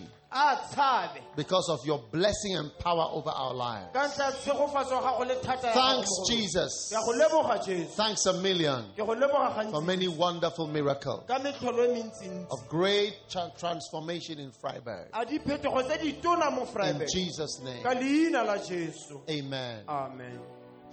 [1.35, 3.89] because of your blessing and power over our lives.
[3.93, 6.41] ka ntlha ya tshegofatso ya gago le thata ya gago Thanks, mo go rona.
[6.41, 6.89] Jesus.
[6.89, 11.23] ke a go leboga jesu Thanks a million ke go leboga for many wonderful miracles
[11.27, 15.07] ka metlholo mentsintsi of great tra- transformation in Vryburg.
[15.13, 17.83] a diphetogo tse di tona mo In Jesus' name.
[17.83, 19.83] ka leina la jesu Amen.
[19.87, 20.39] amen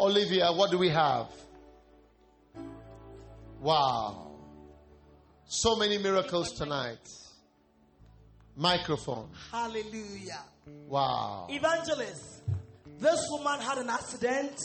[0.00, 1.26] Olivia, what do we have?
[3.60, 4.30] Wow.
[5.46, 7.00] So many miracles tonight.
[8.58, 9.28] Microphone.
[9.52, 10.40] Hallelujah.
[10.88, 11.46] Wow.
[11.48, 12.42] Evangelist,
[12.98, 14.60] this woman had an accident,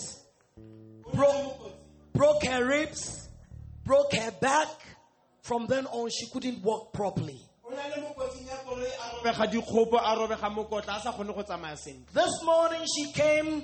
[1.13, 1.71] broke,
[2.13, 3.29] broke her ribs,
[3.85, 4.67] broke her back.
[5.43, 7.39] From then on, she couldn't walk properly.
[7.65, 11.11] o na le mo kotsing ya koloi a robega dikgopo a robega mokotla a sa
[11.11, 13.63] kgone go tsamaya sentle This morning, she came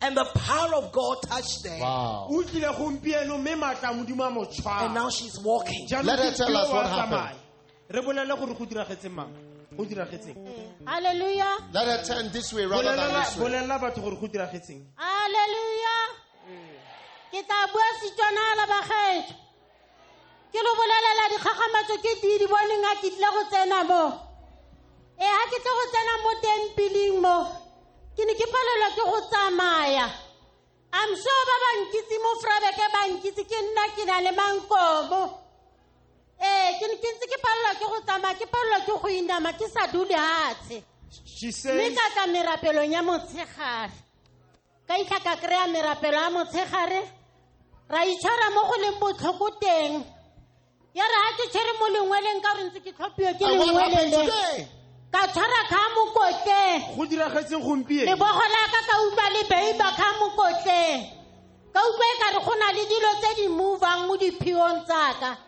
[0.00, 1.78] And the power of God touched her.
[1.80, 2.28] Wow.
[2.30, 4.46] o tlile gompieno mme maatla a modimo a mo
[4.84, 5.88] And now she's walking.
[5.90, 7.38] Let her tell us what happened.
[7.88, 7.94] Tsamaya.
[7.94, 9.32] re bolele gore go diragetseng mang
[9.76, 11.58] go diragetseng eh, Hallelujah.
[11.72, 13.42] Let her turn this way rather than bolelela this way.
[13.44, 16.04] bolelela batho gore go diragetseng Hallelujah.
[17.30, 19.34] Ke tla bua Setswana la bagaetsho.
[20.52, 24.04] Ke lo bolelela dikgagamatso ke di di boneng a ke tlile go tsena mo.
[25.20, 27.38] E ha ke tle go tsena mo tempiling mo.
[28.16, 30.06] Ke ne ke palelwa ke go tsamaya.
[30.88, 35.47] I'm sure ba ba nkitse mo Vryburg ba nkitse ke nna ke na le mankomo.
[36.38, 39.52] Eh, ke ne ke ntse ke palelwa ke go tsamaya, ke palelwa ke go inama,
[39.58, 40.82] ke sa dule hatshe.
[41.24, 43.90] she mme says ka tla merapelong ya motshegare.
[44.86, 47.00] Ka itlha ka kry-a merapelo ya motshegare
[47.90, 50.04] ra itshwara mo go leng botlhoko teng.
[50.94, 53.74] Ya re ga ke tshwere mo lengweleng ka gore ntse ke tlhophiwa ke And what
[53.74, 54.68] happened lengwelele today?
[55.12, 56.80] ka tshwara kga mokotleng.
[56.96, 58.06] Go diragetseng gompieno.
[58.08, 61.00] Lebogo la ka ka utlwa le beiba kga mokotleng.
[61.72, 65.47] Ka utlwa e kare go na le dilo tse di movang mo diphiong tsaka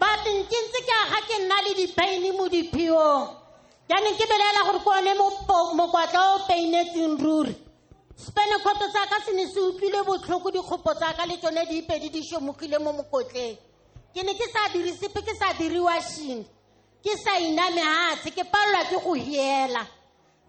[0.00, 3.28] but ntse ke aga ke nna le dipaine mo diphiong
[3.88, 5.12] jaanong ke belela gore ke one
[5.76, 7.54] mokwatla o painetseng ruri.
[8.16, 12.22] Spenekgoto tsa ka se ne se utlwile botlhoko dikgopo tsa ka le tsone diipedi di
[12.22, 13.56] šomogile mo mokotleng.
[14.14, 16.44] Ke ne ke sa dire sepe ke sa dire shini
[17.02, 19.86] ke sa iname hatshe ke palelwa ke go hiela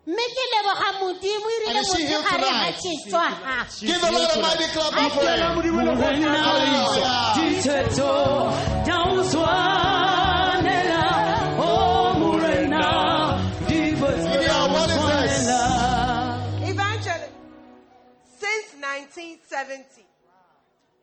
[0.07, 2.77] mme ke leboga modimo e rile And she here motshegare ga tonight?
[2.81, 5.55] ke tswa ha Give the Lord a mighty clap of Tshela praise.
[5.55, 7.15] modimo le go Hallelujah.
[7.37, 8.13] Dithetho
[8.85, 11.05] tsa ho tshwanela,
[11.59, 12.85] oh morena,
[13.67, 15.47] dithetho Yeah, this?
[16.69, 17.33] Evangelist,
[18.39, 20.05] since 1970,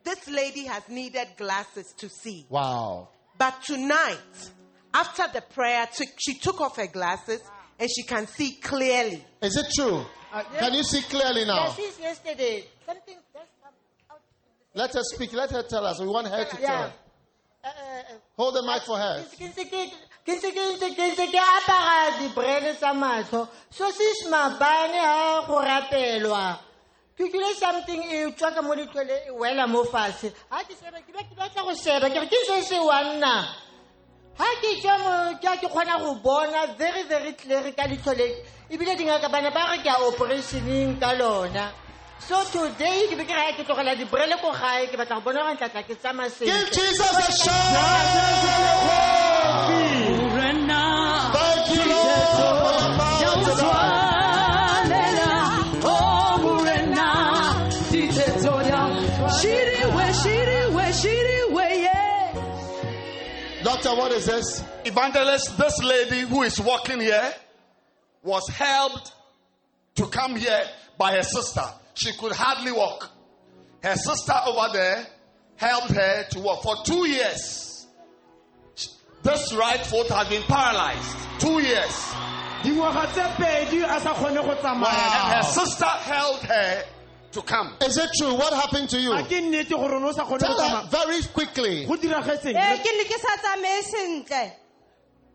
[0.03, 2.45] this lady has needed glasses to see.
[2.49, 3.09] Wow.
[3.37, 4.51] But tonight,
[4.93, 7.41] after the prayer, took- she took off her glasses
[7.79, 9.23] and she can see clearly.
[9.41, 10.05] Is it true?
[10.59, 11.69] Can you see clearly now?
[11.71, 13.73] since yesterday something just come
[14.11, 14.19] out
[14.75, 15.33] Let her speak.
[15.33, 15.99] Let her tell us.
[15.99, 16.61] We want her to tell.
[16.61, 16.91] yeah us.
[17.63, 19.25] Uh, uh, Hold the mic for her.
[20.25, 26.59] ke apara dibrele tsa matlho so sis mabane ha go rapelwa
[27.17, 31.01] ke utlwile something e tswa ka mo letlole e wela mo fatshe ha ke sheba
[31.01, 33.47] ke batla go sheba ke re ke se se wanna
[34.39, 37.83] ha ke tswa ke kgona go bona very very clear ka
[38.71, 41.71] ebile dingaka bana ba re ke a operationeng ka lona.
[42.19, 45.39] So today ke be ke raya ke tlogela dibrele ko gae ke batla go bona
[45.43, 48.68] gore ntlatla ke tsamaya Give sentle
[63.89, 63.95] yeah.
[63.95, 64.63] Doctor, what is this?
[64.85, 67.33] Evangelist, this lady who is walking here
[68.23, 69.13] was helped
[69.95, 70.61] to come here
[70.97, 71.63] by her sister.
[71.93, 73.09] She could hardly walk.
[73.83, 75.07] Her sister over there
[75.55, 77.87] helped her to walk for two years.
[79.23, 81.17] This right foot has been paralyzed.
[81.39, 82.13] Two years.
[82.63, 86.83] dingwaga tse pedi a sa kgone go tsamaya And her sister held her
[87.31, 87.73] to come.
[87.81, 88.33] Is it true?
[88.35, 89.13] What happened to you?
[89.13, 91.85] a ke nnete gore o ne o sa kgone go Tell her very quickly.
[91.85, 94.51] go diragetseng eh, ke ne ke sa tsamaye sentle.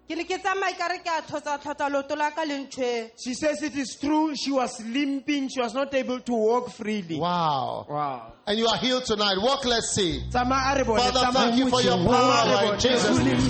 [0.09, 3.11] Ke ne ke tsamaye ka re ke a tlhotsa-tlhotsa leoto la ka le ntshwere.
[3.19, 7.19] she says it is true she was limping she was not able to walk freely
[7.19, 7.87] Wow.
[7.89, 9.39] wow And you are healed tonight.
[9.41, 10.21] Walk, let's see.
[10.31, 12.81] tsamaya a re bone Father, tsamaya thank you for your power in.
[12.81, 13.41] Jesus' name.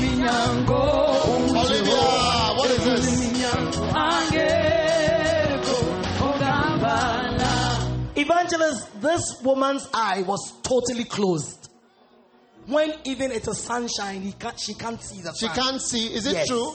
[1.51, 3.35] Olivia, what is this?
[8.25, 11.69] Evangelist, this woman's eye was totally closed.
[12.67, 15.35] When even it is a sunshine, he can't, she can't see the sun.
[15.39, 15.55] She sun.
[15.55, 16.07] can't see.
[16.15, 16.49] Is it Yes.
[16.49, 16.73] true?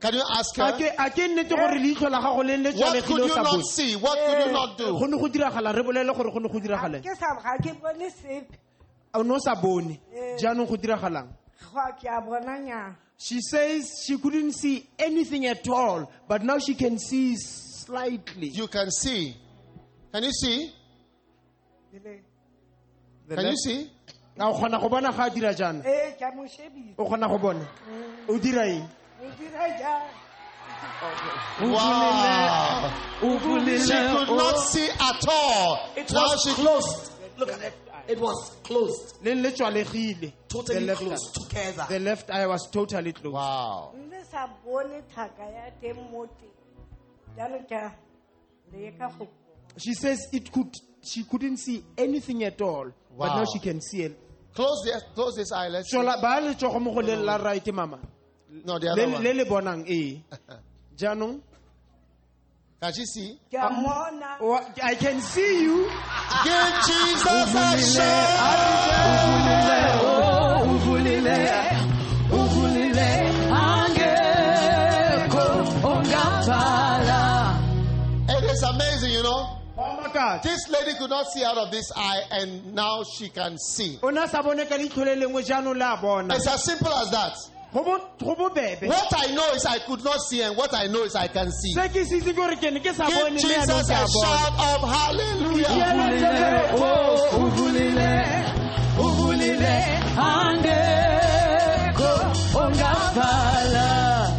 [0.00, 0.72] Can you ask her?
[0.72, 3.94] ke a ke nnete gore leitlho la gago le le What could you not see?
[3.96, 5.06] What could you not do?
[5.06, 8.10] ne go diragala re bolele gore go ne go diragale Ke sa ga ke bone
[8.10, 8.58] sepe.
[9.14, 10.00] o sa bone
[10.40, 11.28] jaanong go diragalang
[11.72, 12.96] Ga ke a bona nya.
[13.16, 18.66] she says she couldn't see anything at all but now she can see slightly You
[18.66, 19.36] can see.
[20.12, 20.72] Can you see?
[21.92, 23.90] The Can you left- see?
[24.38, 26.94] a o kgona go bona ga a dira jaana Eh, ke a mo shebile.
[26.98, 27.66] o kgona go bona
[28.28, 28.88] o dira eng
[29.22, 30.08] O dira jang?
[31.60, 32.90] Wow.
[33.20, 35.90] She could not see at all.
[35.96, 37.12] It Now was she closed.
[37.38, 37.74] Look at it.
[38.08, 39.16] It was closed.
[39.24, 41.86] le le tswalegile the Totally left, closed together.
[41.88, 43.92] the left eye was totally closed Wow.
[49.76, 49.80] Nne sa bone thaka ya teng mo teng.
[49.80, 52.84] Jaanong ke a leka go she says it could she couldn't see anything at all
[53.18, 53.36] but Wow.
[53.36, 54.18] now she can see it
[54.54, 55.68] Close this, close this eye.
[55.68, 55.96] Let's see.
[55.96, 57.98] so ba le tsogo mo go le la right mama
[58.64, 59.22] No, the other le one.
[59.36, 60.38] le bonang ee eh?
[60.96, 61.40] jaanong
[62.82, 63.38] Can she see?
[63.48, 64.38] Ke a mmona.
[64.40, 65.86] Oh, Wha- I can see you.
[66.42, 67.76] Give Jesus a
[70.72, 71.91] It
[80.14, 80.40] Oh.
[80.42, 83.98] This lady could not see out of this eye, and now she can see.
[84.02, 86.34] O na sa bone ka leitlho le lengwe jaanong le a bona.
[86.34, 87.34] It's as simple as that.
[87.72, 88.86] Go bo- go bobebe.
[88.86, 91.50] What I know is I could not see, and what I know is I can
[91.50, 91.72] see.
[91.72, 93.84] Se ke se itse ke gore ke ne ke sa Give bone mme Jesus yaanong
[93.86, 94.26] ke a a bona.
[94.26, 95.68] shout of hallelujah.
[96.74, 97.38] Oh,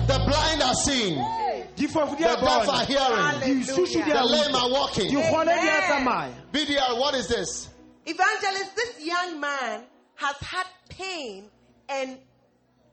[0.07, 1.52] the blind are seeing, Difofu di
[1.87, 5.11] the a deaf are hearing, Disusu the a lame are walking.
[5.11, 6.33] Digole di a tsamaya.
[6.51, 7.69] BDR, what is this?
[8.05, 9.83] Evangelist, this young man
[10.15, 11.49] has had pain
[11.89, 12.17] and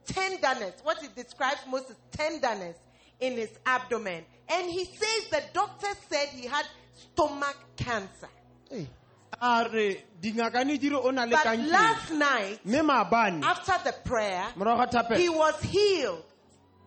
[0.07, 0.81] tenderness.
[0.83, 2.77] What he describes most is tenderness
[3.21, 4.25] in his abdomen.
[4.49, 8.29] And he says the doctor said he had stomach cancer.
[9.43, 12.61] A re dingaka ne di re o na le But last night,
[13.43, 14.45] after the prayer,
[15.17, 16.25] he was healed.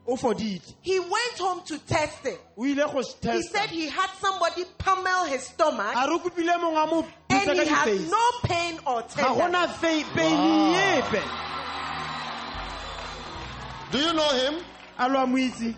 [0.08, 0.62] O fodile.
[0.82, 2.40] He went home to test it.
[2.58, 3.02] O ile go
[3.32, 7.08] He said he had somebody pummel his stomach A re o kopile mongwe a mo
[7.30, 9.38] and he ka has no pain or Ga tenderness.
[9.40, 11.22] gona fe- peini epe.
[13.92, 14.64] Do you know him?
[14.98, 15.76] A lo a.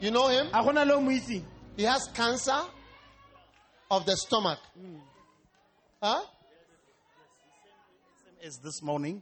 [0.00, 0.46] You know him?
[0.52, 1.42] A gona le o mo itseng.
[1.76, 2.60] He has cancer
[3.90, 4.58] of the stomach.
[6.02, 6.22] Huh?
[8.40, 9.20] is this morning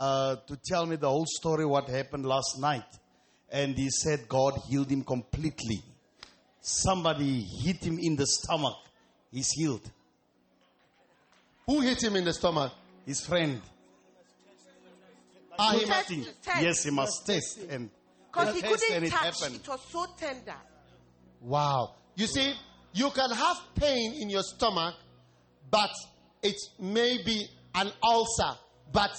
[0.00, 2.82] uh, to tell me the whole story what happened last night
[3.50, 5.82] and he said god healed him completely
[6.60, 8.76] somebody hit him in the stomach
[9.32, 9.90] he's healed
[11.66, 12.72] Who hit him in the stomach?
[13.06, 13.60] his friend
[15.58, 16.62] Ah, he Test, must- test, test.
[16.62, 17.90] yes he must test and
[18.30, 19.40] Because he test couldn't and it touch.
[19.40, 20.54] happened It was so tender.
[21.40, 21.94] Wow.
[22.14, 22.52] You see,
[22.92, 24.94] you can have pain in your stomach,
[25.70, 25.90] but
[26.42, 28.56] it may be an ulcer.
[28.92, 29.10] But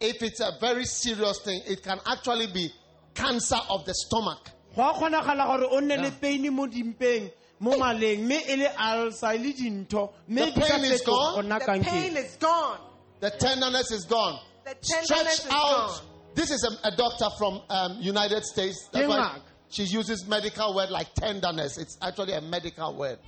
[0.00, 2.72] if it's a very serious thing, it can actually be
[3.20, 4.50] cancer of the stomach.
[4.74, 7.30] Go kgonagala gore o nne le peini mo dimpeng
[7.60, 11.48] mo maleng mme e le ulcer le dintho mme The di ka pain is gone?
[11.48, 12.78] The pain is gone.
[13.20, 14.40] The tenderness is gone.
[14.64, 15.88] The tenderness Stretch is out.
[15.88, 16.00] gone.
[16.34, 18.88] This is a, a doctor from um, United States.
[18.92, 19.42] That's why Denmark.
[19.68, 21.76] she uses medical word like tenderness.
[21.76, 23.18] It's actually a medical word.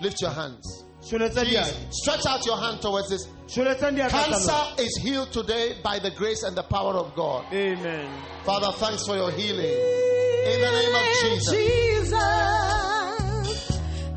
[0.00, 0.84] Lift your hands.
[1.04, 1.76] Sholetsa Jesus.
[1.90, 3.26] Stretch out your hand towards this.
[3.46, 4.46] Sholetsang diatla tsa lona.
[4.46, 7.44] Cancer is healed today by the grace and the power of God.
[7.52, 8.08] Amen.
[8.44, 9.66] Father, thanks for your healing.
[9.66, 11.54] In the name of Jesus.
[11.54, 12.20] Jesus,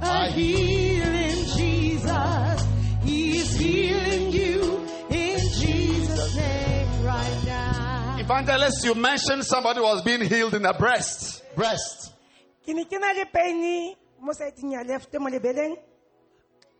[0.01, 2.67] a healing Jesus.
[3.03, 8.17] He's healing you in Jesus' name right now.
[8.19, 11.43] Evangelist, you mentioned somebody was being healed in the breast.
[11.55, 12.13] Breast.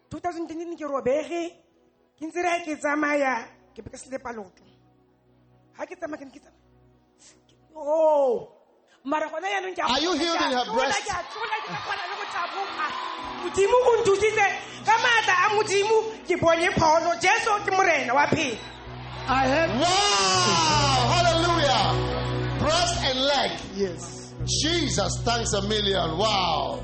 [0.10, 1.44] 2010 ke robege.
[2.18, 4.64] Ke ntse re ke tsamaya ke be ke slepa loto.
[5.78, 6.66] Ha ke tsamaya ke ne ke tsamaya.
[7.76, 8.54] Oh.
[9.06, 11.00] Mara gona yaanong ke Are you kgona, healed in her breast?
[11.06, 12.86] ke a tlola, ke kgona le go taboga.
[13.38, 14.48] Modimo o nthusitse
[14.84, 15.98] ka maatla a modimo
[16.28, 17.12] ke bone pholo.
[17.22, 18.58] Jesu ke morena wa phela.
[19.30, 21.00] I have Wow!
[21.14, 21.84] Hallelujah!
[22.64, 23.52] Breast and leg.
[23.76, 24.34] yes.
[24.48, 26.18] Jesus, thanks a million.
[26.18, 26.80] Wow.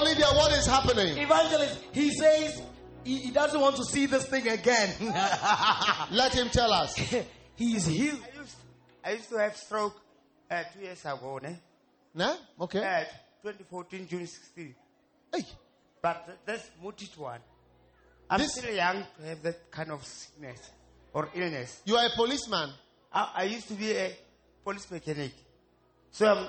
[0.00, 1.18] Olivia, what is happening?
[1.18, 2.62] Evangelist, he says
[3.04, 4.90] he, he doesn't want to see this thing again.
[6.10, 6.94] Let him tell us.
[7.56, 8.20] he is healed.
[8.34, 8.56] I used,
[9.04, 9.94] I used to have stroke
[10.50, 11.56] uh, two years ago, ne?
[12.14, 12.36] Nah?
[12.60, 12.78] Okay.
[12.80, 13.04] Uh,
[13.42, 14.74] 2014, June 16.
[15.34, 15.44] Hey.
[16.00, 17.40] But th- that's muted one.
[18.30, 20.70] I'm This- still young to have that kind of sickness
[21.12, 21.82] or illness.
[21.84, 22.70] You are a policeman.
[23.12, 24.16] I, I used to be a
[24.64, 25.32] police mechanic.
[26.12, 26.48] So I'm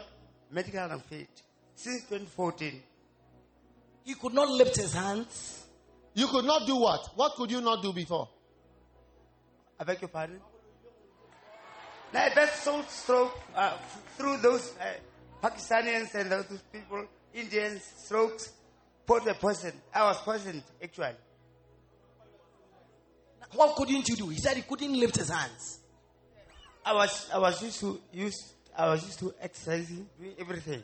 [0.51, 1.29] medical unfit.
[1.75, 2.81] Since 2014,
[4.03, 5.65] He could not lift his hands.
[6.13, 7.09] You could not do what?
[7.15, 8.29] What could you not do before?
[9.79, 10.39] I beg your pardon?
[12.13, 14.83] Now, that's soul stroke uh, f- through those uh,
[15.41, 18.51] Pakistanians and those people, Indians, strokes,
[19.07, 19.73] put the poison.
[19.93, 21.15] I was poisoned, actually.
[23.53, 24.29] What couldn't you do?
[24.29, 25.79] He said he couldn't lift his hands.
[26.85, 30.83] I was, I was used to use, I was used to exercising, doing everything.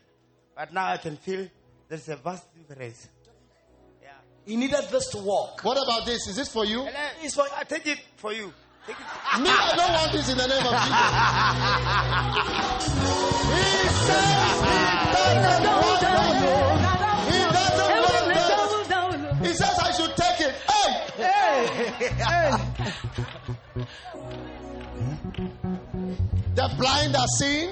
[0.55, 1.47] But now I can feel
[1.89, 3.07] there's a vast difference.
[4.45, 5.63] He needed this to walk.
[5.63, 6.27] What about this?
[6.27, 6.81] Is this for you?
[6.81, 8.53] And I, it's for, I take it for you.
[8.87, 9.01] Take it.
[9.41, 10.99] Me, I don't want this in the name of Jesus.
[13.49, 13.61] He
[14.07, 14.79] says he
[15.13, 16.23] doesn't want that.
[17.29, 18.25] He doesn't want
[18.89, 19.45] that.
[19.45, 20.55] He says I should take it.
[20.69, 20.91] Hey!
[21.17, 21.67] Hey!
[22.17, 22.53] Hey!
[26.55, 27.69] The blind are seeing.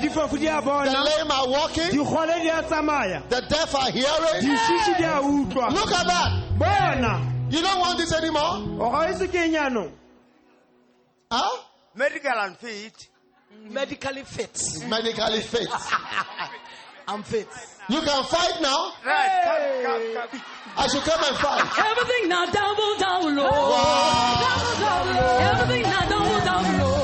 [0.00, 1.90] Difofu di a The lame are walking.
[1.90, 4.42] dikgole di a tsamaya The deaf are hearing.
[4.42, 6.58] dišiši di a utlwa Look at that.
[6.58, 7.20] bona
[7.50, 8.80] You don't want this anymore?
[8.80, 9.92] Oh, o ga se ke
[11.30, 11.62] Huh?
[11.94, 13.08] Medical and fit.
[13.70, 14.60] Medically fit.
[14.88, 15.68] Medically fit.
[17.08, 17.48] I'm fit.
[17.88, 18.92] You can fight now.
[19.04, 19.82] Right.
[19.84, 20.40] Come, come, come.
[20.76, 21.78] I should come and fight.
[21.78, 23.44] Everything now double down low.
[23.44, 24.40] Wow.
[24.40, 25.38] Double down low.
[25.38, 27.03] Everything now double down low.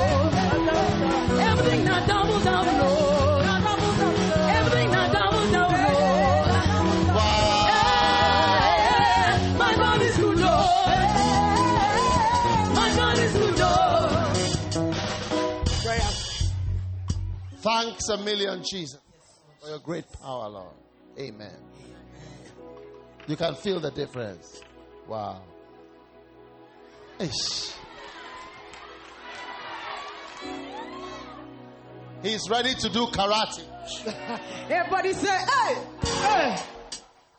[17.63, 19.01] Thanks a million, Jesus,
[19.61, 20.75] for your great power, Lord.
[21.19, 21.57] Amen.
[23.27, 24.63] You can feel the difference.
[25.07, 25.43] Wow.
[27.19, 27.75] Ish.
[32.23, 33.65] He's ready to do karate.
[34.71, 35.77] Everybody say, hey!
[36.03, 36.57] Hey,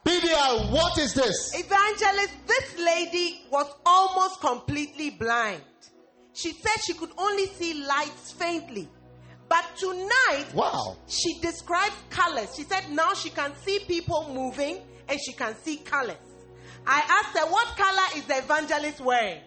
[0.06, 1.52] BDR, what is this?
[1.56, 5.64] Evangelist, this lady was almost completely blind.
[6.34, 8.88] She said she could only see lights faintly.
[9.52, 10.96] But tonight, Wow.
[11.08, 12.56] she describes colors.
[12.56, 14.80] She said now she can see people moving
[15.10, 16.24] and she can see colors.
[16.88, 19.42] I asked her, what color is the evangelist wearing?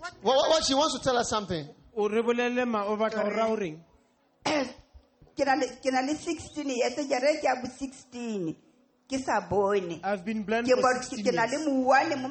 [0.00, 1.64] What, what, what- she wants to tell us something.
[1.96, 3.80] o re bolelele ma o batla go raya o reng
[4.44, 8.54] ke na le- ke 16 years jare ke a bo 16
[9.10, 11.66] ke sa bone i've been blind ke for bo- 16 ke na le years.
[11.66, 12.28] mouane mo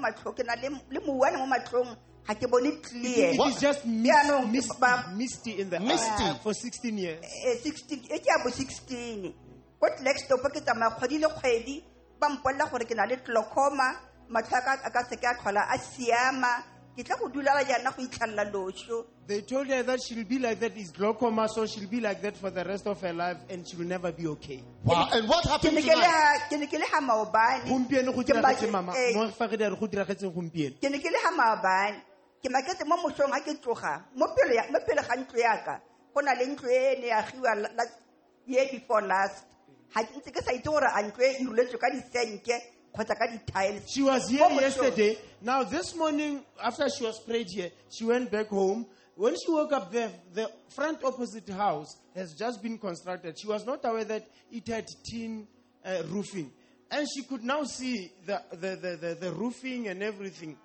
[1.48, 1.98] matlhong
[2.35, 4.51] ke na le le mouane mo matlhong ga ke bone clear it is just Jaanong,
[4.51, 6.23] mist, ba- misty in the Misty.
[6.23, 9.33] eye for 16 years eh, 16 e ke a bo 16
[9.79, 11.83] ko tlaxtop ke tsamaya kgwedi le kgwedi
[12.19, 13.95] ba mpolela gore ke na le glaucoma
[14.29, 16.63] matlho a ka- a ka se ke a tlhola a siama
[16.97, 20.57] ke tla go dulala jaana go itlhalela loso They told her that she'll be like
[20.61, 23.67] that is glaucoma, so she'll be like that for the rest of her life, and
[23.67, 24.63] she will never be okay.
[24.85, 25.09] Wow.
[25.11, 26.07] And what ke happened ne ke le tonight?
[26.07, 29.27] ha- ke ne ke le ha maobane Gompieno go Ke ba- diragetse mama, eh, mo
[29.35, 30.79] fa re re go diragetseng gompieno.
[30.79, 31.99] ke ne ke le ha maabane
[32.43, 35.81] ke maketse mo mosong ga ke tloga mo pele ya- mo pele ga ntlo yaka
[36.14, 39.45] go na le ntlo e ne agiwa la- before last
[39.93, 42.55] ga ke ntse ke sa itse gore a ntlo e e ruletswe ka disenke
[42.93, 45.18] kgotsa ka di-tiles She was here yesterday.
[45.41, 48.88] Now this morning, after she was prayed here, she went back home.
[49.15, 53.38] When she woke up, the the front opposite house has just been constructed.
[53.38, 55.47] She was not aware that it had tin
[55.85, 56.51] uh, roofing,
[56.89, 60.57] and she could now see the the, the, the, the roofing and everything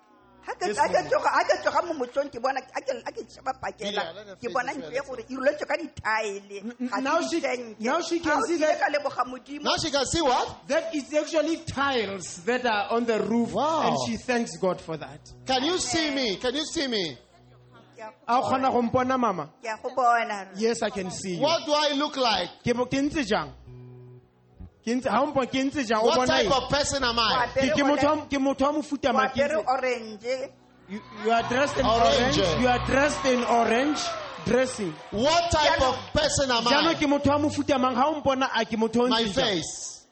[1.47, 3.11] ga tsoga mo motsong ke bona a
[7.01, 7.21] Now
[9.77, 10.67] she can see what?
[10.67, 13.87] That is actually tiles that are on the roof, wow.
[13.87, 15.31] and she thanks God for that.
[15.45, 16.35] Can you see me?
[16.37, 17.17] Can you see me?
[20.57, 21.41] yes i can see you.
[21.41, 22.49] what do i look like
[26.03, 27.47] what type of person am I?
[30.89, 32.37] You, you are dressed in orange.
[32.37, 32.61] orange.
[32.61, 33.99] You are dressed in orange
[34.45, 34.93] dressing.
[35.11, 36.71] What type of person am I?
[39.09, 40.05] My face.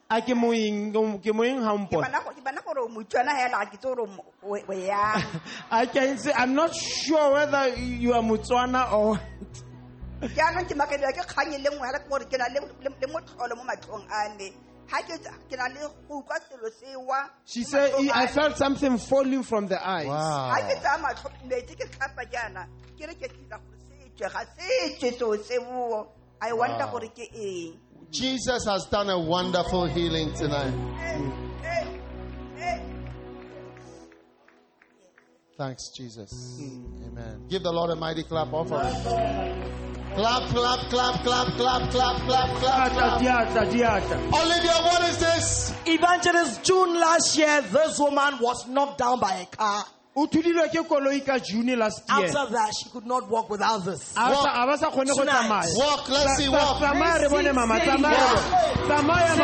[5.71, 9.19] I can say I'm not sure whether you are Mutswana or
[10.27, 14.35] jaanong ke ke kgang e le ya gore ke na le motlholo mo matlhong a
[14.37, 14.53] me
[17.45, 20.07] She said, I felt something falling from the eyes.
[20.07, 20.53] Wow.
[26.43, 26.99] I wonder wow.
[28.09, 30.73] Jesus has done a wonderful healing tonight.
[35.57, 36.59] Thanks, Jesus.
[36.59, 37.45] Amen.
[37.47, 39.90] Give the Lord a mighty clap offering.
[40.15, 42.21] Clap, clap, clap, clap, clap, clap,
[42.59, 42.91] clap, clap.
[44.33, 45.73] Olivia, what is this?
[45.85, 49.85] Evangelist, June last year, this woman was knocked down by a car.
[52.09, 54.13] After that, she could not walk without this.
[54.33, 54.45] Walk.
[55.15, 55.31] Tonight.
[55.77, 56.09] Walk.
[56.09, 56.49] Let's see.
[56.49, 56.77] Walk.
[58.87, 59.35] Tsamaya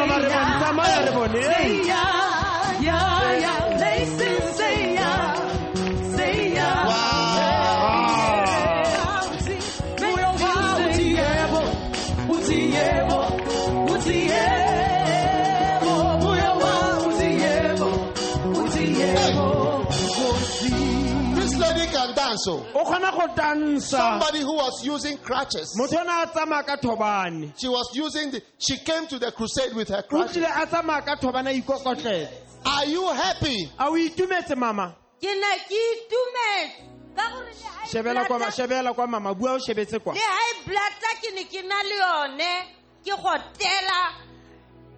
[21.87, 22.45] This can dance.
[22.47, 22.65] Oh.
[22.75, 23.81] O kgona go tansa.
[23.81, 25.73] Somebody who was using crutches.
[25.79, 27.53] Motho ona a tsamaya ka thobane.
[27.57, 30.37] She was using the, she came to the crusade with her crutches.
[30.37, 32.29] tlile a tsamaya ka thobane a ikokotlele.
[32.65, 33.69] Are you happy?
[33.79, 34.95] A o itumetse mama?
[35.21, 39.53] ke ne ke itumetse ka gore le high shebela kwa blood- shebela kwa mama bua
[39.53, 42.67] o shebetse kwa le high blood ke ne ke na le yone
[43.03, 44.13] ke gotela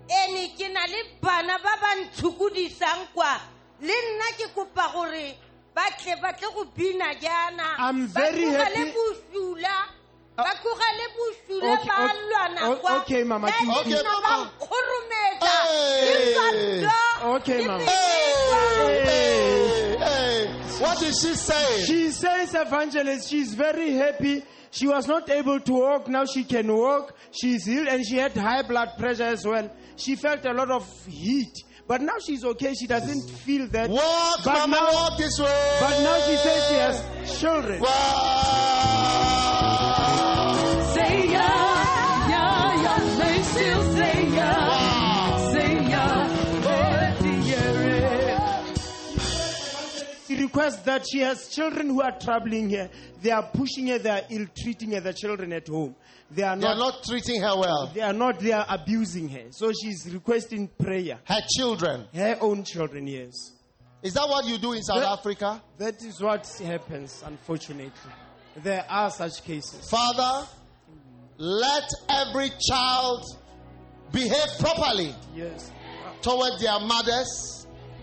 [0.09, 3.39] ene ke na le bana ba ba ntshukudisang kwa
[3.79, 5.37] le nna ke kopa gore
[5.75, 9.75] ba tle ba tle go bina jaana I'm very happy- bosula
[10.37, 11.89] uh, ba Okay, ba okay,
[12.29, 12.61] lwana
[13.01, 13.83] okay, Mama, Tutu.
[13.83, 14.29] ke nna ba
[14.59, 16.87] nkgorometsa Hey.
[17.23, 17.83] Okay, ke mama.
[17.83, 17.89] Hey,
[19.99, 20.47] hey.
[20.79, 21.85] What is she saying?
[21.85, 24.43] She says, evangelist, she's very happy.
[24.71, 26.07] She was not able to walk.
[26.07, 27.13] Now she can walk.
[27.31, 29.69] She's healed and she had high blood pressure as well.
[29.97, 31.51] She felt a lot of heat.
[31.89, 32.75] But now she's okay.
[32.75, 33.89] She doesn't feel that.
[33.89, 35.77] Walk, but mama, now, walk this way.
[35.79, 37.81] But now she says she has children.
[50.49, 52.89] Requests that she has children who are troubling her.
[53.21, 53.99] They are pushing her.
[53.99, 54.99] They are ill-treating her.
[54.99, 55.95] The children at home.
[56.31, 56.75] They are They not.
[56.75, 57.91] are not treating her well.
[57.93, 58.39] They are not.
[58.39, 59.45] They are abusing her.
[59.51, 61.19] So she's requesting prayer.
[61.25, 62.05] Her children.
[62.13, 63.07] Her own children.
[63.07, 63.33] Yes.
[64.01, 65.61] Is that what you do in South That- Africa?
[65.77, 67.91] That is what happens, unfortunately.
[68.55, 69.89] There are such cases.
[69.89, 70.47] Father,
[71.37, 73.23] let every child
[74.11, 75.71] behave properly Yes.
[76.21, 77.58] toward their mothers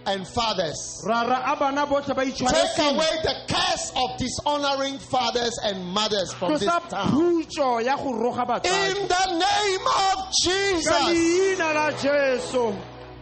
[0.07, 1.03] and fathers.
[1.05, 6.53] Rara abana botlhe ba itshware Take away the curse of dishonoring fathers and mothers from
[6.53, 7.11] this town.
[7.13, 9.01] phutso ya go roga batsadi.
[9.01, 10.89] In the name of Jesus.
[10.89, 12.75] leina la Jesu.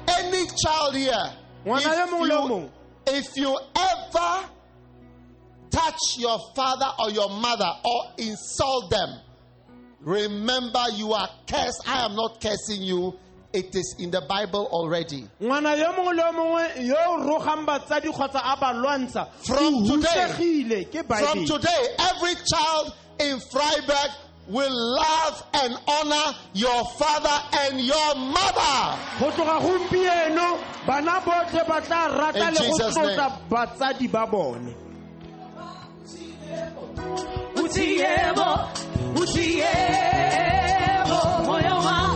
[0.06, 1.12] Any child here,
[1.64, 2.70] if mongwe le yo you,
[3.06, 4.48] if you ever
[5.70, 9.20] touch your father or your mother or insult them,
[10.00, 11.82] remember you are cursed.
[11.86, 13.18] I am not cursing you.
[13.54, 15.28] It is in the Bible already.
[15.40, 19.74] ngwana yo mongwe le yo mongwe yo o rogang batsadi kgotsa a ba lwantsha From
[19.74, 21.46] o today, hutsegile ke From Bible.
[21.46, 24.10] today, every child in Vryburg
[24.48, 28.98] will love and honor your father and your mother.
[29.20, 34.26] go tloga gompieno bana botlhe ba tla rata In le go Jesus' tlotla batsadi ba
[34.26, 34.74] bone
[37.54, 38.68] Uthi yebo,
[39.14, 39.62] uthi
[41.06, 42.13] wa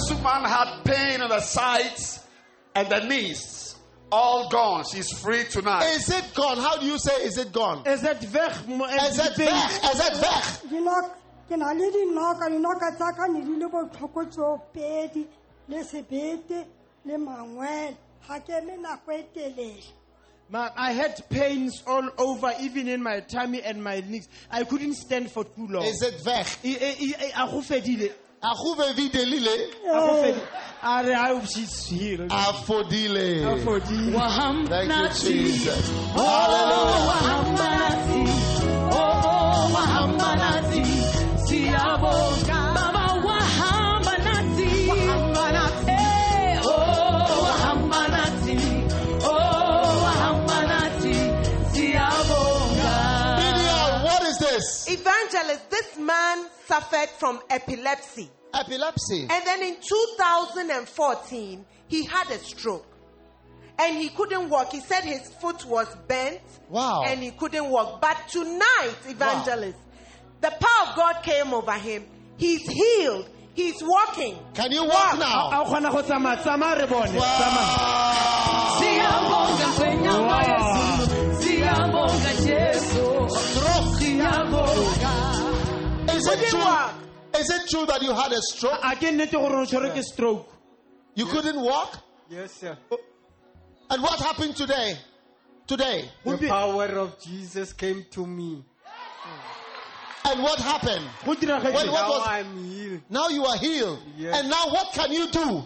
[0.00, 2.24] This woman had pain in the sides
[2.74, 3.76] and the knees.
[4.10, 4.84] All gone.
[4.90, 5.84] She's free tonight.
[5.94, 6.56] Is it gone?
[6.56, 7.86] How do you say, is it gone?
[7.86, 8.52] Is it weg?
[9.02, 9.70] Is it weg?
[9.92, 10.70] Is it weg?
[10.70, 11.10] Dino-
[11.48, 15.26] ke na le dinoka dinoka tsa ka ne di le botlhoko tsoopedi
[15.68, 16.64] le sebete
[17.04, 17.96] le mangwele
[18.26, 19.84] ga ke eme nako e telele
[20.52, 24.28] I had pains all over, even in my tummy and my knees.
[24.50, 25.84] I couldn't stand for too long.
[25.84, 26.46] Is it weg?
[28.42, 28.92] I- I- I- a go fedile.
[28.92, 29.56] A go bevidelile?
[29.84, 30.40] A go fedile.
[30.82, 32.30] A re, I hope she's healed.
[32.30, 33.44] Afodile.
[33.44, 34.12] Afodile.
[34.14, 35.30] Wahamba Thank you.
[35.30, 35.90] Jesus.
[36.16, 37.06] Oh, Hallelujah.
[37.10, 38.22] wahamba nathi.
[38.92, 40.80] Oh, oh, wahamba nathi.
[54.60, 55.00] What is this?
[55.00, 58.30] Evangelist, this man suffered from epilepsy.
[58.54, 59.26] Epilepsy.
[59.30, 62.86] And then in 2014, he had a stroke.
[63.78, 64.72] And he couldn't walk.
[64.72, 66.40] He said his foot was bent.
[66.68, 67.02] Wow.
[67.06, 68.00] And he couldn't walk.
[68.00, 69.78] But tonight, evangelist,
[70.40, 72.04] the power of God came over him.
[72.36, 73.28] He's healed.
[73.54, 74.38] He's walking.
[74.54, 75.50] Can you walk now?
[75.50, 75.64] A
[80.92, 81.29] o
[81.70, 82.10] kgona go tsamaya tsamaya re bone tsamaya.
[82.10, 83.30] Siyabonga kwenyama Yesu.
[83.30, 84.00] Siyabonga Jesu.
[84.00, 85.12] Siyabonga.
[86.16, 87.40] Is it true?
[87.40, 88.78] Is it true that you had a stroke?
[88.82, 90.46] a ke nnete gore o tshwerwe ke stroke
[91.14, 91.98] You couldn't walk?
[92.28, 92.76] Yes, sir.
[93.90, 94.96] And what happened today?
[95.66, 96.08] Today.
[96.24, 98.64] The power of Jesus came to me.
[100.24, 101.04] And what happened?
[101.24, 103.00] What, what now was, I'm healed.
[103.08, 103.98] now you are healed.
[104.16, 104.38] Yes.
[104.38, 105.64] And now what can you do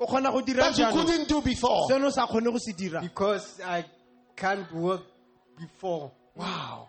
[0.00, 1.88] o kgona go dira that you couldn't do before?
[1.88, 3.84] seno o sa kgone go se dira Because I
[4.34, 5.02] can't walk
[5.60, 6.10] before.
[6.34, 6.88] Wow.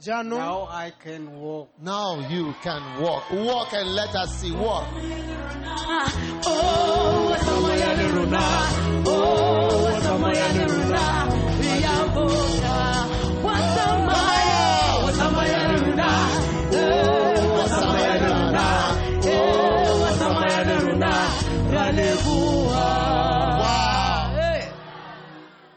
[0.00, 1.68] jaanong Now I can walk.
[1.80, 3.30] Now you can walk.
[3.32, 4.52] Walk and let us see.
[4.52, 4.84] Walk.
[6.44, 7.36] Oh,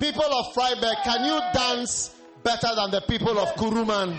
[0.10, 2.10] people of Vryburg, can you dance
[2.44, 4.18] better than the people of Kuruman?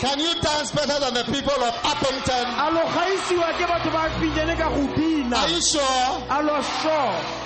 [0.00, 2.44] Can you dance better than the people of Upington?
[5.36, 6.26] Are you sure?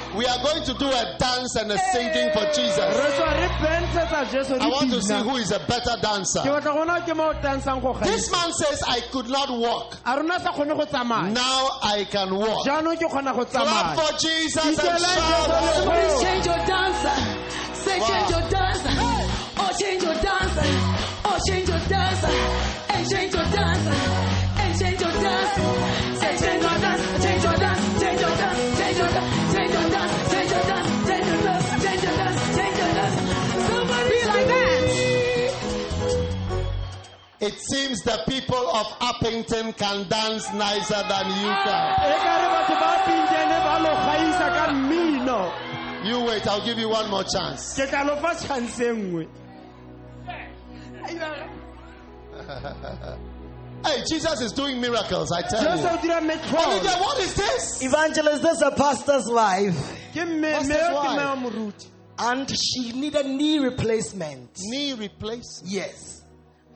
[0.09, 2.79] Alo sure We are going to do a dance and a singing for Jesus.
[2.79, 6.41] re tswa re bentshetsa jesu I want to see who is a better dancer.
[6.41, 9.97] ke batla gona ke mo o tansang go This man says, I could not walk.
[10.07, 12.67] a rona sa kgone go tsamaya Now I can walk.
[12.67, 14.99] jaanong ke kgona go Clap for Jesus and shout.
[14.99, 15.09] Jesu
[15.79, 17.17] Somebody change your dancer.
[17.75, 18.07] Say Wow.
[18.09, 18.95] change your dancer.
[19.61, 20.67] Oh, change your dancer.
[21.25, 22.35] Oh, change your dancer.
[22.91, 23.97] And change your dancer.
[24.59, 26.08] And change your dancer.
[37.49, 41.87] It seems the people of Upington can dance nicer than you can.
[42.25, 45.41] ka re batho ba pintene ba lo gaisa ka mmino
[46.05, 47.75] You wait, I'll give you one more chance.
[47.79, 49.27] ke tla lo fa chance nngwe
[53.85, 55.89] Hey, Jesus is doing miracles, I tell jesu you.
[56.13, 57.81] Olivia, what is this?
[57.83, 59.77] Evangelist, this is a pastor's wife.
[60.13, 61.15] ke mme Pastor's mme wife.
[61.15, 61.87] mme wa moruti
[62.19, 64.51] And she needed knee replacement.
[64.59, 65.71] Knee replacement?
[65.71, 66.18] Yes.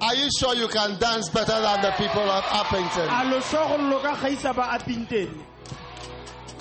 [0.00, 3.08] Are you sure you can dance better than the people of Upington?
[3.08, 5.44] a lo sure gore lo ka gaisa ba a pintene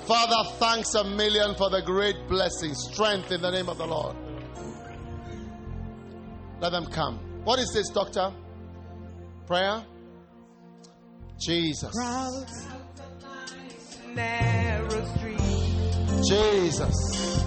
[0.07, 4.17] Father, thanks a million for the great blessing, strength in the name of the Lord.
[6.59, 7.19] Let them come.
[7.45, 8.33] What is this, doctor?
[9.47, 9.85] Prayer?
[11.39, 11.93] Jesus.
[16.27, 17.42] Jesus.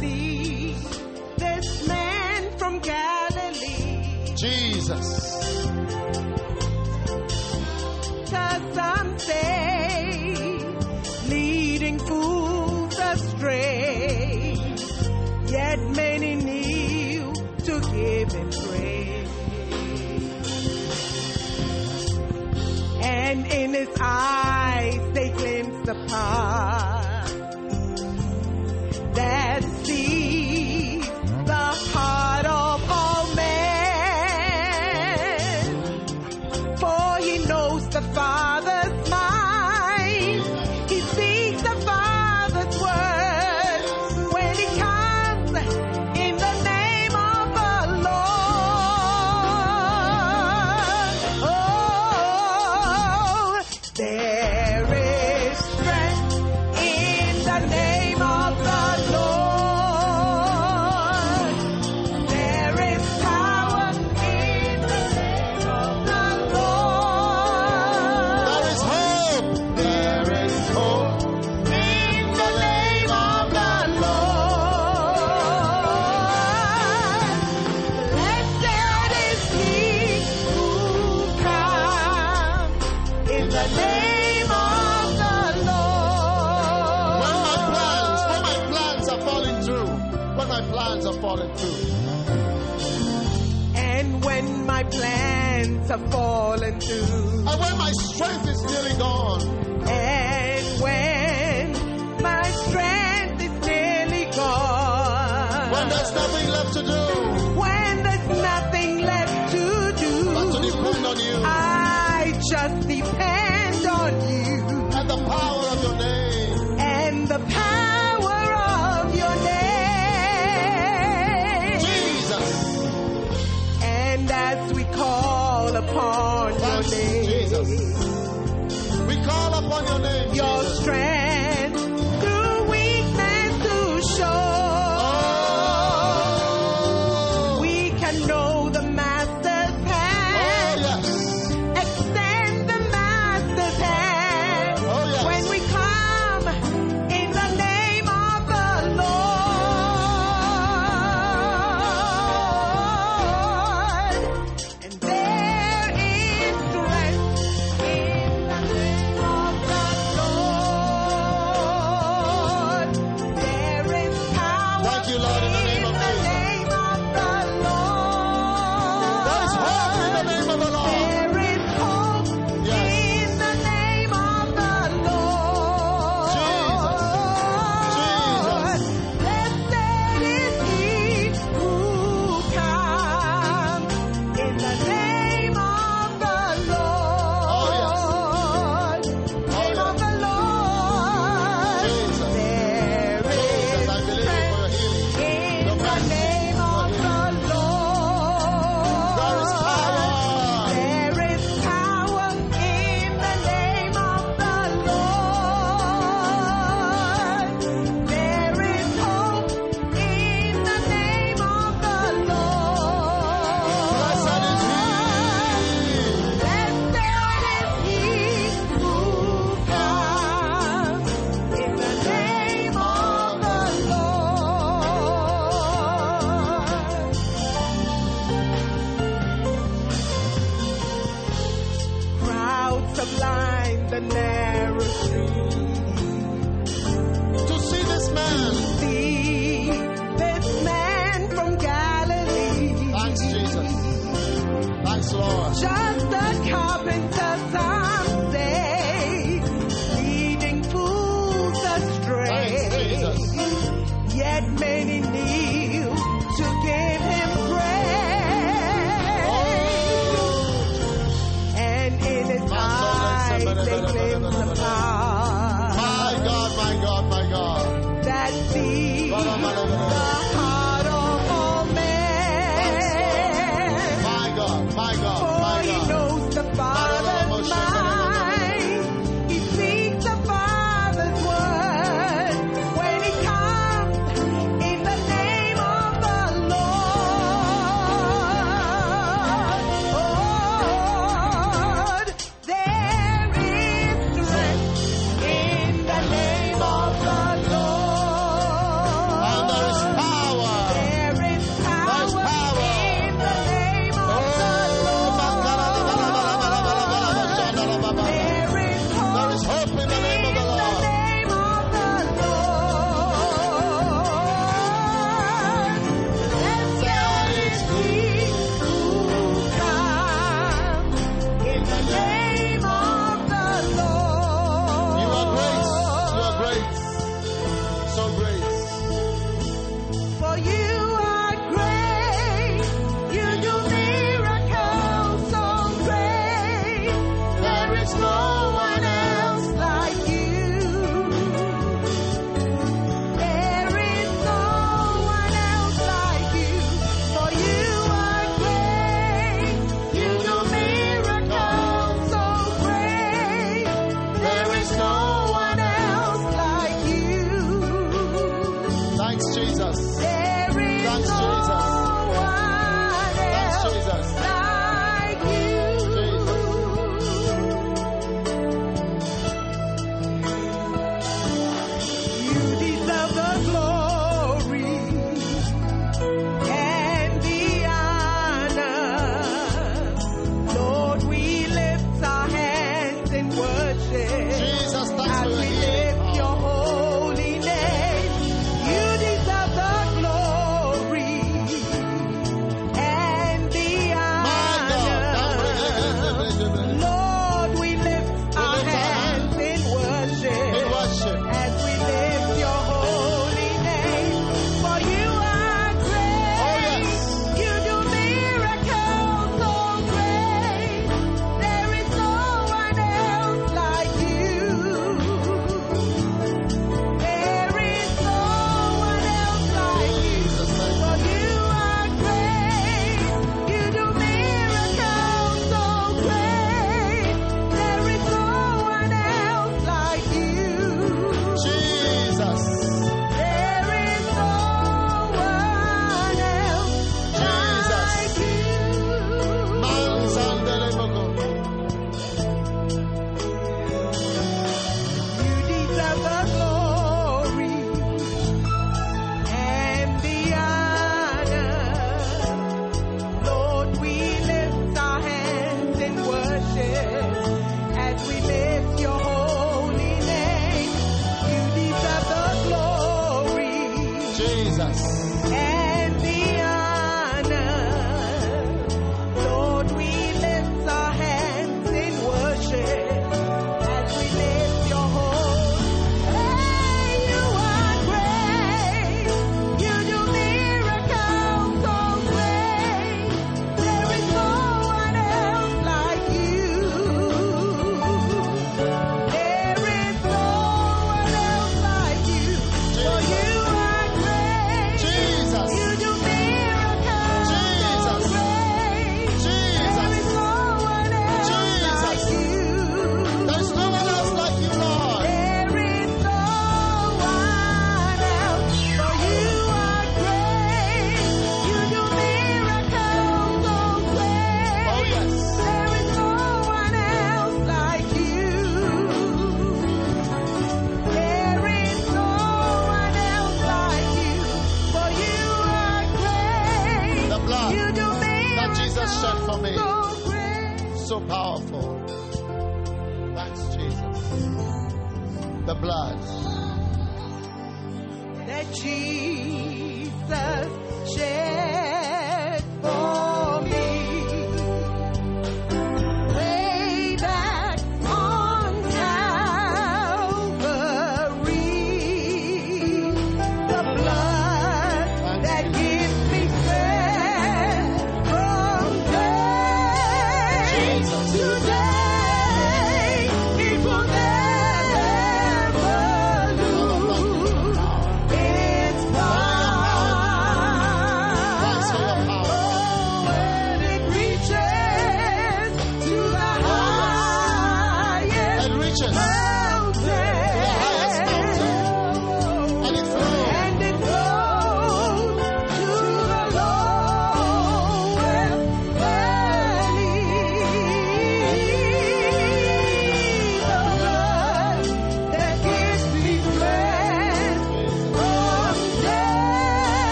[0.00, 0.74] To see
[1.36, 4.34] this man from Galilee.
[4.36, 5.30] Jesus.
[8.30, 10.34] Cause some say
[11.28, 14.56] leading fools astray,
[15.46, 19.28] yet many kneel to give him praise.
[23.02, 26.90] And in his eyes they glimpse the path
[29.14, 30.19] that see.